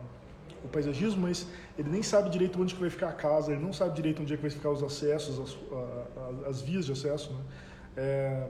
o 0.62 0.68
paisagismo, 0.68 1.22
mas 1.22 1.48
ele 1.76 1.90
nem 1.90 2.04
sabe 2.04 2.30
direito 2.30 2.62
onde 2.62 2.72
que 2.72 2.80
vai 2.80 2.88
ficar 2.88 3.08
a 3.08 3.14
casa, 3.14 3.50
ele 3.50 3.60
não 3.60 3.72
sabe 3.72 3.96
direito 3.96 4.22
onde 4.22 4.32
é 4.32 4.36
que 4.36 4.42
vai 4.42 4.50
ficar 4.52 4.70
os 4.70 4.80
acessos, 4.80 5.40
as, 5.40 6.46
as 6.46 6.62
vias 6.62 6.86
de 6.86 6.92
acesso, 6.92 7.32
né? 7.32 7.40
É, 7.96 8.46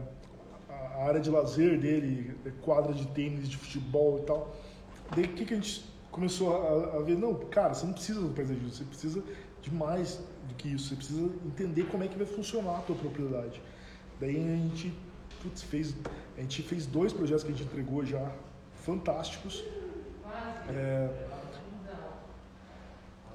a 0.69 1.05
área 1.07 1.21
de 1.21 1.31
lazer 1.31 1.79
dele, 1.79 2.37
é 2.47 2.51
quadra 2.63 2.93
de 2.93 3.07
tênis, 3.09 3.49
de 3.49 3.57
futebol 3.57 4.21
e 4.21 4.23
tal. 4.23 4.57
Daí 5.15 5.25
o 5.25 5.29
que, 5.29 5.45
que 5.45 5.55
a 5.55 5.57
gente 5.57 5.85
começou 6.11 6.55
a, 6.57 6.99
a, 6.99 7.03
ver? 7.03 7.17
Não, 7.17 7.35
cara, 7.35 7.75
você 7.75 7.87
não 7.87 7.93
precisa 7.93 8.21
do 8.21 8.31
paisagismo, 8.31 8.71
você 8.71 8.85
precisa 8.85 9.23
de 9.61 9.73
mais 9.73 10.21
do 10.49 10.55
que 10.55 10.69
isso, 10.69 10.89
você 10.89 10.97
precisa 10.97 11.31
entender 11.45 11.85
como 11.85 12.05
é 12.05 12.09
que 12.09 12.17
vai 12.17 12.27
funcionar 12.27 12.79
a 12.79 12.83
tua 12.83 12.97
propriedade. 12.97 13.61
Daí 14.21 14.37
a 14.37 14.57
gente 14.57 14.95
putz, 15.43 15.63
fez, 15.63 15.95
a 16.37 16.41
gente 16.41 16.63
fez 16.63 16.87
dois 16.87 17.13
projetos 17.13 17.45
que 17.45 17.53
a 17.53 17.55
gente 17.55 17.67
entregou 17.67 18.05
já 18.05 18.33
fantásticos. 18.83 19.65
É, 20.71 21.09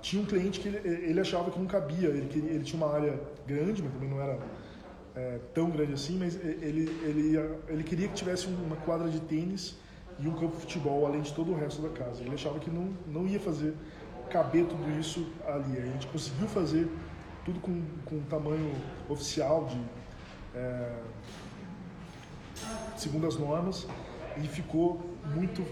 tinha 0.01 0.21
um 0.21 0.25
cliente 0.25 0.59
que 0.59 0.67
ele, 0.69 0.77
ele, 0.87 1.19
achava 1.19 1.51
que 1.51 1.59
não 1.59 1.67
cabia, 1.67 2.07
ele, 2.07 2.29
ele 2.49 2.63
tinha 2.63 2.83
uma 2.83 2.93
área 2.93 3.19
grande, 3.45 3.83
mas 3.83 3.91
também 3.93 4.09
não 4.09 4.21
era 4.21 4.39
é, 5.19 5.39
tão 5.53 5.69
grande 5.69 5.93
assim, 5.93 6.17
mas 6.17 6.35
ele, 6.35 6.89
ele, 7.03 7.37
ele 7.67 7.83
queria 7.83 8.07
que 8.07 8.13
tivesse 8.13 8.47
uma 8.47 8.77
quadra 8.77 9.09
de 9.09 9.19
tênis 9.19 9.75
e 10.17 10.27
um 10.27 10.33
campo 10.33 10.55
de 10.55 10.61
futebol, 10.61 11.05
além 11.05 11.21
de 11.21 11.33
todo 11.33 11.51
o 11.51 11.55
resto 11.55 11.81
da 11.81 11.89
casa. 11.89 12.21
Ele 12.21 12.33
achava 12.33 12.57
que 12.59 12.69
não, 12.69 12.93
não 13.05 13.27
ia 13.27 13.39
fazer 13.39 13.73
caber 14.29 14.65
tudo 14.65 14.89
isso 14.97 15.27
ali. 15.45 15.77
A 15.77 15.85
gente 15.85 16.07
conseguiu 16.07 16.47
fazer 16.47 16.87
tudo 17.43 17.59
com, 17.59 17.81
com 18.05 18.19
tamanho 18.29 18.73
oficial, 19.09 19.65
de, 19.65 19.81
é, 20.55 20.99
segundo 22.95 23.27
as 23.27 23.35
normas, 23.35 23.87
e 24.37 24.47
ficou 24.47 25.01
muito 25.35 25.65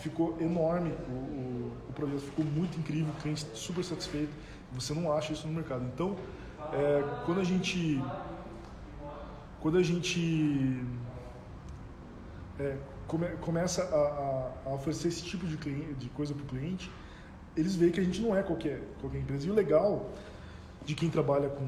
ficou 0.00 0.36
enorme 0.40 0.92
o, 1.08 1.12
o, 1.12 1.72
o, 1.88 1.92
projeto, 1.92 2.20
ficou 2.20 2.44
muito 2.44 2.78
incrível, 2.78 3.12
o 3.12 3.20
cliente 3.20 3.44
super 3.54 3.82
satisfeito. 3.82 4.30
Você 4.72 4.94
não 4.94 5.10
acha 5.10 5.32
isso 5.32 5.48
no 5.48 5.54
mercado. 5.54 5.84
Então, 5.92 6.14
é, 6.72 7.02
quando 7.24 7.40
a 7.40 7.44
gente 7.44 8.00
quando 9.60 9.78
a 9.78 9.82
gente 9.82 10.82
é, 12.58 12.76
come, 13.06 13.26
começa 13.40 13.82
a, 13.82 13.86
a, 13.86 14.70
a, 14.70 14.74
oferecer 14.74 15.08
esse 15.08 15.22
tipo 15.22 15.46
de, 15.46 15.56
cliente, 15.56 15.94
de 15.94 16.08
coisa 16.10 16.34
para 16.34 16.42
o 16.44 16.46
cliente, 16.46 16.90
eles 17.56 17.74
veem 17.74 17.90
que 17.90 18.00
a 18.00 18.04
gente 18.04 18.20
não 18.20 18.36
é 18.36 18.42
qualquer, 18.42 18.82
qualquer 19.00 19.18
empresa. 19.18 19.46
E 19.46 19.50
o 19.50 19.54
legal 19.54 20.10
de 20.84 20.94
quem 20.94 21.08
trabalha 21.08 21.48
com, 21.48 21.66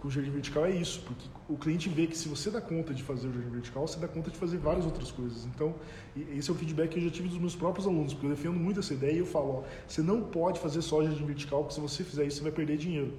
com 0.00 0.10
jardim 0.10 0.30
vertical 0.30 0.64
é 0.64 0.70
isso, 0.70 1.02
porque 1.02 1.28
o 1.48 1.56
cliente 1.56 1.88
vê 1.88 2.06
que 2.06 2.16
se 2.16 2.28
você 2.28 2.50
dá 2.50 2.60
conta 2.60 2.94
de 2.94 3.02
fazer 3.02 3.28
o 3.28 3.32
jardim 3.32 3.50
vertical, 3.50 3.86
você 3.86 4.00
dá 4.00 4.08
conta 4.08 4.30
de 4.30 4.38
fazer 4.38 4.56
várias 4.58 4.84
outras 4.84 5.10
coisas. 5.10 5.44
Então, 5.44 5.74
esse 6.16 6.50
é 6.50 6.52
o 6.52 6.56
feedback 6.56 6.90
que 6.90 6.98
eu 6.98 7.04
já 7.04 7.10
tive 7.10 7.28
dos 7.28 7.38
meus 7.38 7.54
próprios 7.54 7.86
alunos, 7.86 8.14
porque 8.14 8.26
eu 8.26 8.30
defendo 8.30 8.58
muito 8.58 8.80
essa 8.80 8.94
ideia 8.94 9.12
e 9.12 9.18
eu 9.18 9.26
falo, 9.26 9.58
ó, 9.58 9.62
você 9.86 10.02
não 10.02 10.22
pode 10.22 10.58
fazer 10.58 10.82
só 10.82 11.02
jardim 11.02 11.24
vertical, 11.26 11.60
porque 11.60 11.74
se 11.74 11.80
você 11.80 12.02
fizer 12.02 12.24
isso, 12.24 12.38
você 12.38 12.42
vai 12.42 12.52
perder 12.52 12.76
dinheiro. 12.78 13.12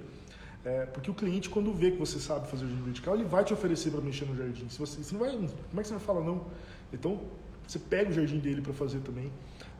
É, 0.64 0.86
porque 0.86 1.10
o 1.10 1.14
cliente, 1.14 1.50
quando 1.50 1.72
vê 1.72 1.90
que 1.90 1.98
você 1.98 2.20
sabe 2.20 2.48
fazer 2.48 2.64
o 2.64 2.68
jardim 2.68 2.84
vertical, 2.84 3.14
ele 3.14 3.24
vai 3.24 3.44
te 3.44 3.52
oferecer 3.52 3.90
para 3.90 4.00
mexer 4.00 4.26
no 4.26 4.36
jardim. 4.36 4.68
Se 4.68 4.78
você, 4.78 5.02
você 5.02 5.12
não 5.12 5.20
vai, 5.20 5.32
como 5.32 5.46
é 5.46 5.82
que 5.82 5.88
você 5.88 5.94
vai 5.94 6.02
falar 6.02 6.20
não? 6.20 6.46
Então, 6.92 7.20
você 7.66 7.78
pega 7.78 8.10
o 8.10 8.12
jardim 8.12 8.38
dele 8.38 8.60
para 8.62 8.72
fazer 8.72 9.00
também. 9.00 9.32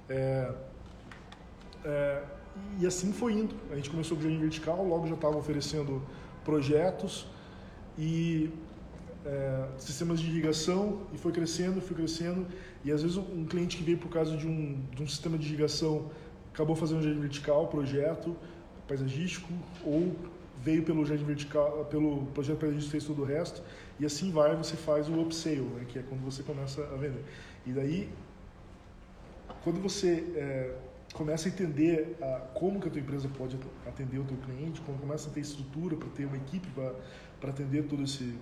É, 0.08 0.52
é, 1.84 2.22
e 2.80 2.86
assim 2.86 3.12
foi 3.12 3.34
indo. 3.34 3.54
A 3.70 3.76
gente 3.76 3.90
começou 3.90 4.16
com 4.16 4.22
o 4.22 4.26
jardim 4.26 4.40
vertical, 4.40 4.84
logo 4.84 5.06
já 5.06 5.14
estava 5.14 5.36
oferecendo 5.36 6.02
projetos 6.44 7.26
e 7.96 8.50
é, 9.24 9.68
sistemas 9.78 10.20
de 10.20 10.28
irrigação 10.28 11.02
e 11.12 11.18
foi 11.18 11.32
crescendo, 11.32 11.80
foi 11.80 11.96
crescendo 11.96 12.46
e 12.84 12.90
às 12.90 13.02
vezes 13.02 13.16
um 13.16 13.44
cliente 13.44 13.76
que 13.76 13.84
veio 13.84 13.98
por 13.98 14.08
causa 14.08 14.36
de 14.36 14.46
um, 14.46 14.80
de 14.90 15.02
um 15.02 15.06
sistema 15.06 15.38
de 15.38 15.46
irrigação 15.46 16.10
acabou 16.52 16.74
fazendo 16.74 16.98
um 16.98 17.02
jardim 17.02 17.20
vertical, 17.20 17.68
projeto 17.68 18.36
paisagístico 18.88 19.48
ou 19.84 20.14
veio 20.62 20.82
pelo 20.82 21.04
jardim 21.04 21.24
vertical, 21.24 21.84
pelo 21.86 22.26
projeto 22.26 22.58
paisagístico 22.58 22.92
fez 22.92 23.04
todo 23.04 23.22
o 23.22 23.24
resto 23.24 23.62
e 23.98 24.06
assim 24.06 24.30
vai 24.30 24.54
você 24.56 24.76
faz 24.76 25.08
o 25.08 25.20
upsale, 25.20 25.60
né, 25.60 25.84
que 25.88 25.98
é 25.98 26.02
quando 26.02 26.22
você 26.22 26.42
começa 26.42 26.82
a 26.82 26.96
vender. 26.96 27.24
E 27.66 27.72
daí 27.72 28.08
quando 29.64 29.80
você 29.80 30.24
é, 30.36 30.74
começa 31.12 31.48
a 31.48 31.52
entender 31.52 32.16
a, 32.20 32.40
como 32.54 32.80
que 32.80 32.88
a 32.88 32.90
tua 32.90 33.00
empresa 33.00 33.28
pode 33.28 33.58
atender 33.86 34.18
o 34.18 34.24
teu 34.24 34.36
cliente, 34.38 34.80
quando 34.82 35.00
começa 35.00 35.28
a 35.28 35.32
ter 35.32 35.40
estrutura 35.40 35.96
para 35.96 36.08
ter 36.08 36.24
uma 36.24 36.36
equipe 36.36 36.68
para 37.40 37.50
atender 37.50 37.84
todo 37.84 38.02
esse 38.02 38.38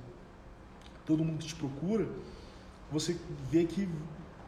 todo 1.06 1.24
mundo 1.24 1.38
que 1.38 1.48
te 1.48 1.56
procura, 1.56 2.06
você 2.92 3.16
vê 3.50 3.64
que 3.64 3.88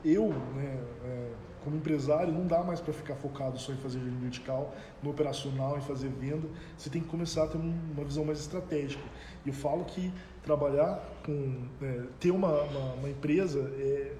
eu, 0.04 0.28
né, 0.28 0.80
é, 1.04 1.32
como 1.64 1.76
empresário, 1.76 2.32
não 2.32 2.46
dá 2.46 2.62
mais 2.62 2.80
para 2.80 2.92
ficar 2.92 3.14
focado 3.14 3.58
só 3.58 3.72
em 3.72 3.76
fazer 3.76 3.98
vertical, 3.98 4.74
no 5.02 5.10
operacional, 5.10 5.78
em 5.78 5.82
fazer 5.82 6.08
venda. 6.08 6.48
Você 6.76 6.90
tem 6.90 7.02
que 7.02 7.08
começar 7.08 7.44
a 7.44 7.46
ter 7.46 7.58
uma 7.58 8.04
visão 8.04 8.24
mais 8.24 8.40
estratégica. 8.40 9.02
E 9.44 9.48
eu 9.48 9.54
falo 9.54 9.84
que 9.84 10.12
trabalhar 10.42 11.02
com, 11.24 11.64
é, 11.80 12.02
ter 12.18 12.30
uma, 12.30 12.62
uma, 12.62 12.94
uma 12.94 13.10
empresa 13.10 13.72
é, 13.78 14.12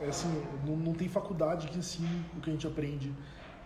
é 0.00 0.08
assim, 0.08 0.28
não, 0.66 0.76
não 0.76 0.92
tem 0.92 1.08
faculdade 1.08 1.68
que 1.68 1.78
ensine 1.78 2.24
o 2.36 2.40
que 2.40 2.50
a 2.50 2.52
gente 2.52 2.66
aprende 2.66 3.12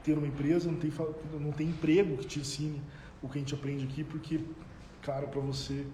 ter 0.04 0.18
uma 0.18 0.26
empresa, 0.26 0.70
não 0.70 0.78
tem, 0.78 0.92
não 1.40 1.50
tem 1.50 1.68
emprego 1.68 2.18
que 2.18 2.26
te 2.26 2.38
ensine 2.38 2.80
o 3.22 3.28
que 3.28 3.38
a 3.38 3.40
gente 3.40 3.54
aprende 3.54 3.84
aqui, 3.84 4.04
porque, 4.04 4.38
cara, 5.00 5.26
para 5.26 5.40
você 5.40 5.86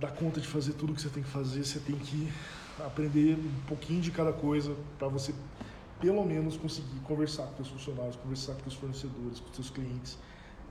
dar 0.00 0.10
conta 0.10 0.40
de 0.40 0.48
fazer 0.48 0.72
tudo 0.72 0.94
que 0.94 1.02
você 1.02 1.10
tem 1.10 1.22
que 1.22 1.28
fazer, 1.28 1.64
você 1.64 1.78
tem 1.78 1.96
que 1.96 2.32
aprender 2.80 3.36
um 3.36 3.66
pouquinho 3.68 4.00
de 4.00 4.10
cada 4.10 4.32
coisa 4.32 4.74
para 4.98 5.06
você, 5.08 5.34
pelo 6.00 6.24
menos, 6.24 6.56
conseguir 6.56 6.98
conversar 7.00 7.46
com 7.48 7.62
os 7.62 7.68
funcionários, 7.68 8.16
conversar 8.16 8.54
com 8.54 8.68
os 8.68 8.74
fornecedores, 8.74 9.40
com 9.40 9.48
os 9.48 9.54
seus 9.54 9.70
clientes 9.70 10.18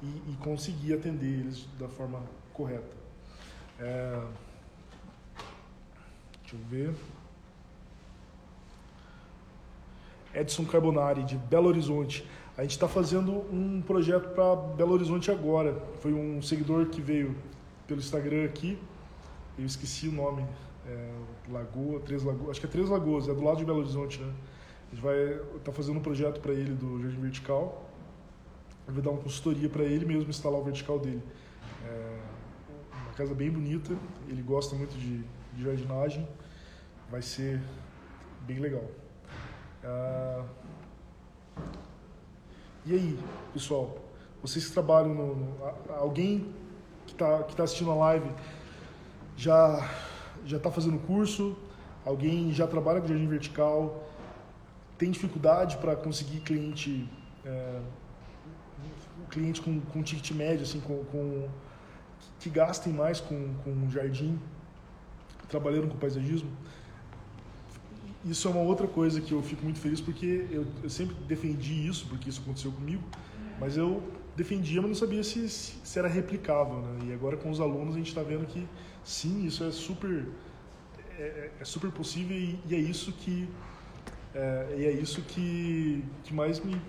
e, 0.02 0.32
e 0.32 0.38
conseguir 0.42 0.94
atender 0.94 1.40
eles 1.40 1.68
da 1.80 1.88
forma 1.88 2.22
correta. 2.54 2.96
É... 3.80 4.22
Deixa 6.42 6.56
eu 6.56 6.60
ver. 6.70 6.96
Edson 10.34 10.66
Carbonari, 10.66 11.24
de 11.24 11.38
Belo 11.38 11.68
Horizonte. 11.68 12.28
A 12.58 12.62
gente 12.62 12.72
está 12.72 12.88
fazendo 12.88 13.32
um 13.52 13.82
projeto 13.82 14.30
para 14.34 14.56
Belo 14.56 14.94
Horizonte 14.94 15.32
agora. 15.32 15.80
Foi 16.02 16.14
um 16.14 16.42
seguidor 16.42 16.88
que 16.88 17.02
veio 17.02 17.36
pelo 17.88 18.00
Instagram 18.00 18.46
aqui, 18.46 18.78
eu 19.58 19.66
esqueci 19.66 20.08
o 20.08 20.12
nome, 20.12 20.46
é, 20.88 21.12
Lagoa, 21.52 22.00
Três 22.00 22.24
Lagoas, 22.24 22.52
acho 22.52 22.60
que 22.60 22.66
é 22.66 22.70
Três 22.70 22.90
Lagoas, 22.90 23.28
é 23.28 23.34
do 23.34 23.44
lado 23.44 23.58
de 23.58 23.66
Belo 23.66 23.80
Horizonte, 23.80 24.22
né? 24.22 24.34
A 24.94 24.96
gente 24.96 25.04
vai 25.04 25.40
tá 25.64 25.72
fazendo 25.72 25.98
um 25.98 26.02
projeto 26.04 26.40
para 26.40 26.54
ele 26.54 26.76
do 26.76 27.02
Jardim 27.02 27.20
Vertical. 27.20 27.90
Eu 28.88 28.94
vou 28.94 29.02
dar 29.02 29.10
uma 29.10 29.22
consultoria 29.22 29.68
para 29.68 29.82
ele 29.84 30.06
mesmo 30.06 30.30
instalar 30.30 30.62
o 30.62 30.64
vertical 30.64 31.00
dele. 31.00 31.24
É 31.84 32.20
uma 33.02 33.14
casa 33.14 33.34
bem 33.34 33.50
bonita, 33.50 33.92
ele 34.28 34.44
gosta 34.44 34.76
muito 34.76 34.96
de, 34.96 35.24
de 35.56 35.64
jardinagem, 35.64 36.28
vai 37.10 37.24
ser 37.24 37.60
bem 38.42 38.60
legal. 38.60 38.84
Ah, 39.84 40.46
e 42.86 42.94
aí, 42.94 43.20
pessoal? 43.52 43.98
Vocês 44.44 44.68
que 44.68 44.74
trabalham 44.74 45.16
no. 45.16 45.36
no 45.36 45.58
alguém 45.96 46.54
que 47.08 47.14
está 47.14 47.42
que 47.42 47.56
tá 47.56 47.64
assistindo 47.64 47.90
a 47.90 47.96
live 47.96 48.30
já 49.36 49.90
já 50.46 50.58
está 50.58 50.70
fazendo 50.70 51.00
curso? 51.00 51.58
Alguém 52.06 52.52
já 52.52 52.68
trabalha 52.68 53.02
com 53.02 53.08
jardim 53.08 53.26
vertical? 53.26 54.03
Tem 55.04 55.12
dificuldade 55.12 55.76
para 55.80 55.98
conseguir 55.98 56.40
cliente 56.40 57.06
é, 57.44 57.82
cliente 59.30 59.62
com, 59.62 59.82
com 59.82 60.02
ticket 60.02 60.32
médio, 60.32 60.64
assim, 60.64 60.80
com, 60.80 61.04
com 61.04 61.50
que 62.40 62.50
gastem 62.50 62.94
mais 62.94 63.20
com, 63.20 63.54
com 63.66 63.90
jardim, 63.90 64.40
trabalhando 65.50 65.90
com 65.90 65.98
paisagismo? 65.98 66.50
isso 68.24 68.48
é 68.48 68.52
uma 68.52 68.62
outra 68.62 68.88
coisa 68.88 69.20
que 69.20 69.34
eu 69.34 69.44
fico 69.44 69.66
muito 69.66 69.78
feliz 69.82 70.00
porque 70.00 70.48
eu, 70.50 70.66
eu, 70.82 70.90
sempre 70.90 71.14
defendi 71.28 71.86
isso, 71.86 72.08
porque 72.08 72.30
isso 72.30 72.40
aconteceu 72.40 72.72
comigo, 72.72 73.04
mas 73.60 73.76
eu 73.76 74.02
defendia, 74.38 74.82
mas 74.82 74.92
não 74.92 74.96
sabia 74.96 75.22
se, 75.22 75.50
se 75.50 76.00
era 76.00 76.08
replicável, 76.08 76.80
né? 76.80 77.08
E 77.10 77.14
agora 77.14 77.36
com 77.36 77.52
os 77.52 77.60
alunos 77.60 77.96
a 77.96 77.98
gente 77.98 78.08
está 78.08 78.24
vendo 78.24 78.46
que 78.46 78.66
sim, 79.04 79.46
isso 79.46 79.66
é 79.66 79.72
super 79.72 80.30
é, 81.18 81.22
é, 81.22 81.52
é 81.60 81.66
super 81.66 81.92
possível 81.92 82.38
e, 82.38 82.58
e, 82.66 82.74
é 82.74 82.80
isso 82.80 83.12
que 83.12 83.50
é, 84.34 84.76
e 84.78 84.86
é 84.86 84.92
isso 84.92 85.22
que, 85.22 86.04
que 86.24 86.34
mais 86.34 86.60
me, 86.60 86.80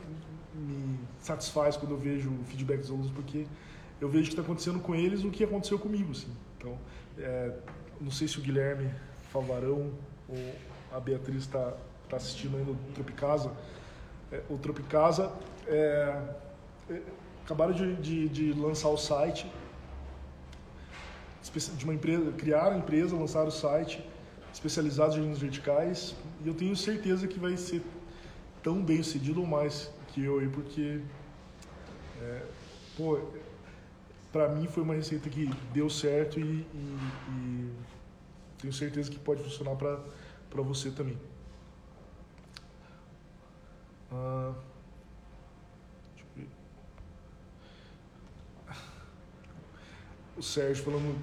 me 0.54 0.98
satisfaz 1.18 1.76
quando 1.76 1.92
eu 1.92 1.98
vejo 1.98 2.30
o 2.30 2.44
feedback 2.44 2.80
dos 2.80 2.90
alunos, 2.90 3.10
porque 3.10 3.46
eu 4.00 4.08
vejo 4.08 4.24
que 4.24 4.30
está 4.30 4.42
acontecendo 4.42 4.80
com 4.80 4.94
eles 4.94 5.24
o 5.24 5.30
que 5.30 5.44
aconteceu 5.44 5.78
comigo, 5.78 6.12
assim. 6.12 6.32
Então, 6.56 6.78
é, 7.18 7.52
não 8.00 8.10
sei 8.10 8.26
se 8.28 8.38
o 8.38 8.42
Guilherme 8.42 8.90
Favarão 9.30 9.92
ou 10.28 10.54
a 10.92 11.00
Beatriz 11.00 11.42
está 11.42 11.74
tá 12.08 12.16
assistindo 12.16 12.56
ainda 12.56 12.72
o 12.72 12.76
Tropicasa. 12.94 13.52
É, 14.32 14.42
o 14.48 14.56
Tropicasa 14.56 15.32
é, 15.66 16.18
é, 16.90 17.02
acabaram 17.44 17.72
de, 17.72 17.94
de, 17.96 18.28
de, 18.28 18.52
lançar 18.52 18.88
o 18.88 18.96
site 18.96 19.50
de 21.76 21.84
uma 21.84 21.94
empresa, 21.94 22.32
criaram 22.32 22.76
a 22.76 22.78
empresa, 22.78 23.14
lançaram 23.14 23.48
o 23.48 23.52
site 23.52 24.04
especializado 24.54 25.14
em 25.14 25.16
jardim 25.16 25.34
verticais 25.34 26.14
e 26.42 26.48
eu 26.48 26.54
tenho 26.54 26.76
certeza 26.76 27.26
que 27.26 27.38
vai 27.38 27.56
ser 27.56 27.82
tão 28.62 28.80
bem 28.82 29.02
sucedido 29.02 29.40
ou 29.40 29.46
mais 29.46 29.90
que 30.08 30.24
eu 30.24 30.38
aí, 30.38 30.48
porque 30.48 31.00
é, 32.22 32.42
pô, 32.96 33.20
para 34.32 34.48
mim 34.48 34.66
foi 34.68 34.82
uma 34.84 34.94
receita 34.94 35.28
que 35.28 35.50
deu 35.72 35.90
certo 35.90 36.38
e, 36.38 36.42
e, 36.42 36.98
e 37.28 37.72
tenho 38.58 38.72
certeza 38.72 39.10
que 39.10 39.18
pode 39.18 39.42
funcionar 39.42 39.74
para 39.74 40.62
você 40.62 40.90
também. 40.90 41.18
Ah, 44.12 44.54
o 50.36 50.42
Sérgio 50.42 50.84
falando 50.84 51.20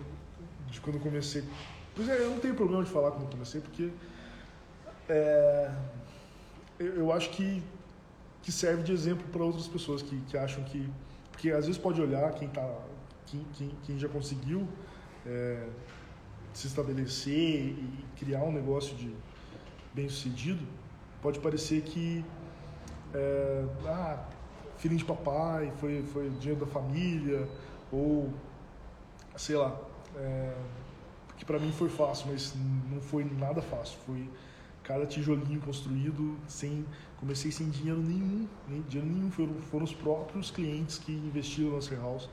de 0.69 0.81
quando 0.81 0.97
eu 0.97 1.01
comecei. 1.01 1.43
Pois 1.95 2.07
é, 2.07 2.17
eu 2.19 2.29
não 2.29 2.39
tenho 2.39 2.55
problema 2.55 2.83
de 2.83 2.89
falar 2.89 3.11
quando 3.11 3.23
eu 3.23 3.29
comecei, 3.29 3.61
porque 3.61 3.91
é, 5.09 5.71
eu, 6.79 6.95
eu, 6.95 7.11
acho 7.11 7.29
que, 7.31 7.61
que 8.41 8.51
serve 8.51 8.83
de 8.83 8.91
exemplo 8.93 9.25
para 9.31 9.43
outras 9.43 9.67
pessoas 9.67 10.01
que, 10.01 10.19
que 10.21 10.37
acham 10.37 10.63
que. 10.63 10.89
Porque 11.31 11.51
às 11.51 11.65
vezes 11.65 11.81
pode 11.81 12.01
olhar 12.01 12.31
quem 12.33 12.47
tá 12.47 12.65
quem, 13.25 13.45
quem, 13.53 13.71
quem 13.85 13.99
já 13.99 14.09
conseguiu 14.09 14.67
é, 15.25 15.67
se 16.53 16.67
estabelecer 16.67 17.33
e 17.33 18.05
criar 18.17 18.43
um 18.43 18.51
negócio 18.51 18.95
de 18.95 19.13
bem 19.93 20.07
sucedido, 20.09 20.65
pode 21.21 21.39
parecer 21.39 21.81
que 21.81 22.25
é, 23.13 23.65
ah, 23.85 24.25
filhinho 24.77 24.99
de 24.99 25.05
papai, 25.05 25.71
foi, 25.77 26.03
foi 26.03 26.29
dinheiro 26.29 26.65
da 26.65 26.71
família, 26.71 27.47
ou 27.91 28.33
sei 29.35 29.55
lá, 29.55 29.79
é, 30.15 30.53
que 31.41 31.45
para 31.45 31.57
mim 31.57 31.71
foi 31.71 31.89
fácil, 31.89 32.27
mas 32.31 32.53
não 32.91 33.01
foi 33.01 33.23
nada 33.23 33.63
fácil, 33.63 33.97
foi 34.05 34.29
cada 34.83 35.07
tijolinho 35.07 35.59
construído 35.59 36.37
sem 36.47 36.85
comecei 37.17 37.51
sem 37.51 37.67
dinheiro 37.69 37.99
nenhum 37.99 38.47
nem 38.67 38.81
dinheiro 38.83 39.11
nenhum 39.11 39.31
foram, 39.31 39.53
foram 39.61 39.83
os 39.85 39.93
próprios 39.93 40.51
clientes 40.51 40.99
que 40.99 41.11
investiram 41.11 41.71
na 41.71 42.03
House 42.03 42.29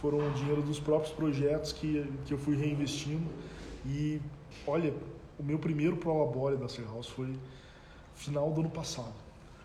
foram 0.00 0.18
o 0.18 0.30
dinheiro 0.34 0.62
dos 0.62 0.78
próprios 0.78 1.12
projetos 1.12 1.72
que, 1.72 2.08
que 2.24 2.34
eu 2.34 2.38
fui 2.38 2.56
reinvestindo. 2.56 3.28
E 3.84 4.20
olha, 4.66 4.94
o 5.38 5.42
meu 5.42 5.58
primeiro 5.58 5.96
prolabore 5.96 6.56
da 6.56 6.66
House 6.86 7.08
foi 7.08 7.36
final 8.14 8.52
do 8.52 8.60
ano 8.60 8.70
passado. 8.70 9.14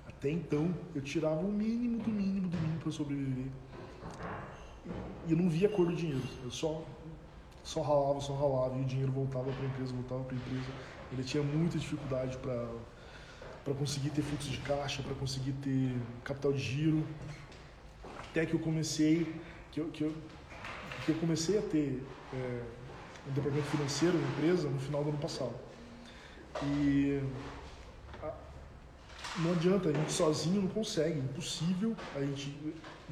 Até 0.07 0.31
então 0.31 0.73
eu 0.95 1.01
tirava 1.01 1.41
o 1.41 1.51
mínimo 1.51 1.99
do 1.99 2.09
mínimo 2.09 2.49
do 2.49 2.57
mínimo 2.57 2.79
para 2.79 2.91
sobreviver. 2.91 3.51
E 5.27 5.35
não 5.35 5.49
via 5.49 5.69
cor 5.69 5.85
do 5.85 5.95
dinheiro. 5.95 6.21
Eu 6.43 6.51
só 6.51 6.83
só 7.67 7.81
ralava, 7.81 8.21
só 8.21 8.33
ralava 8.33 8.77
e 8.77 8.81
o 8.81 8.85
dinheiro 8.85 9.11
voltava 9.11 9.51
para 9.51 9.61
a 9.61 9.65
empresa, 9.65 9.93
voltava 9.93 10.23
para 10.23 10.35
a 10.35 10.39
empresa. 10.39 10.71
Ele 11.11 11.23
tinha 11.23 11.43
muita 11.43 11.77
dificuldade 11.77 12.37
para 12.37 13.73
conseguir 13.73 14.11
ter 14.11 14.21
fluxo 14.21 14.49
de 14.49 14.59
caixa, 14.59 15.03
para 15.03 15.13
conseguir 15.15 15.51
ter 15.51 15.97
capital 16.23 16.53
de 16.53 16.59
giro. 16.59 17.03
Até 18.29 18.45
que 18.45 18.53
eu 18.53 18.59
comecei 18.59 19.35
que 19.71 19.81
eu, 19.81 19.89
que 19.89 20.03
eu, 20.05 20.13
que 21.05 21.11
eu 21.11 21.15
comecei 21.15 21.57
a 21.59 21.61
ter 21.61 22.03
é, 22.33 22.61
um 23.27 23.33
departamento 23.33 23.67
financeiro 23.67 24.17
na 24.17 24.27
empresa 24.29 24.69
no 24.69 24.79
final 24.79 25.03
do 25.03 25.09
ano 25.09 25.17
passado. 25.17 25.53
E 26.63 27.21
a, 28.23 28.33
não 29.39 29.51
adianta, 29.51 29.89
a 29.89 29.91
gente 29.91 30.13
sozinho 30.13 30.61
não 30.61 30.69
consegue, 30.69 31.19
é 31.19 31.21
impossível 31.21 31.97
a 32.15 32.21
gente, 32.21 32.57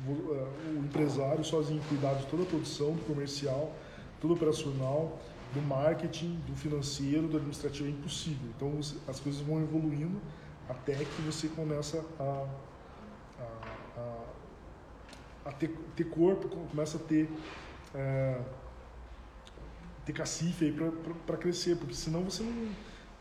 o 0.07 0.79
empresário 0.79 1.43
sozinho 1.43 1.81
cuidar 1.89 2.13
de 2.13 2.25
toda 2.27 2.43
a 2.43 2.45
produção, 2.45 2.93
do 2.93 3.05
comercial, 3.05 3.75
do 4.27 4.33
operacional, 4.33 5.19
do 5.53 5.61
marketing, 5.61 6.35
do 6.47 6.55
financeiro, 6.55 7.27
do 7.27 7.37
administrativo, 7.37 7.87
é 7.87 7.91
impossível. 7.91 8.49
Então 8.55 8.77
as 9.07 9.19
coisas 9.19 9.41
vão 9.41 9.61
evoluindo 9.61 10.19
até 10.67 10.95
que 10.95 11.21
você 11.21 11.47
começa 11.47 12.03
a, 12.19 12.47
a, 13.39 14.01
a 14.01 14.25
a 15.45 15.51
ter, 15.51 15.69
ter 15.95 16.05
corpo, 16.05 16.49
começa 16.49 16.97
a 16.97 16.99
ter, 16.99 17.29
é, 17.93 18.39
ter 20.03 20.11
cacife 20.11 20.73
para 21.25 21.37
crescer, 21.37 21.77
porque 21.77 21.93
senão 21.93 22.23
você 22.23 22.41
não, 22.41 22.69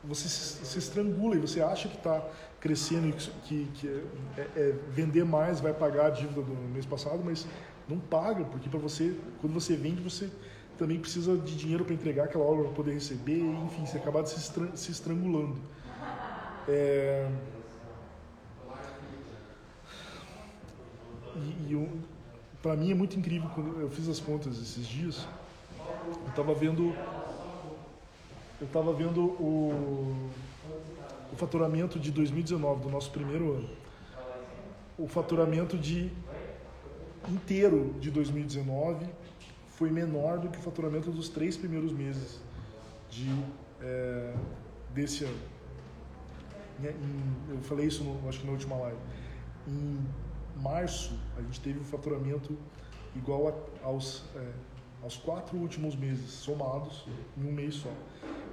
você 0.02 0.26
se, 0.28 0.64
se, 0.64 0.78
estrangula 0.78 1.36
e 1.36 1.38
você 1.38 1.60
acha 1.60 1.86
que 1.88 1.96
está 1.96 2.26
crescendo 2.60 3.08
e 3.08 3.12
que, 3.12 3.70
que 3.74 3.88
é, 3.88 4.40
é, 4.40 4.50
é, 4.56 4.72
vender 4.90 5.24
mais 5.24 5.60
vai 5.60 5.74
pagar 5.74 6.06
a 6.06 6.10
dívida 6.10 6.40
do 6.40 6.54
mês 6.72 6.86
passado, 6.86 7.22
mas 7.22 7.46
não 7.86 7.98
paga, 7.98 8.44
porque 8.44 8.70
para 8.70 8.80
você, 8.80 9.14
quando 9.42 9.52
você 9.52 9.76
vende, 9.76 10.00
você 10.02 10.30
também 10.78 10.98
precisa 10.98 11.36
de 11.36 11.56
dinheiro 11.56 11.84
para 11.84 11.94
entregar 11.94 12.24
aquela 12.24 12.44
obra 12.44 12.64
para 12.64 12.72
poder 12.74 12.94
receber, 12.94 13.38
enfim, 13.38 13.86
você 13.86 13.98
acaba 13.98 14.24
se, 14.26 14.40
se 14.74 14.90
estrangulando. 14.90 15.56
É... 16.68 17.28
E, 21.36 21.72
e 21.72 21.88
para 22.62 22.76
mim 22.76 22.90
é 22.90 22.94
muito 22.94 23.18
incrível 23.18 23.48
quando 23.54 23.80
eu 23.80 23.90
fiz 23.90 24.08
as 24.08 24.20
contas 24.20 24.60
esses 24.60 24.86
dias. 24.86 25.26
Eu 26.24 26.28
estava 26.28 26.54
vendo 26.54 26.94
eu 28.60 28.66
estava 28.66 28.92
vendo 28.92 29.20
o, 29.20 30.30
o 31.32 31.36
faturamento 31.36 31.98
de 31.98 32.10
2019 32.10 32.82
do 32.82 32.88
nosso 32.88 33.10
primeiro 33.10 33.52
ano. 33.52 33.68
O 34.96 35.08
faturamento 35.08 35.76
de 35.76 36.10
inteiro 37.28 37.94
de 38.00 38.10
2019 38.10 39.06
foi 39.76 39.90
menor 39.90 40.38
do 40.38 40.48
que 40.48 40.58
o 40.58 40.62
faturamento 40.62 41.10
dos 41.10 41.28
três 41.28 41.56
primeiros 41.56 41.92
meses 41.92 42.40
de 43.10 43.30
é, 43.80 44.34
desse 44.94 45.24
ano. 45.24 45.38
eu 47.50 47.60
falei 47.62 47.86
isso, 47.86 48.04
no, 48.04 48.28
acho 48.28 48.40
que 48.40 48.46
na 48.46 48.52
última 48.52 48.76
live. 48.76 48.98
Em 49.66 49.98
março, 50.60 51.14
a 51.36 51.42
gente 51.42 51.60
teve 51.60 51.80
um 51.80 51.84
faturamento 51.84 52.56
igual 53.16 53.48
a, 53.48 53.86
aos, 53.86 54.24
é, 54.36 54.52
aos 55.02 55.16
quatro 55.16 55.56
últimos 55.58 55.96
meses, 55.96 56.30
somados 56.30 57.04
em 57.36 57.48
um 57.48 57.52
mês 57.52 57.74
só. 57.74 57.92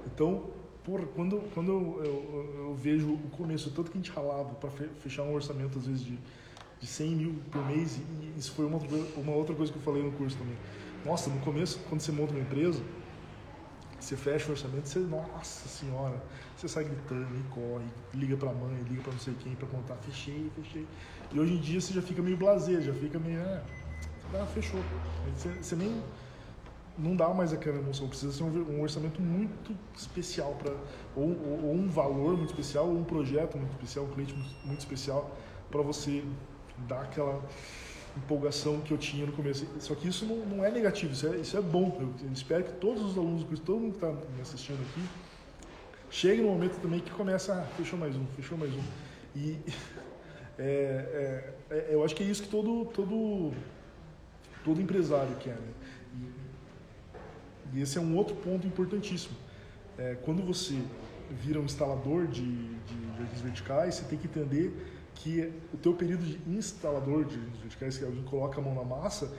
Então, 0.06 0.50
por, 0.84 1.06
quando, 1.08 1.40
quando 1.54 1.70
eu, 1.70 2.04
eu, 2.04 2.54
eu, 2.66 2.74
vejo 2.74 3.12
o 3.12 3.30
começo, 3.30 3.70
tanto 3.70 3.90
que 3.90 3.98
a 3.98 4.00
gente 4.00 4.10
ralava 4.10 4.54
para 4.54 4.70
fechar 4.98 5.22
um 5.22 5.34
orçamento, 5.34 5.78
às 5.78 5.86
vezes, 5.86 6.04
de, 6.04 6.18
de 6.80 6.86
100 6.86 7.10
mil 7.10 7.34
por 7.50 7.64
mês, 7.66 7.98
e 7.98 8.38
isso 8.38 8.52
foi 8.52 8.66
uma, 8.66 8.78
uma 9.16 9.32
outra 9.32 9.54
coisa 9.54 9.70
que 9.70 9.78
eu 9.78 9.82
falei 9.82 10.02
no 10.02 10.10
curso 10.12 10.36
também. 10.36 10.56
Nossa, 11.04 11.28
no 11.28 11.40
começo, 11.40 11.80
quando 11.88 12.00
você 12.00 12.12
monta 12.12 12.32
uma 12.32 12.40
empresa, 12.40 12.80
você 13.98 14.16
fecha 14.16 14.48
o 14.48 14.50
orçamento, 14.52 14.88
você, 14.88 14.98
nossa 15.00 15.68
senhora, 15.68 16.20
você 16.56 16.68
sai 16.68 16.84
gritando 16.84 17.38
e 17.38 17.42
corre, 17.54 17.84
liga 18.14 18.36
para 18.36 18.50
a 18.50 18.52
mãe, 18.52 18.82
liga 18.88 19.02
para 19.02 19.12
não 19.12 19.18
sei 19.18 19.34
quem 19.34 19.54
para 19.54 19.66
contar, 19.68 19.96
fechei, 19.96 20.50
fechei. 20.56 20.86
E 21.32 21.40
hoje 21.40 21.54
em 21.54 21.60
dia 21.60 21.80
você 21.80 21.92
já 21.92 22.02
fica 22.02 22.22
meio 22.22 22.36
blazer, 22.36 22.82
já 22.82 22.92
fica 22.92 23.18
meio, 23.18 23.40
ah, 23.40 24.46
fechou. 24.46 24.80
Você, 25.36 25.48
você, 25.50 25.76
nem, 25.76 26.02
não 26.96 27.16
dá 27.16 27.28
mais 27.30 27.52
aquela 27.52 27.78
emoção, 27.78 28.08
precisa 28.08 28.32
ser 28.32 28.44
um, 28.44 28.76
um 28.76 28.82
orçamento 28.82 29.20
muito 29.20 29.76
especial, 29.96 30.54
para 30.54 30.72
ou, 31.16 31.28
ou, 31.28 31.64
ou, 31.64 31.74
um 31.74 31.88
valor 31.88 32.36
muito 32.36 32.50
especial, 32.50 32.86
ou 32.86 32.96
um 32.96 33.04
projeto 33.04 33.56
muito 33.56 33.72
especial, 33.72 34.04
um 34.04 34.10
cliente 34.10 34.34
muito, 34.34 34.66
muito 34.66 34.80
especial, 34.80 35.36
para 35.70 35.82
você 35.82 36.24
dar 36.88 37.02
aquela 37.02 37.42
empolgação 38.16 38.80
que 38.80 38.92
eu 38.92 38.98
tinha 38.98 39.26
no 39.26 39.32
começo. 39.32 39.66
Só 39.80 39.94
que 39.94 40.08
isso 40.08 40.26
não, 40.26 40.36
não 40.44 40.64
é 40.64 40.70
negativo, 40.70 41.12
isso 41.12 41.26
é, 41.26 41.36
isso 41.36 41.56
é 41.56 41.60
bom. 41.60 41.96
Eu, 42.00 42.32
espero 42.32 42.64
que 42.64 42.72
todos 42.72 43.02
os 43.02 43.16
alunos 43.16 43.44
todo 43.60 43.80
mundo 43.80 43.98
que 43.98 44.04
está 44.04 44.12
me 44.12 44.40
assistindo 44.40 44.80
aqui, 44.82 45.02
chegue 46.10 46.42
no 46.42 46.48
momento 46.48 46.80
também 46.80 47.00
que 47.00 47.10
começa, 47.10 47.54
ah, 47.54 47.64
fechou 47.76 47.98
mais 47.98 48.14
um, 48.14 48.26
fechou 48.36 48.58
mais 48.58 48.72
um. 48.72 48.82
E 49.34 49.58
é, 50.58 51.54
é, 51.70 51.74
é, 51.74 51.88
eu 51.90 52.04
acho 52.04 52.14
que 52.14 52.22
é 52.22 52.26
isso 52.26 52.42
que 52.42 52.48
todo, 52.48 52.84
todo, 52.86 53.52
todo 54.64 54.80
empresário 54.80 55.34
quer. 55.36 55.54
Né? 55.54 55.72
E, 57.72 57.78
e, 57.78 57.82
esse 57.82 57.96
é 57.96 58.00
um 58.00 58.16
outro 58.16 58.36
ponto 58.36 58.66
importantíssimo. 58.66 59.36
É, 59.96 60.16
quando 60.22 60.42
você 60.42 60.78
vira 61.30 61.58
um 61.58 61.64
instalador 61.64 62.26
de, 62.26 62.42
de 62.42 63.42
verticais, 63.42 63.94
você 63.94 64.04
tem 64.04 64.18
que 64.18 64.26
entender 64.26 64.91
que 65.14 65.52
o 65.72 65.76
teu 65.76 65.94
período 65.94 66.24
de 66.24 66.38
instalador 66.50 67.24
de 67.24 67.38
verticais, 67.60 67.98
que 67.98 68.04
alguém 68.04 68.22
coloca 68.24 68.60
a 68.60 68.64
mão 68.64 68.74
na 68.74 68.84
massa, 68.84 69.32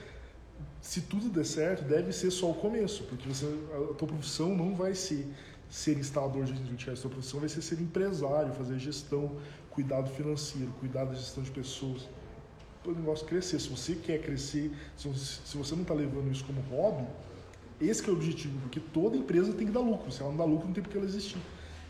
se 0.81 1.01
tudo 1.01 1.29
der 1.29 1.45
certo, 1.45 1.83
deve 1.83 2.11
ser 2.13 2.31
só 2.31 2.51
o 2.51 2.53
começo, 2.53 3.03
porque 3.05 3.27
você, 3.27 3.45
a 3.91 3.93
tua 3.93 4.07
profissão 4.07 4.55
não 4.55 4.75
vai 4.75 4.93
ser 4.95 5.27
ser 5.69 5.97
instalador 5.97 6.43
de 6.43 6.53
verticais, 6.53 6.99
a 6.99 7.01
tua 7.01 7.11
profissão 7.11 7.39
vai 7.39 7.49
ser 7.49 7.61
ser 7.61 7.81
empresário, 7.81 8.53
fazer 8.53 8.77
gestão, 8.77 9.37
cuidado 9.71 10.09
financeiro, 10.11 10.71
cuidar 10.79 11.05
da 11.05 11.15
gestão 11.15 11.43
de 11.43 11.49
pessoas. 11.49 12.07
Para 12.83 12.91
o 12.91 12.95
negócio 12.95 13.25
crescer, 13.25 13.59
se 13.59 13.69
você 13.69 13.95
quer 13.95 14.21
crescer, 14.21 14.71
se 14.95 15.07
você 15.57 15.73
não 15.73 15.81
está 15.81 15.93
levando 15.93 16.31
isso 16.31 16.45
como 16.45 16.61
hobby, 16.61 17.07
Esse 17.81 18.07
é 18.07 18.11
o 18.11 18.13
objetivo, 18.13 18.59
porque 18.61 18.79
toda 18.79 19.17
empresa 19.17 19.51
tem 19.53 19.67
que 19.67 19.73
dar 19.73 19.81
lucro. 19.81 20.11
Se 20.11 20.21
ela 20.21 20.29
não 20.29 20.37
dá 20.37 20.45
lucro, 20.45 20.67
não 20.67 20.73
tem 20.73 20.83
por 20.83 20.89
que 20.89 20.97
ela 20.97 21.05
existir. 21.05 21.37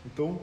Então, 0.04 0.40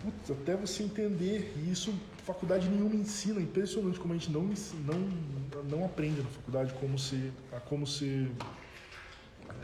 putz, 0.00 0.30
até 0.30 0.56
você 0.56 0.82
entender, 0.82 1.52
isso 1.70 1.94
faculdade 2.26 2.68
nenhuma 2.68 2.96
ensina, 2.96 3.40
impressionante 3.40 4.00
como 4.00 4.12
a 4.12 4.16
gente 4.16 4.32
não, 4.32 4.42
não, 4.42 5.62
não 5.70 5.84
aprende 5.84 6.20
na 6.20 6.28
faculdade 6.28 6.74
como 6.74 6.98
ser, 6.98 7.32
a 7.52 7.60
como 7.60 7.86
ser 7.86 8.32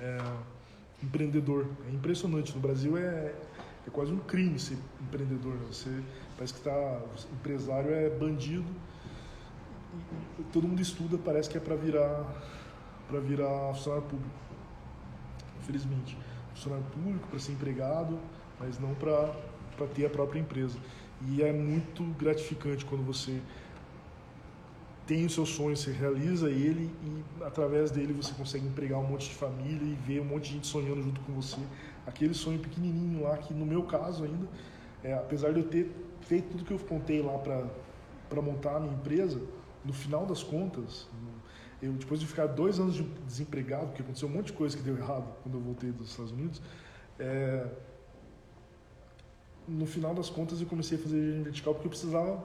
é, 0.01 0.19
empreendedor. 1.03 1.67
É 1.91 1.93
impressionante. 1.93 2.55
No 2.55 2.61
Brasil 2.61 2.97
é, 2.97 3.35
é 3.85 3.91
quase 3.91 4.13
um 4.13 4.19
crime 4.19 4.61
ser 4.61 4.79
empreendedor. 5.01 5.55
Né? 5.55 5.67
Você 5.73 6.03
parece 6.37 6.55
que 6.55 6.61
tá, 6.61 7.03
empresário 7.33 7.93
é 7.93 8.09
bandido. 8.09 8.65
E, 10.39 10.43
todo 10.53 10.69
mundo 10.69 10.81
estuda, 10.81 11.19
parece 11.19 11.51
que 11.51 11.59
é 11.59 11.61
para 11.61 11.75
virar 11.75 12.25
para 13.09 13.19
virar 13.21 13.75
funcionário 13.75 14.09
público. 14.09 14.35
Infelizmente, 15.61 16.17
funcionário 16.55 16.87
público 16.87 17.29
para 17.29 17.39
ser 17.41 17.53
empregado, 17.53 18.19
mas 18.59 18.79
não 18.79 18.95
para 18.95 19.35
ter 19.95 20.07
a 20.07 20.11
própria 20.11 20.39
empresa. 20.39 20.79
E 21.29 21.43
é 21.43 21.53
muito 21.53 22.03
gratificante 22.19 22.85
quando 22.85 23.05
você 23.05 23.41
tem 25.07 25.27
o 25.27 25.31
seu 25.31 25.45
sonho, 25.45 25.77
você 25.77 25.91
realiza 25.91 26.49
ele 26.49 26.91
e 27.05 27.45
através 27.45 27.91
dele 27.91 28.13
você 28.13 28.33
consegue 28.35 28.67
empregar 28.67 28.99
um 28.99 29.07
monte 29.07 29.29
de 29.29 29.35
família 29.35 29.85
e 29.85 29.95
ver 30.07 30.21
um 30.21 30.25
monte 30.25 30.45
de 30.45 30.53
gente 30.55 30.67
sonhando 30.67 31.03
junto 31.03 31.21
com 31.23 31.33
você. 31.33 31.61
Aquele 32.07 32.35
sonho 32.35 32.59
pequenininho 32.59 33.23
lá 33.23 33.37
que 33.37 33.53
no 33.53 33.67
meu 33.67 33.83
caso 33.85 34.25
ainda, 34.25 34.49
é, 35.03 35.15
apesar 35.15 35.53
de 35.53 35.61
eu 35.61 35.69
ter 35.69 35.91
feito 36.23 36.51
tudo 36.51 36.65
que 36.65 36.73
eu 36.73 36.79
contei 36.79 37.21
lá 37.21 37.37
para 37.39 38.43
montar 38.43 38.77
a 38.77 38.81
minha 38.81 38.95
empresa, 38.95 39.41
no 39.85 39.93
final 39.93 40.25
das 40.25 40.43
contas, 40.43 41.09
eu 41.83 41.93
depois 41.93 42.21
de 42.21 42.27
ficar 42.27 42.47
dois 42.47 42.79
anos 42.79 42.95
de 42.95 43.03
desempregado, 43.27 43.87
porque 43.89 44.03
aconteceu 44.03 44.29
um 44.29 44.33
monte 44.33 44.47
de 44.47 44.53
coisa 44.53 44.77
que 44.77 44.83
deu 44.83 44.97
errado 44.97 45.27
quando 45.43 45.57
eu 45.57 45.61
voltei 45.61 45.91
dos 45.91 46.11
Estados 46.11 46.31
Unidos, 46.31 46.63
é, 47.19 47.67
no 49.67 49.87
final 49.87 50.15
das 50.15 50.29
contas 50.29 50.61
eu 50.61 50.67
comecei 50.67 50.99
a 50.99 51.01
fazer 51.01 51.43
vertical 51.43 51.75
porque 51.75 51.87
eu 51.87 51.91
precisava 51.91 52.43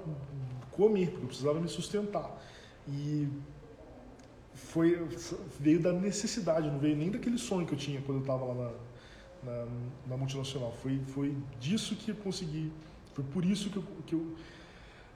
comer, 0.72 1.09
porque 1.09 1.24
eu 1.24 1.28
precisava 1.28 1.59
me 1.59 1.68
sustentar. 1.68 2.41
E 2.88 3.28
foi 4.53 5.07
veio 5.59 5.82
da 5.82 5.93
necessidade, 5.93 6.70
não 6.70 6.80
veio 6.80 6.95
nem 6.95 7.11
daquele 7.11 7.38
sonho 7.38 7.65
que 7.65 7.74
eu 7.74 7.78
tinha 7.78 8.01
quando 8.01 8.18
eu 8.18 8.22
estava 8.22 8.45
lá 8.45 8.53
na, 8.53 8.72
na, 9.51 9.65
na, 10.07 10.18
multinacional. 10.18 10.72
Foi, 10.82 10.99
foi 11.07 11.36
disso 11.59 11.95
que 11.95 12.11
eu 12.11 12.15
consegui, 12.15 12.72
foi 13.13 13.24
por 13.26 13.45
isso 13.45 13.70
que 13.70 13.78
eu, 13.78 13.84
que 14.05 14.13
eu 14.13 14.36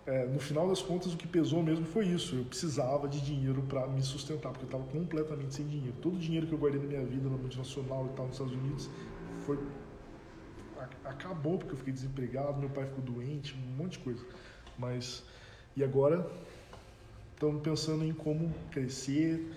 é, 0.06 0.26
no 0.26 0.40
final 0.40 0.68
das 0.68 0.82
contas 0.82 1.14
o 1.14 1.18
que 1.18 1.28
pesou 1.28 1.62
mesmo 1.62 1.86
foi 1.86 2.08
isso. 2.08 2.36
Eu 2.36 2.46
precisava 2.46 3.08
de 3.08 3.22
dinheiro 3.22 3.62
para 3.64 3.88
me 3.88 4.02
sustentar, 4.02 4.52
porque 4.52 4.66
eu 4.66 4.68
estava 4.68 4.84
completamente 4.86 5.54
sem 5.54 5.66
dinheiro. 5.68 5.96
Todo 6.02 6.16
o 6.16 6.20
dinheiro 6.20 6.48
que 6.48 6.54
eu 6.54 6.58
guardei 6.58 6.82
na 6.82 6.88
minha 6.88 7.06
vida 7.06 7.30
na 7.30 7.38
multinacional 7.38 8.08
e 8.08 8.16
tal 8.16 8.26
nos 8.26 8.36
Estados 8.36 8.54
Unidos 8.54 8.90
foi 9.46 9.60
acabou 11.04 11.58
porque 11.58 11.74
eu 11.74 11.78
fiquei 11.78 11.94
desempregado, 11.94 12.60
meu 12.60 12.70
pai 12.70 12.86
ficou 12.86 13.04
doente, 13.04 13.56
um 13.56 13.76
monte 13.76 13.94
de 13.94 14.00
coisa. 14.00 14.26
Mas 14.78 15.24
e 15.76 15.84
agora 15.84 16.30
estamos 17.34 17.62
pensando 17.62 18.04
em 18.04 18.14
como 18.14 18.54
crescer, 18.72 19.54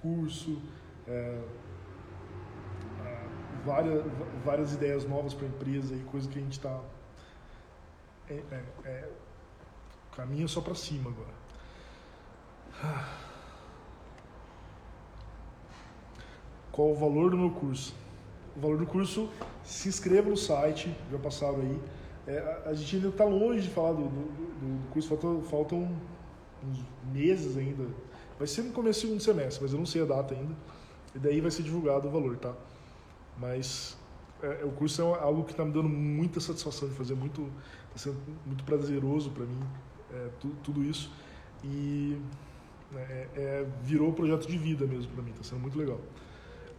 curso, 0.00 0.60
é, 1.08 1.42
várias, 3.66 4.04
várias 4.44 4.74
ideias 4.74 5.04
novas 5.04 5.34
para 5.34 5.46
a 5.46 5.48
empresa 5.48 5.94
e 5.94 5.98
coisa 6.04 6.28
que 6.28 6.38
a 6.38 6.42
gente 6.42 6.52
está. 6.52 6.80
É, 8.30 8.34
é, 8.34 8.64
é, 8.84 9.08
caminho 10.14 10.48
só 10.48 10.60
para 10.60 10.74
cima 10.74 11.10
agora. 11.10 11.34
Qual 16.72 16.90
o 16.92 16.94
valor 16.94 17.30
do 17.30 17.38
meu 17.38 17.50
curso? 17.50 17.94
O 18.56 18.60
valor 18.60 18.78
do 18.78 18.86
curso, 18.86 19.28
se 19.62 19.88
inscreva 19.88 20.30
no 20.30 20.36
site, 20.36 20.94
já 21.10 21.18
passaram 21.18 21.60
aí. 21.60 21.80
É, 22.26 22.62
a, 22.66 22.74
gente 22.74 22.96
ainda 22.96 23.08
está 23.08 23.24
longe 23.24 23.62
de 23.62 23.70
falar 23.70 23.92
do, 23.92 24.02
do, 24.02 24.08
do, 24.08 24.88
curso, 24.90 25.08
faltam, 25.08 25.42
faltam 25.42 25.96
uns 26.64 26.84
meses 27.12 27.56
ainda. 27.56 27.86
Vai 28.38 28.48
ser 28.48 28.62
no 28.62 28.72
começo 28.72 29.00
do 29.00 29.02
segundo 29.02 29.20
semestre, 29.20 29.62
mas 29.62 29.72
eu 29.72 29.78
não 29.78 29.86
sei 29.86 30.02
a 30.02 30.04
data 30.04 30.34
ainda. 30.34 30.54
E 31.14 31.18
daí 31.18 31.40
vai 31.40 31.50
ser 31.50 31.62
divulgado 31.62 32.08
o 32.08 32.10
valor, 32.10 32.36
tá? 32.36 32.54
Mas 33.38 33.96
é, 34.42 34.64
o 34.64 34.70
curso 34.70 35.02
é 35.02 35.04
algo 35.04 35.44
que 35.44 35.52
está 35.52 35.64
me 35.64 35.72
dando 35.72 35.88
muita 35.88 36.40
satisfação 36.40 36.88
de 36.88 36.94
fazer, 36.94 37.14
muito, 37.14 37.50
está 37.94 38.10
sendo 38.10 38.18
muito 38.44 38.64
prazeroso 38.64 39.30
para 39.30 39.44
mim, 39.44 39.60
é, 40.12 40.28
tu, 40.40 40.48
tudo 40.62 40.82
isso. 40.82 41.10
E 41.64 42.18
é, 42.94 43.28
é, 43.34 43.66
virou 43.82 44.12
projeto 44.12 44.46
de 44.46 44.58
vida 44.58 44.86
mesmo 44.86 45.10
para 45.12 45.22
mim, 45.22 45.30
está 45.30 45.44
sendo 45.44 45.60
muito 45.60 45.78
legal. 45.78 46.00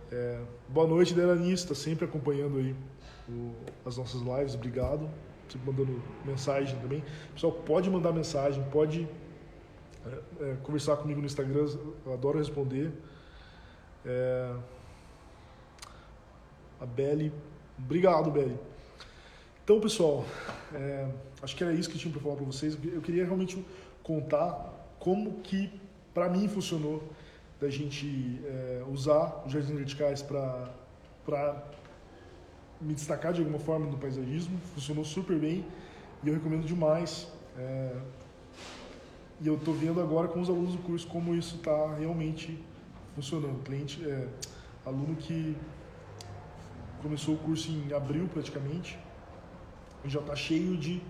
É, 0.09 0.39
boa 0.69 0.87
noite, 0.87 1.13
Delanis, 1.13 1.59
está 1.59 1.75
sempre 1.75 2.05
acompanhando 2.05 2.59
aí 2.59 2.73
o, 3.27 3.53
as 3.85 3.97
nossas 3.97 4.21
lives, 4.21 4.55
obrigado. 4.55 5.09
Sempre 5.49 5.69
mandando 5.69 6.01
mensagem 6.25 6.79
também. 6.79 7.03
Pessoal, 7.33 7.51
pode 7.51 7.89
mandar 7.89 8.13
mensagem, 8.13 8.63
pode 8.71 9.05
é, 10.05 10.45
é, 10.45 10.55
conversar 10.63 10.95
comigo 10.95 11.19
no 11.19 11.25
Instagram, 11.25 11.67
eu 12.05 12.13
adoro 12.13 12.37
responder. 12.37 12.91
É, 14.05 14.55
a 16.79 16.85
Beli, 16.85 17.33
obrigado, 17.77 18.31
Beli. 18.31 18.57
Então, 19.61 19.81
pessoal, 19.81 20.25
é, 20.73 21.09
acho 21.41 21.53
que 21.53 21.63
era 21.65 21.73
isso 21.73 21.89
que 21.89 21.97
tinha 21.97 22.13
para 22.13 22.21
falar 22.21 22.35
para 22.37 22.45
vocês. 22.45 22.77
Eu 22.85 23.01
queria 23.01 23.25
realmente 23.25 23.65
contar 24.03 24.95
como 24.99 25.41
que 25.41 25.69
para 26.13 26.29
mim 26.29 26.47
funcionou 26.47 27.03
da 27.59 27.69
gente 27.69 28.39
é, 28.45 28.83
usar 28.91 29.43
os 29.45 29.51
jardins 29.51 29.75
verticais 29.75 30.21
para 30.21 31.63
me 32.79 32.93
destacar 32.93 33.33
de 33.33 33.39
alguma 33.39 33.59
forma 33.59 33.87
no 33.87 33.97
paisagismo. 33.97 34.57
Funcionou 34.75 35.03
super 35.03 35.37
bem 35.37 35.65
e 36.23 36.27
eu 36.27 36.33
recomendo 36.33 36.65
demais. 36.65 37.27
É, 37.57 37.95
e 39.41 39.47
eu 39.47 39.55
estou 39.55 39.73
vendo 39.73 40.01
agora 40.01 40.27
com 40.27 40.39
os 40.39 40.49
alunos 40.49 40.73
do 40.73 40.81
curso 40.81 41.07
como 41.07 41.33
isso 41.35 41.55
está 41.55 41.95
realmente 41.95 42.63
funcionando. 43.15 43.63
Cliente, 43.63 44.03
é, 44.07 44.27
aluno 44.85 45.15
que 45.15 45.55
começou 47.01 47.35
o 47.35 47.37
curso 47.37 47.71
em 47.71 47.93
abril 47.93 48.27
praticamente, 48.27 48.97
já 50.05 50.19
está 50.19 50.35
cheio 50.35 50.77
de 50.77 51.01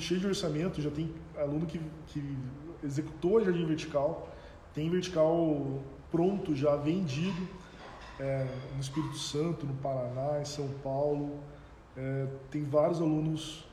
cheio 0.00 0.18
de 0.18 0.26
orçamento, 0.26 0.82
já 0.82 0.90
tem 0.90 1.14
aluno 1.36 1.64
que, 1.64 1.80
que 2.08 2.36
executou 2.82 3.38
a 3.38 3.44
jardim 3.44 3.64
vertical 3.64 4.28
tem 4.74 4.88
vertical 4.88 5.80
pronto, 6.10 6.54
já 6.54 6.76
vendido 6.76 7.48
é, 8.18 8.46
no 8.74 8.80
Espírito 8.80 9.16
Santo, 9.16 9.66
no 9.66 9.74
Paraná, 9.74 10.40
em 10.40 10.44
São 10.44 10.68
Paulo. 10.82 11.38
É, 11.96 12.26
tem 12.50 12.64
vários 12.64 13.00
alunos, 13.00 13.66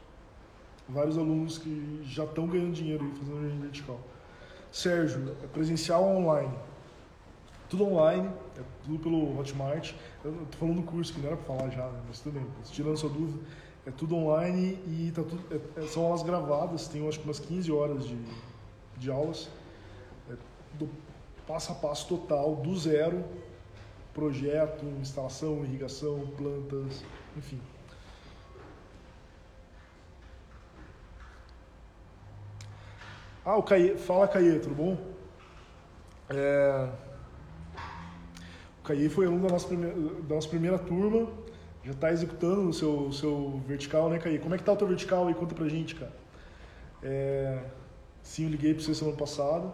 vários 0.87 1.17
alunos 1.17 1.57
que 1.57 2.01
já 2.05 2.23
estão 2.23 2.47
ganhando 2.47 2.73
dinheiro 2.73 3.03
aí 3.03 3.11
fazendo 3.11 3.41
jardim 3.41 3.59
vertical. 3.59 3.99
Sérgio, 4.71 5.35
é 5.43 5.47
presencial 5.47 6.03
ou 6.03 6.17
online? 6.17 6.53
Tudo 7.69 7.85
online, 7.85 8.29
é 8.57 8.61
tudo 8.83 8.99
pelo 8.99 9.37
Hotmart. 9.37 9.93
Tô 10.23 10.57
falando 10.57 10.77
do 10.77 10.83
curso 10.83 11.13
que 11.13 11.19
não 11.19 11.27
era 11.27 11.37
para 11.37 11.55
falar 11.55 11.69
já, 11.69 11.85
né? 11.87 11.99
mas 12.07 12.19
tudo 12.19 12.33
bem, 12.33 12.47
tirando 12.71 12.97
sua 12.97 13.09
dúvida. 13.09 13.39
É 13.85 13.91
tudo 13.91 14.15
online 14.15 14.77
e 14.85 15.11
tá 15.15 15.23
tudo, 15.23 15.41
é, 15.49 15.81
é, 15.81 15.87
são 15.87 16.05
aulas 16.05 16.21
gravadas, 16.21 16.87
tem 16.89 17.07
acho 17.07 17.19
que 17.19 17.25
umas 17.25 17.39
15 17.39 17.71
horas 17.71 18.05
de, 18.05 18.17
de 18.97 19.09
aulas 19.09 19.49
do 20.77 20.89
passo 21.47 21.71
a 21.71 21.75
passo 21.75 22.07
total, 22.07 22.55
do 22.55 22.75
zero, 22.77 23.23
projeto, 24.13 24.85
instalação, 24.99 25.63
irrigação, 25.63 26.27
plantas, 26.35 27.03
enfim. 27.35 27.61
Ah, 33.45 33.55
o 33.55 33.63
Caê, 33.63 33.95
fala 33.95 34.27
Caê, 34.27 34.59
tudo 34.59 34.75
bom? 34.75 34.97
É... 36.29 36.89
O 38.81 38.83
Caê 38.83 39.07
foi 39.07 39.25
aluno 39.25 39.43
da 39.43 39.53
nossa 39.53 39.67
primeira, 39.67 39.95
da 39.95 40.35
nossa 40.35 40.49
primeira 40.49 40.77
turma, 40.77 41.31
já 41.81 41.91
está 41.93 42.11
executando 42.11 42.67
o 42.67 42.73
seu, 42.73 43.09
seu 43.13 43.61
vertical, 43.65 44.09
né, 44.09 44.19
Caê? 44.19 44.37
Como 44.37 44.53
é 44.53 44.57
que 44.57 44.65
tá 44.65 44.73
o 44.73 44.75
teu 44.75 44.87
vertical 44.87 45.27
aí? 45.27 45.33
Conta 45.33 45.55
pra 45.55 45.69
gente, 45.69 45.95
cara. 45.95 46.11
É... 47.01 47.63
Sim, 48.21 48.43
eu 48.43 48.49
liguei 48.49 48.73
para 48.73 48.83
você 48.83 48.93
semana 48.93 49.15
passada. 49.15 49.71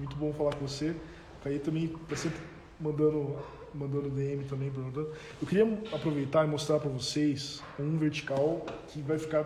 Muito 0.00 0.16
bom 0.16 0.32
falar 0.32 0.54
com 0.54 0.66
você. 0.66 0.96
Caí 1.44 1.58
também 1.58 1.84
está 1.84 2.16
sempre 2.16 2.40
mandando, 2.80 3.36
mandando 3.74 4.08
DM 4.08 4.44
também, 4.44 4.70
perguntando. 4.70 5.12
Eu 5.38 5.46
queria 5.46 5.78
aproveitar 5.92 6.46
e 6.46 6.48
mostrar 6.48 6.80
para 6.80 6.88
vocês 6.88 7.62
um 7.78 7.98
vertical 7.98 8.64
que 8.88 9.02
vai 9.02 9.18
ficar 9.18 9.44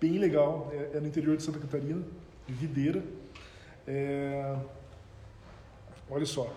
bem 0.00 0.18
legal. 0.18 0.70
É, 0.72 0.96
é 0.96 1.00
no 1.00 1.06
interior 1.06 1.36
de 1.36 1.42
Santa 1.42 1.58
Catarina, 1.58 2.02
de 2.46 2.54
Videira. 2.54 3.04
É, 3.86 4.56
olha 6.08 6.24
só, 6.24 6.50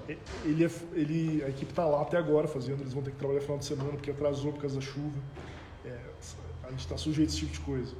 ele, 0.45 0.63
é, 0.63 0.69
ele, 0.93 1.43
a 1.43 1.49
equipe 1.49 1.73
está 1.73 1.85
lá 1.85 2.01
até 2.01 2.15
agora 2.15 2.47
fazendo, 2.47 2.79
eles 2.79 2.93
vão 2.93 3.03
ter 3.03 3.11
que 3.11 3.17
trabalhar 3.17 3.41
final 3.41 3.57
de 3.57 3.65
semana 3.65 3.91
porque 3.91 4.11
atrasou 4.11 4.53
por 4.53 4.61
causa 4.61 4.75
da 4.75 4.81
chuva. 4.81 5.19
É, 5.83 5.99
a 6.63 6.71
gente 6.71 6.79
está 6.79 6.95
sujeito 6.95 7.27
a 7.27 7.31
esse 7.33 7.39
tipo 7.39 7.51
de 7.51 7.59
coisa. 7.59 7.93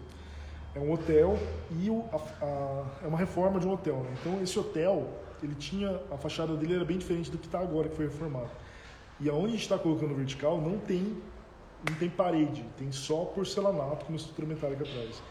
É 0.73 0.79
um 0.79 0.93
hotel 0.93 1.37
e 1.69 1.89
o, 1.89 2.05
a, 2.13 2.45
a, 2.45 2.85
é 3.03 3.07
uma 3.07 3.17
reforma 3.17 3.59
de 3.59 3.67
um 3.67 3.73
hotel. 3.73 3.97
Né? 3.97 4.15
Então 4.21 4.41
esse 4.41 4.57
hotel 4.57 5.21
ele 5.43 5.55
tinha 5.55 6.01
a 6.11 6.17
fachada 6.17 6.55
dele 6.55 6.75
era 6.75 6.85
bem 6.85 6.97
diferente 6.97 7.29
do 7.29 7.37
que 7.37 7.45
está 7.45 7.59
agora 7.59 7.89
que 7.89 7.95
foi 7.95 8.05
reformado 8.05 8.49
E 9.19 9.29
aonde 9.29 9.47
a 9.47 9.51
gente 9.51 9.61
está 9.61 9.77
colocando 9.77 10.15
vertical 10.15 10.59
não 10.61 10.79
tem, 10.79 11.17
não 11.87 11.95
tem 11.97 12.09
parede, 12.09 12.65
tem 12.77 12.91
só 12.91 13.25
porcelanato 13.25 14.05
com 14.05 14.13
uma 14.13 14.17
estrutura 14.17 14.47
metálica 14.47 14.83
atrás. 14.83 15.21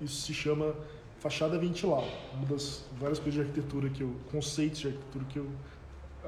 Isso 0.00 0.22
se 0.22 0.32
chama 0.32 0.74
fachada 1.18 1.58
ventilada, 1.58 2.06
uma 2.34 2.46
das 2.46 2.84
várias 2.98 3.18
coisas 3.18 3.34
de 3.34 3.40
arquitetura 3.40 3.90
que 3.90 4.02
eu, 4.02 4.14
conceitos 4.30 4.80
de 4.80 4.88
arquitetura 4.88 5.24
que 5.26 5.38
eu 5.38 5.50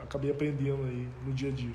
acabei 0.03 0.31
aprendendo 0.31 0.83
aí 0.85 1.09
no 1.25 1.33
dia 1.33 1.51
a 1.51 1.53
dia. 1.53 1.75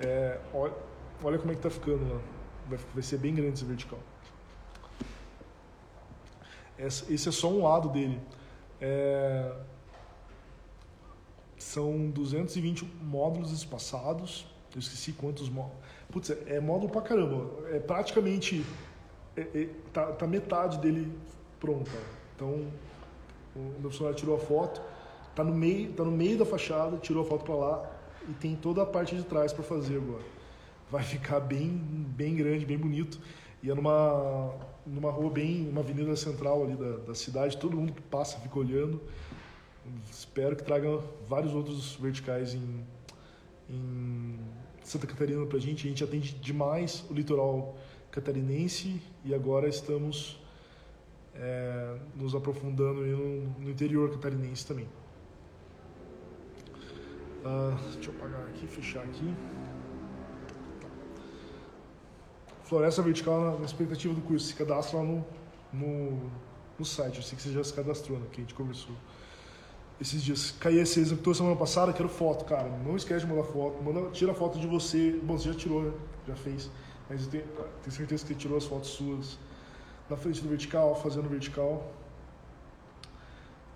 É, 0.00 0.40
olha, 0.52 0.74
olha 1.22 1.38
como 1.38 1.52
é 1.52 1.54
que 1.54 1.62
tá 1.62 1.70
ficando 1.70 2.12
lá. 2.12 2.20
Vai, 2.68 2.78
vai 2.94 3.02
ser 3.02 3.18
bem 3.18 3.34
grande 3.34 3.54
esse 3.54 3.64
vertical. 3.64 3.98
Esse 6.76 7.28
é 7.28 7.32
só 7.32 7.48
um 7.48 7.62
lado 7.62 7.88
dele. 7.88 8.20
É, 8.80 9.52
são 11.64 12.10
220 12.10 12.84
módulos 13.02 13.50
espaçados. 13.50 14.46
Eu 14.74 14.80
esqueci 14.80 15.12
quantos 15.12 15.48
módulos. 15.48 15.78
Putz, 16.10 16.30
é, 16.30 16.56
é 16.56 16.60
módulo 16.60 16.92
pra 16.92 17.00
caramba. 17.00 17.50
É 17.70 17.78
praticamente. 17.78 18.64
É, 19.36 19.40
é, 19.40 19.68
tá, 19.92 20.12
tá, 20.12 20.26
metade 20.26 20.78
dele 20.78 21.10
pronta. 21.58 21.90
Então, 22.36 22.66
o 23.56 23.80
meu 23.80 23.90
funcionário 23.90 24.16
tirou 24.16 24.36
a 24.36 24.38
foto. 24.38 24.80
Tá 25.34 25.42
no 25.42 25.54
meio, 25.54 25.92
tá 25.92 26.04
no 26.04 26.12
meio 26.12 26.38
da 26.38 26.44
fachada, 26.44 26.96
tirou 26.98 27.24
a 27.24 27.26
foto 27.26 27.44
para 27.44 27.54
lá 27.54 27.90
e 28.28 28.32
tem 28.34 28.54
toda 28.54 28.82
a 28.82 28.86
parte 28.86 29.16
de 29.16 29.24
trás 29.24 29.52
para 29.52 29.64
fazer 29.64 29.96
agora. 29.96 30.22
Vai 30.90 31.02
ficar 31.02 31.40
bem, 31.40 31.68
bem 31.68 32.36
grande, 32.36 32.64
bem 32.64 32.78
bonito. 32.78 33.18
E 33.62 33.70
é 33.70 33.74
numa, 33.74 34.54
numa 34.86 35.10
rua 35.10 35.30
bem, 35.30 35.68
uma 35.68 35.80
avenida 35.80 36.14
central 36.14 36.62
ali 36.62 36.76
da, 36.76 36.98
da 36.98 37.14
cidade, 37.14 37.56
todo 37.56 37.76
mundo 37.76 37.92
que 37.92 38.02
passa 38.02 38.38
fica 38.38 38.58
olhando. 38.58 39.00
Espero 40.10 40.56
que 40.56 40.62
traga 40.62 40.98
vários 41.28 41.54
outros 41.54 41.94
verticais 41.96 42.54
em, 42.54 42.84
em 43.68 44.38
Santa 44.82 45.06
Catarina 45.06 45.44
para 45.46 45.58
a 45.58 45.60
gente. 45.60 45.86
A 45.86 45.90
gente 45.90 46.02
atende 46.02 46.34
demais 46.34 47.04
o 47.10 47.14
litoral 47.14 47.76
catarinense 48.10 49.02
e 49.24 49.34
agora 49.34 49.68
estamos 49.68 50.40
é, 51.34 51.96
nos 52.14 52.34
aprofundando 52.34 53.00
no, 53.00 53.48
no, 53.58 53.70
interior 53.70 54.10
catarinense 54.10 54.66
também. 54.66 54.88
Uh, 57.44 57.76
deixa 57.92 58.10
eu 58.10 58.16
apagar 58.16 58.46
aqui, 58.46 58.66
fechar 58.66 59.02
aqui. 59.02 59.34
Floresta 62.62 63.02
Vertical 63.02 63.58
na 63.58 63.66
expectativa 63.66 64.14
do 64.14 64.22
curso. 64.22 64.46
Se 64.46 64.54
cadastra 64.54 64.98
lá 64.98 65.04
no, 65.04 65.26
no, 65.72 66.30
no 66.78 66.84
site. 66.84 67.18
Eu 67.18 67.22
sei 67.22 67.36
que 67.36 67.42
você 67.42 67.52
já 67.52 67.62
se 67.62 67.74
cadastrou, 67.74 68.18
né? 68.18 68.26
Que 68.32 68.40
a 68.40 68.44
gente 68.44 68.54
conversou 68.54 68.94
esses 70.00 70.22
dias. 70.22 70.52
Caí 70.60 70.78
esse 70.78 71.00
executor 71.00 71.34
semana 71.34 71.56
passada, 71.56 71.92
quero 71.92 72.08
foto, 72.08 72.44
cara. 72.44 72.68
Não 72.84 72.96
esquece 72.96 73.24
de 73.24 73.32
mandar 73.32 73.44
foto. 73.44 73.82
Manda, 73.82 74.10
tira 74.10 74.34
foto 74.34 74.58
de 74.58 74.66
você. 74.66 75.18
Bom, 75.22 75.38
você 75.38 75.52
já 75.52 75.58
tirou, 75.58 75.82
né? 75.82 75.92
Já 76.26 76.36
fez. 76.36 76.70
Mas 77.08 77.24
eu 77.24 77.30
tenho, 77.30 77.44
tenho 77.44 77.96
certeza 77.96 78.22
que 78.22 78.28
você 78.28 78.34
tirou 78.34 78.56
as 78.56 78.64
fotos 78.64 78.90
suas 78.90 79.38
na 80.08 80.16
frente 80.16 80.42
do 80.42 80.48
vertical, 80.48 80.94
fazendo 80.96 81.28
vertical. 81.28 81.92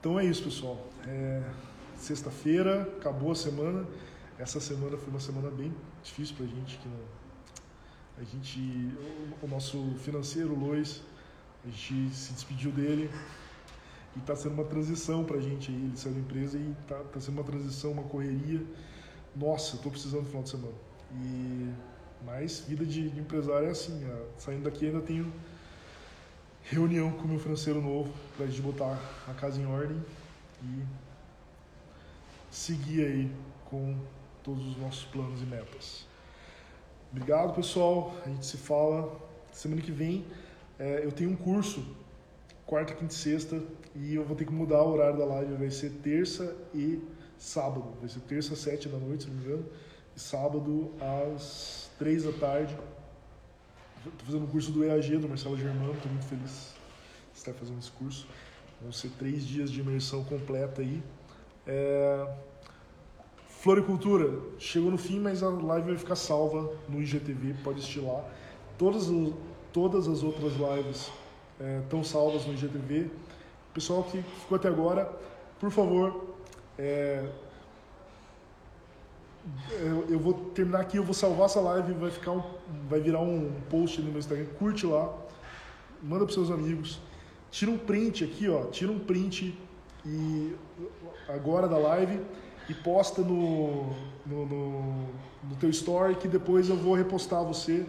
Então 0.01 0.19
é 0.19 0.25
isso, 0.25 0.45
pessoal. 0.45 0.79
É, 1.07 1.43
Sexta-feira, 1.99 2.83
acabou 2.97 3.33
a 3.33 3.35
semana. 3.35 3.85
Essa 4.39 4.61
semana 4.61 4.97
foi 4.97 5.09
uma 5.09 5.19
semana 5.19 5.51
bem 5.51 5.75
difícil 6.03 6.37
pra 6.37 6.47
gente, 6.47 6.79
que 6.79 6.89
a 8.21 8.25
gente, 8.25 8.61
o, 9.43 9.47
o 9.47 9.49
nosso 9.49 9.95
financeiro, 9.99 10.53
o 10.53 10.59
Lois, 10.59 11.03
a 11.65 11.69
gente 11.69 12.15
se 12.15 12.33
despediu 12.33 12.71
dele 12.71 13.11
e 14.19 14.21
está 14.21 14.35
sendo 14.35 14.55
uma 14.55 14.65
transição 14.65 15.25
para 15.25 15.37
a 15.37 15.41
gente 15.41 15.71
aí. 15.71 15.77
Ele 15.77 15.97
saiu 15.97 16.15
da 16.15 16.21
empresa 16.21 16.59
e 16.59 16.71
está 16.83 16.97
tá 16.97 17.21
sendo 17.21 17.35
uma 17.39 17.45
transição, 17.45 17.93
uma 17.93 18.03
correria. 18.03 18.63
Nossa, 19.35 19.77
estou 19.77 19.91
precisando 19.91 20.23
do 20.23 20.27
final 20.27 20.43
de 20.43 20.51
semana. 20.51 20.75
E 21.13 21.73
mas 22.25 22.61
vida 22.61 22.85
de, 22.85 23.09
de 23.09 23.21
empresário 23.21 23.69
é 23.69 23.71
assim. 23.71 24.05
Ó, 24.11 24.39
saindo 24.39 24.65
daqui 24.65 24.87
ainda 24.87 25.01
tenho 25.01 25.33
reunião 26.65 27.11
com 27.13 27.25
o 27.25 27.29
meu 27.29 27.39
financeiro 27.39 27.81
novo 27.81 28.13
para 28.37 28.47
a 28.47 28.49
gente 28.49 28.61
botar 28.61 28.99
a 29.27 29.33
casa 29.35 29.61
em 29.61 29.67
ordem 29.67 30.03
e 30.63 30.83
seguir 32.51 33.05
aí 33.05 33.33
com 33.65 33.97
todos 34.43 34.67
os 34.67 34.77
nossos 34.77 35.05
planos 35.05 35.41
e 35.41 35.47
metas. 35.47 36.07
Obrigado, 37.11 37.55
pessoal. 37.55 38.15
A 38.25 38.29
gente 38.29 38.45
se 38.45 38.57
fala 38.57 39.17
semana 39.53 39.81
que 39.81 39.93
vem. 39.93 40.27
É, 40.79 41.05
eu 41.05 41.13
tenho 41.13 41.31
um 41.31 41.37
curso, 41.37 41.97
quarta, 42.67 42.95
quinta 42.95 43.13
e 43.13 43.17
sexta, 43.17 43.63
e 44.01 44.15
eu 44.15 44.25
vou 44.25 44.37
ter 44.37 44.45
que 44.45 44.53
mudar 44.53 44.83
o 44.83 44.93
horário 44.93 45.19
da 45.19 45.25
live. 45.25 45.55
Vai 45.55 45.71
ser 45.71 45.91
terça 46.03 46.57
e 46.73 47.03
sábado. 47.37 47.95
Vai 48.01 48.09
ser 48.09 48.21
terça 48.21 48.55
às 48.55 48.61
sete 48.61 48.89
da 48.89 48.99
noite, 48.99 49.25
se 49.25 49.31
não 49.31 49.37
me 49.37 49.45
engano, 49.45 49.67
e 50.17 50.21
sábado 50.21 50.93
às 51.01 51.91
três 51.99 52.25
da 52.25 52.33
tarde. 52.33 52.77
Estou 54.07 54.27
fazendo 54.27 54.45
o 54.45 54.49
curso 54.49 54.71
do 54.71 54.85
EAG, 54.85 55.17
do 55.19 55.29
Marcelo 55.29 55.57
Germano. 55.57 55.93
Estou 55.93 56.11
muito 56.11 56.27
feliz 56.27 56.75
de 57.33 57.39
estar 57.39 57.53
fazendo 57.53 57.79
esse 57.79 57.91
curso. 57.91 58.27
Vão 58.81 58.93
ser 58.93 59.11
três 59.19 59.45
dias 59.45 59.71
de 59.71 59.81
imersão 59.81 60.23
completa 60.25 60.81
aí. 60.81 61.03
É... 61.67 62.35
Floricultura 63.49 64.41
chegou 64.59 64.91
no 64.91 64.97
fim, 64.99 65.19
mas 65.19 65.43
a 65.43 65.49
live 65.49 65.89
vai 65.89 65.99
ficar 65.99 66.15
salva 66.15 66.73
no 66.89 67.03
IGTV, 67.03 67.57
pode 67.65 67.81
assistir 67.81 68.01
lá. 68.01 68.25
Todas, 68.79 69.09
todas 69.73 70.07
as 70.07 70.23
outras 70.23 70.53
lives 70.53 71.11
estão 71.83 72.01
é, 72.01 72.05
salvas 72.05 72.47
no 72.47 72.53
IGTV. 72.53 73.11
Pessoal 73.79 74.03
que 74.03 74.21
ficou 74.41 74.57
até 74.57 74.67
agora, 74.67 75.09
por 75.61 75.71
favor, 75.71 76.35
é, 76.77 77.25
eu, 80.09 80.19
vou 80.19 80.35
terminar 80.53 80.81
aqui, 80.81 80.97
eu 80.97 81.05
vou 81.05 81.15
salvar 81.15 81.47
essa 81.47 81.61
live, 81.61 81.93
vai 81.93 82.11
ficar 82.11 82.33
um, 82.33 82.43
vai 82.91 82.99
virar 82.99 83.21
um 83.21 83.53
post 83.71 84.01
no 84.01 84.11
meu 84.11 84.19
Instagram, 84.19 84.47
curte 84.59 84.85
lá, 84.85 85.17
manda 86.03 86.25
para 86.25 86.35
seus 86.35 86.51
amigos, 86.51 86.99
tira 87.53 87.71
um 87.71 87.79
print 87.79 88.25
aqui, 88.25 88.49
ó, 88.49 88.65
tira 88.65 88.91
um 88.91 88.99
print 88.99 89.57
e 90.05 90.57
agora 91.29 91.69
da 91.69 91.79
live 91.79 92.21
e 92.69 92.75
posta 92.75 93.23
no, 93.23 93.93
no, 94.27 94.45
no, 94.45 94.93
no 95.51 95.57
teu 95.61 95.71
story 95.71 96.17
que 96.17 96.27
depois 96.27 96.69
eu 96.69 96.77
vou 96.77 96.97
repostar 96.97 97.45
você. 97.45 97.87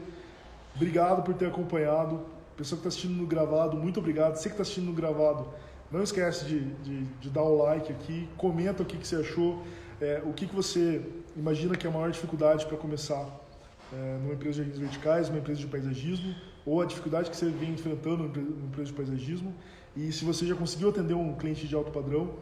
Obrigado 0.76 1.24
por 1.24 1.34
ter 1.34 1.48
acompanhado. 1.48 2.24
Pessoa 2.56 2.78
que 2.78 2.86
está 2.86 2.90
assistindo 2.90 3.18
no 3.18 3.26
gravado, 3.26 3.78
muito 3.78 4.02
obrigado. 4.02 4.36
Você 4.36 4.50
que 4.50 4.54
está 4.54 4.64
assistindo 4.64 4.88
no 4.88 4.94
gravado, 4.94 5.48
não 5.92 6.04
esquece 6.04 6.46
de, 6.46 6.60
de, 6.60 7.04
de, 7.04 7.30
dar 7.30 7.44
o 7.44 7.58
like 7.64 7.92
aqui, 7.92 8.28
comenta 8.38 8.84
o 8.84 8.86
que, 8.86 8.98
que 8.98 9.08
você 9.08 9.18
achou, 9.18 9.64
é, 10.00 10.22
o 10.24 10.34
que, 10.34 10.46
que 10.46 10.56
você 10.56 11.02
imagina 11.36 11.76
que 11.76 11.88
é 11.88 11.90
a 11.90 11.94
maior 11.94 12.12
dificuldade 12.12 12.66
para 12.66 12.78
começar 12.78 13.28
é, 13.92 14.18
numa 14.22 14.34
empresa 14.34 14.64
de 14.64 14.70
jardins 14.70 14.80
verticais, 14.80 15.30
numa 15.30 15.40
empresa 15.40 15.60
de 15.60 15.68
paisagismo, 15.68 16.36
ou 16.66 16.82
a 16.82 16.86
dificuldade 16.86 17.30
que 17.30 17.36
você 17.36 17.50
vem 17.50 17.72
enfrentando 17.72 18.24
numa 18.24 18.68
empresa 18.68 18.92
de 18.92 18.94
paisagismo. 18.94 19.54
E 19.96 20.12
se 20.12 20.24
você 20.24 20.46
já 20.46 20.56
conseguiu 20.56 20.90
atender 20.90 21.16
um 21.16 21.34
cliente 21.36 21.68
de 21.68 21.74
alto 21.74 21.92
padrão, 21.92 22.34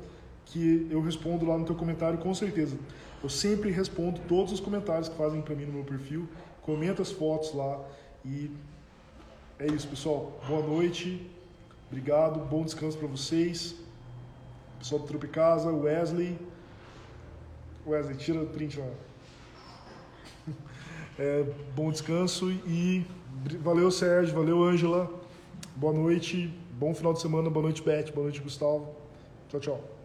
que 0.46 0.88
eu 0.90 1.02
respondo 1.02 1.46
lá 1.46 1.58
no 1.58 1.66
teu 1.66 1.76
comentário 1.76 2.18
com 2.20 2.34
certeza. 2.34 2.78
Eu 3.22 3.30
sempre 3.30 3.72
respondo 3.72 4.20
todos 4.28 4.54
os 4.54 4.60
comentários 4.60 5.10
que 5.10 5.16
fazem 5.16 5.42
para 5.42 5.56
mim 5.56 5.66
no 5.66 5.74
meu 5.74 5.84
perfil, 5.84 6.28
comenta 6.62 7.02
as 7.02 7.12
fotos 7.12 7.54
lá 7.54 7.80
e 8.24 8.52
é 9.60 9.68
isso, 9.68 9.88
pessoal. 9.88 10.40
Boa 10.48 10.62
noite. 10.62 11.37
Obrigado, 11.90 12.40
bom 12.42 12.64
descanso 12.64 12.98
para 12.98 13.08
vocês. 13.08 13.76
Pessoal 14.78 15.02
do 15.02 15.08
Tropicasa, 15.08 15.72
Wesley. 15.72 16.38
Wesley, 17.86 18.18
tira 18.18 18.42
o 18.42 18.48
print 18.48 18.80
lá. 18.80 18.88
É, 21.20 21.44
bom 21.76 21.90
descanso 21.90 22.52
e 22.68 23.04
valeu, 23.60 23.90
Sérgio, 23.90 24.36
valeu, 24.36 24.64
Ângela. 24.64 25.12
Boa 25.76 25.92
noite, 25.92 26.54
bom 26.74 26.94
final 26.94 27.12
de 27.12 27.20
semana, 27.20 27.50
boa 27.50 27.64
noite, 27.64 27.82
Beth, 27.82 28.12
boa 28.14 28.26
noite, 28.26 28.40
Gustavo. 28.40 28.94
Tchau, 29.50 29.60
tchau. 29.60 29.97